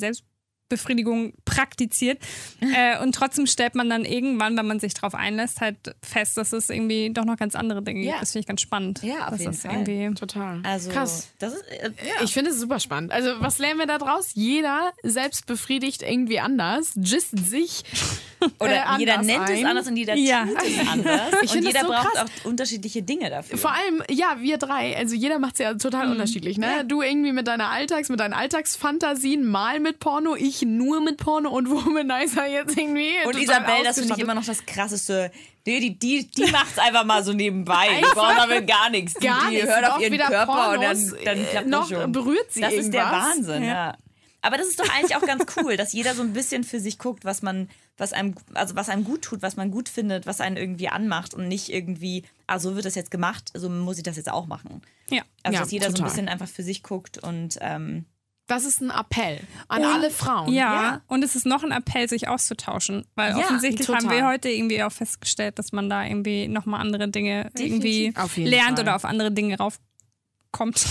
[0.70, 2.20] Selbstbefriedigung praktiziert
[2.62, 6.54] äh, und trotzdem stellt man dann irgendwann, wenn man sich darauf einlässt, halt fest, dass
[6.54, 8.12] es irgendwie doch noch ganz andere Dinge Ja.
[8.14, 8.22] gibt.
[8.24, 9.02] Das finde ich ganz spannend.
[9.04, 9.88] Ja, auf jeden das Fall.
[9.88, 10.62] Irgendwie total.
[10.64, 11.30] Also, Krass.
[11.40, 12.24] das ist, äh, ja.
[12.24, 13.12] Ich finde es super spannend.
[13.12, 14.32] Also, was lernen wir da draus?
[14.34, 17.84] Jeder selbst befriedigt irgendwie anders, gist sich.
[18.60, 19.66] Oder äh, jeder nennt es ein.
[19.66, 20.46] anders und jeder Ja.
[20.46, 21.22] tut es anders.
[21.42, 22.26] Ich und finde das jeder so braucht krass.
[22.44, 23.58] auch unterschiedliche Dinge dafür.
[23.58, 24.96] Vor allem, ja, wir drei.
[24.96, 26.68] Also jeder macht es ja total unterschiedlich, ne?
[26.78, 26.84] Ja.
[26.84, 31.18] Du irgendwie mit deiner Alltags, mit deinen Alltagsfantasien, mal mit Porno, ich nicht nur mit
[31.18, 33.12] Porno und Womanizer jetzt irgendwie.
[33.26, 35.32] Und Isabel, das finde ich immer noch das krasseste.
[35.66, 37.88] Nee, die, die, die macht's einfach mal so nebenbei.
[38.00, 39.14] Die braucht damit gar nichts.
[39.16, 39.70] Die, Gar die nichts.
[39.70, 42.12] hört auf ihren wieder Körper und Pornos, dann, dann äh, klappt noch das schon.
[42.12, 43.36] berührt sie Das ist der irgendwas.
[43.38, 43.96] Wahnsinn, ja.
[44.42, 47.00] Aber das ist doch eigentlich auch ganz cool, dass jeder so ein bisschen für sich
[47.00, 50.40] guckt, was man, was einem, also was einem gut tut, was man gut findet, was
[50.40, 54.04] einen irgendwie anmacht und nicht irgendwie, ah, so wird das jetzt gemacht, so muss ich
[54.04, 54.82] das jetzt auch machen.
[55.10, 55.24] Ja.
[55.44, 56.06] Also Ja, dass jeder so total.
[56.06, 58.06] ein bisschen einfach für sich guckt und ähm,
[58.48, 60.52] Das ist ein Appell an alle Frauen.
[60.54, 61.02] Ja, Ja.
[61.08, 63.06] und es ist noch ein Appell, sich auszutauschen.
[63.16, 64.16] Weil Ja, offensichtlich haben total.
[64.18, 68.50] wir heute irgendwie auch festgestellt, dass man da irgendwie nochmal andere Dinge irgendwie Auf jeden
[68.50, 68.86] lernt Fall.
[68.86, 70.86] oder auf andere Dinge raufkommt.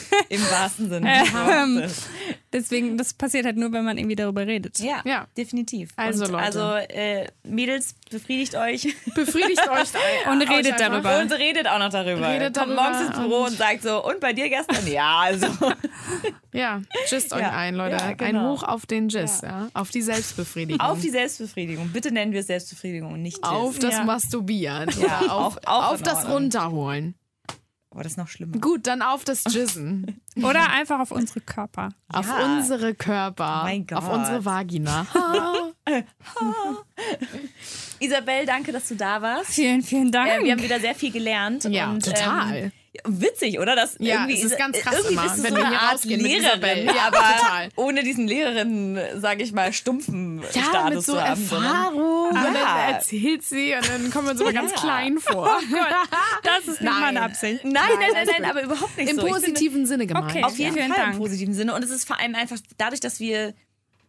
[0.28, 1.24] im wahrsten Sinne.
[1.50, 1.82] Ähm,
[2.52, 4.78] Deswegen, das passiert halt nur, wenn man irgendwie darüber redet.
[4.78, 5.26] Ja, Ja.
[5.38, 5.90] definitiv.
[5.96, 6.44] Also, und, Leute.
[6.44, 8.82] also äh, Mädels, befriedigt euch
[9.14, 9.88] Befriedigt euch
[10.30, 11.18] Und redet darüber.
[11.20, 12.28] und redet auch noch darüber.
[12.28, 14.86] Redet Kommt darüber morgens ins Büro und- und sagt so, und bei dir gestern?
[14.86, 15.46] Ja, also.
[16.52, 17.52] Ja, gisst euch Ja.
[17.52, 17.96] ein, Leute.
[17.96, 18.50] Ja, Ein genau.
[18.52, 19.68] Hoch auf den Giss, ja.
[19.72, 20.80] Auf die Selbstbefriedigung.
[20.80, 21.88] Auf die Selbstbefriedigung.
[21.88, 23.50] Bitte nennen wir es Selbstbefriedigung und nicht Giss.
[23.50, 24.04] auf das ja.
[24.04, 24.90] Masturbieren.
[25.00, 26.32] Ja, auf, auch- auch auf in das Ordnung.
[26.34, 27.14] Runterholen.
[27.92, 28.58] Aber das ist noch schlimmer.
[28.58, 30.22] Gut, dann auf das Jizzen.
[30.36, 31.90] Oder einfach auf unsere Körper.
[32.08, 32.44] Auf Ja.
[32.56, 33.64] unsere Körper.
[33.64, 33.98] Mein Gott.
[33.98, 35.06] Auf unsere Vagina.
[38.00, 39.50] Isabel, danke, dass du da warst.
[39.52, 40.30] Vielen, vielen Dank.
[40.30, 41.64] Äh, wir haben wieder sehr viel gelernt.
[41.64, 42.56] Ja, und, total.
[42.56, 42.72] Ähm,
[43.04, 43.74] witzig, oder?
[43.76, 46.04] Das Ja, irgendwie es ist ganz krass irgendwie immer, bist du wenn so eine Art
[46.04, 46.86] Lehrerin.
[46.86, 47.68] Ja, aber total.
[47.76, 51.42] ohne diesen Lehrerinnen, sage ich mal, stumpfen Ja, Status mit so zu haben.
[51.42, 52.28] Erfahrung.
[52.28, 52.90] Und dann Ja.
[52.92, 54.76] erzählt sie und dann kommen wir uns immer ganz Ja.
[54.80, 55.50] klein vor.
[56.42, 57.64] das ist nicht meine Absicht.
[57.64, 59.26] Nein, nein, nein, nein, aber überhaupt nicht Im so.
[59.26, 60.30] Ich finde- positiven Sinne gemeint.
[60.30, 60.44] Okay.
[60.44, 61.14] Auf jeden Vielen Fall Dank.
[61.14, 61.74] im positiven Sinne.
[61.74, 63.54] Und es ist vor allem einfach dadurch, dass wir,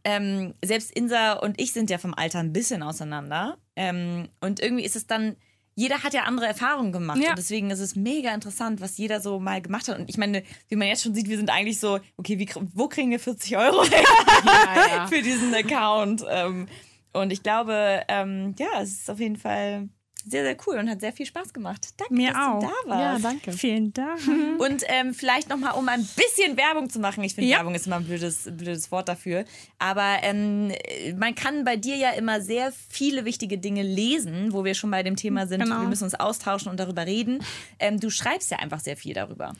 [0.05, 3.57] ähm, selbst Insa und ich sind ja vom Alter ein bisschen auseinander.
[3.75, 5.35] Ähm, und irgendwie ist es dann,
[5.75, 7.19] jeder hat ja andere Erfahrungen gemacht.
[7.21, 7.31] Ja.
[7.31, 9.99] Und deswegen ist es mega interessant, was jeder so mal gemacht hat.
[9.99, 12.87] Und ich meine, wie man jetzt schon sieht, wir sind eigentlich so, okay, wie, wo
[12.87, 14.03] kriegen wir 40 Euro her
[14.45, 15.07] Ja, ja.
[15.07, 16.23] für diesen Account?
[16.29, 16.67] Ähm,
[17.13, 19.89] und ich glaube, ähm, ja, es ist auf jeden Fall
[20.25, 21.89] sehr, sehr cool und hat sehr viel Spaß gemacht.
[21.97, 22.59] Danke, Mir dass auch.
[22.59, 23.23] du da warst.
[23.23, 23.51] Ja, danke.
[23.51, 24.19] Vielen Dank.
[24.59, 27.23] Und ähm, vielleicht nochmal, um ein bisschen Werbung zu machen.
[27.23, 27.57] Ich finde, Ja.
[27.57, 29.45] Werbung ist immer ein blödes, blödes Wort dafür.
[29.79, 30.71] Aber ähm,
[31.17, 35.03] man kann bei dir ja immer sehr viele wichtige Dinge lesen, wo wir schon bei
[35.03, 35.61] dem Thema sind.
[35.63, 35.81] Genau.
[35.81, 37.39] Wir müssen uns austauschen und darüber reden.
[37.79, 39.53] Ähm, du schreibst ja einfach sehr viel darüber.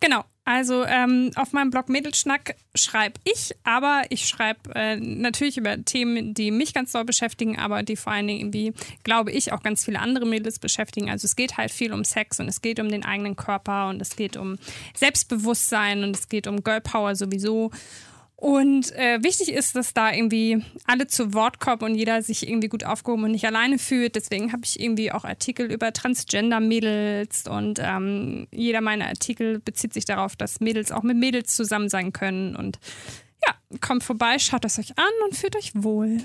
[0.00, 0.24] Genau.
[0.52, 6.34] Also ähm, auf meinem Blog Mädelschnack schreibe ich, aber ich schreibe äh, natürlich über Themen,
[6.34, 8.72] die mich ganz doll beschäftigen, aber die vor allen Dingen irgendwie,
[9.04, 11.08] glaube ich, auch ganz viele andere Mädels beschäftigen.
[11.08, 14.02] Also es geht halt viel um Sex und es geht um den eigenen Körper und
[14.02, 14.58] es geht um
[14.96, 17.70] Selbstbewusstsein und es geht um Girl Power sowieso.
[18.40, 22.68] Und äh, wichtig ist, dass da irgendwie alle zu Wort kommen und jeder sich irgendwie
[22.68, 24.16] gut aufgehoben und nicht alleine fühlt.
[24.16, 30.06] Deswegen habe ich irgendwie auch Artikel über Transgender-Mädels und ähm, jeder meiner Artikel bezieht sich
[30.06, 32.56] darauf, dass Mädels auch mit Mädels zusammen sein können.
[32.56, 32.78] Und
[33.46, 36.16] ja, kommt vorbei, schaut es euch an und fühlt euch wohl.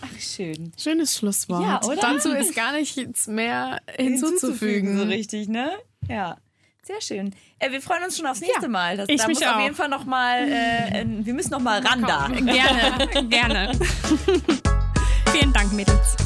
[0.00, 0.72] Ach, schön.
[0.76, 1.62] Schönes Schlusswort.
[1.62, 2.00] Ja, oder?
[2.00, 4.98] Dazu ist gar nichts mehr hinzuzufügen.
[4.98, 5.70] So richtig, ne?
[6.08, 6.36] Ja.
[6.90, 7.34] Sehr schön.
[7.60, 8.96] Äh, wir freuen uns schon aufs nächste Mal.
[8.96, 9.60] Das, ich da mich muss auf auch.
[9.60, 12.26] jeden Fall nochmal, äh, wir müssen nochmal ran da.
[12.28, 13.72] Gerne, gerne.
[15.32, 16.16] Vielen Dank, Mädels.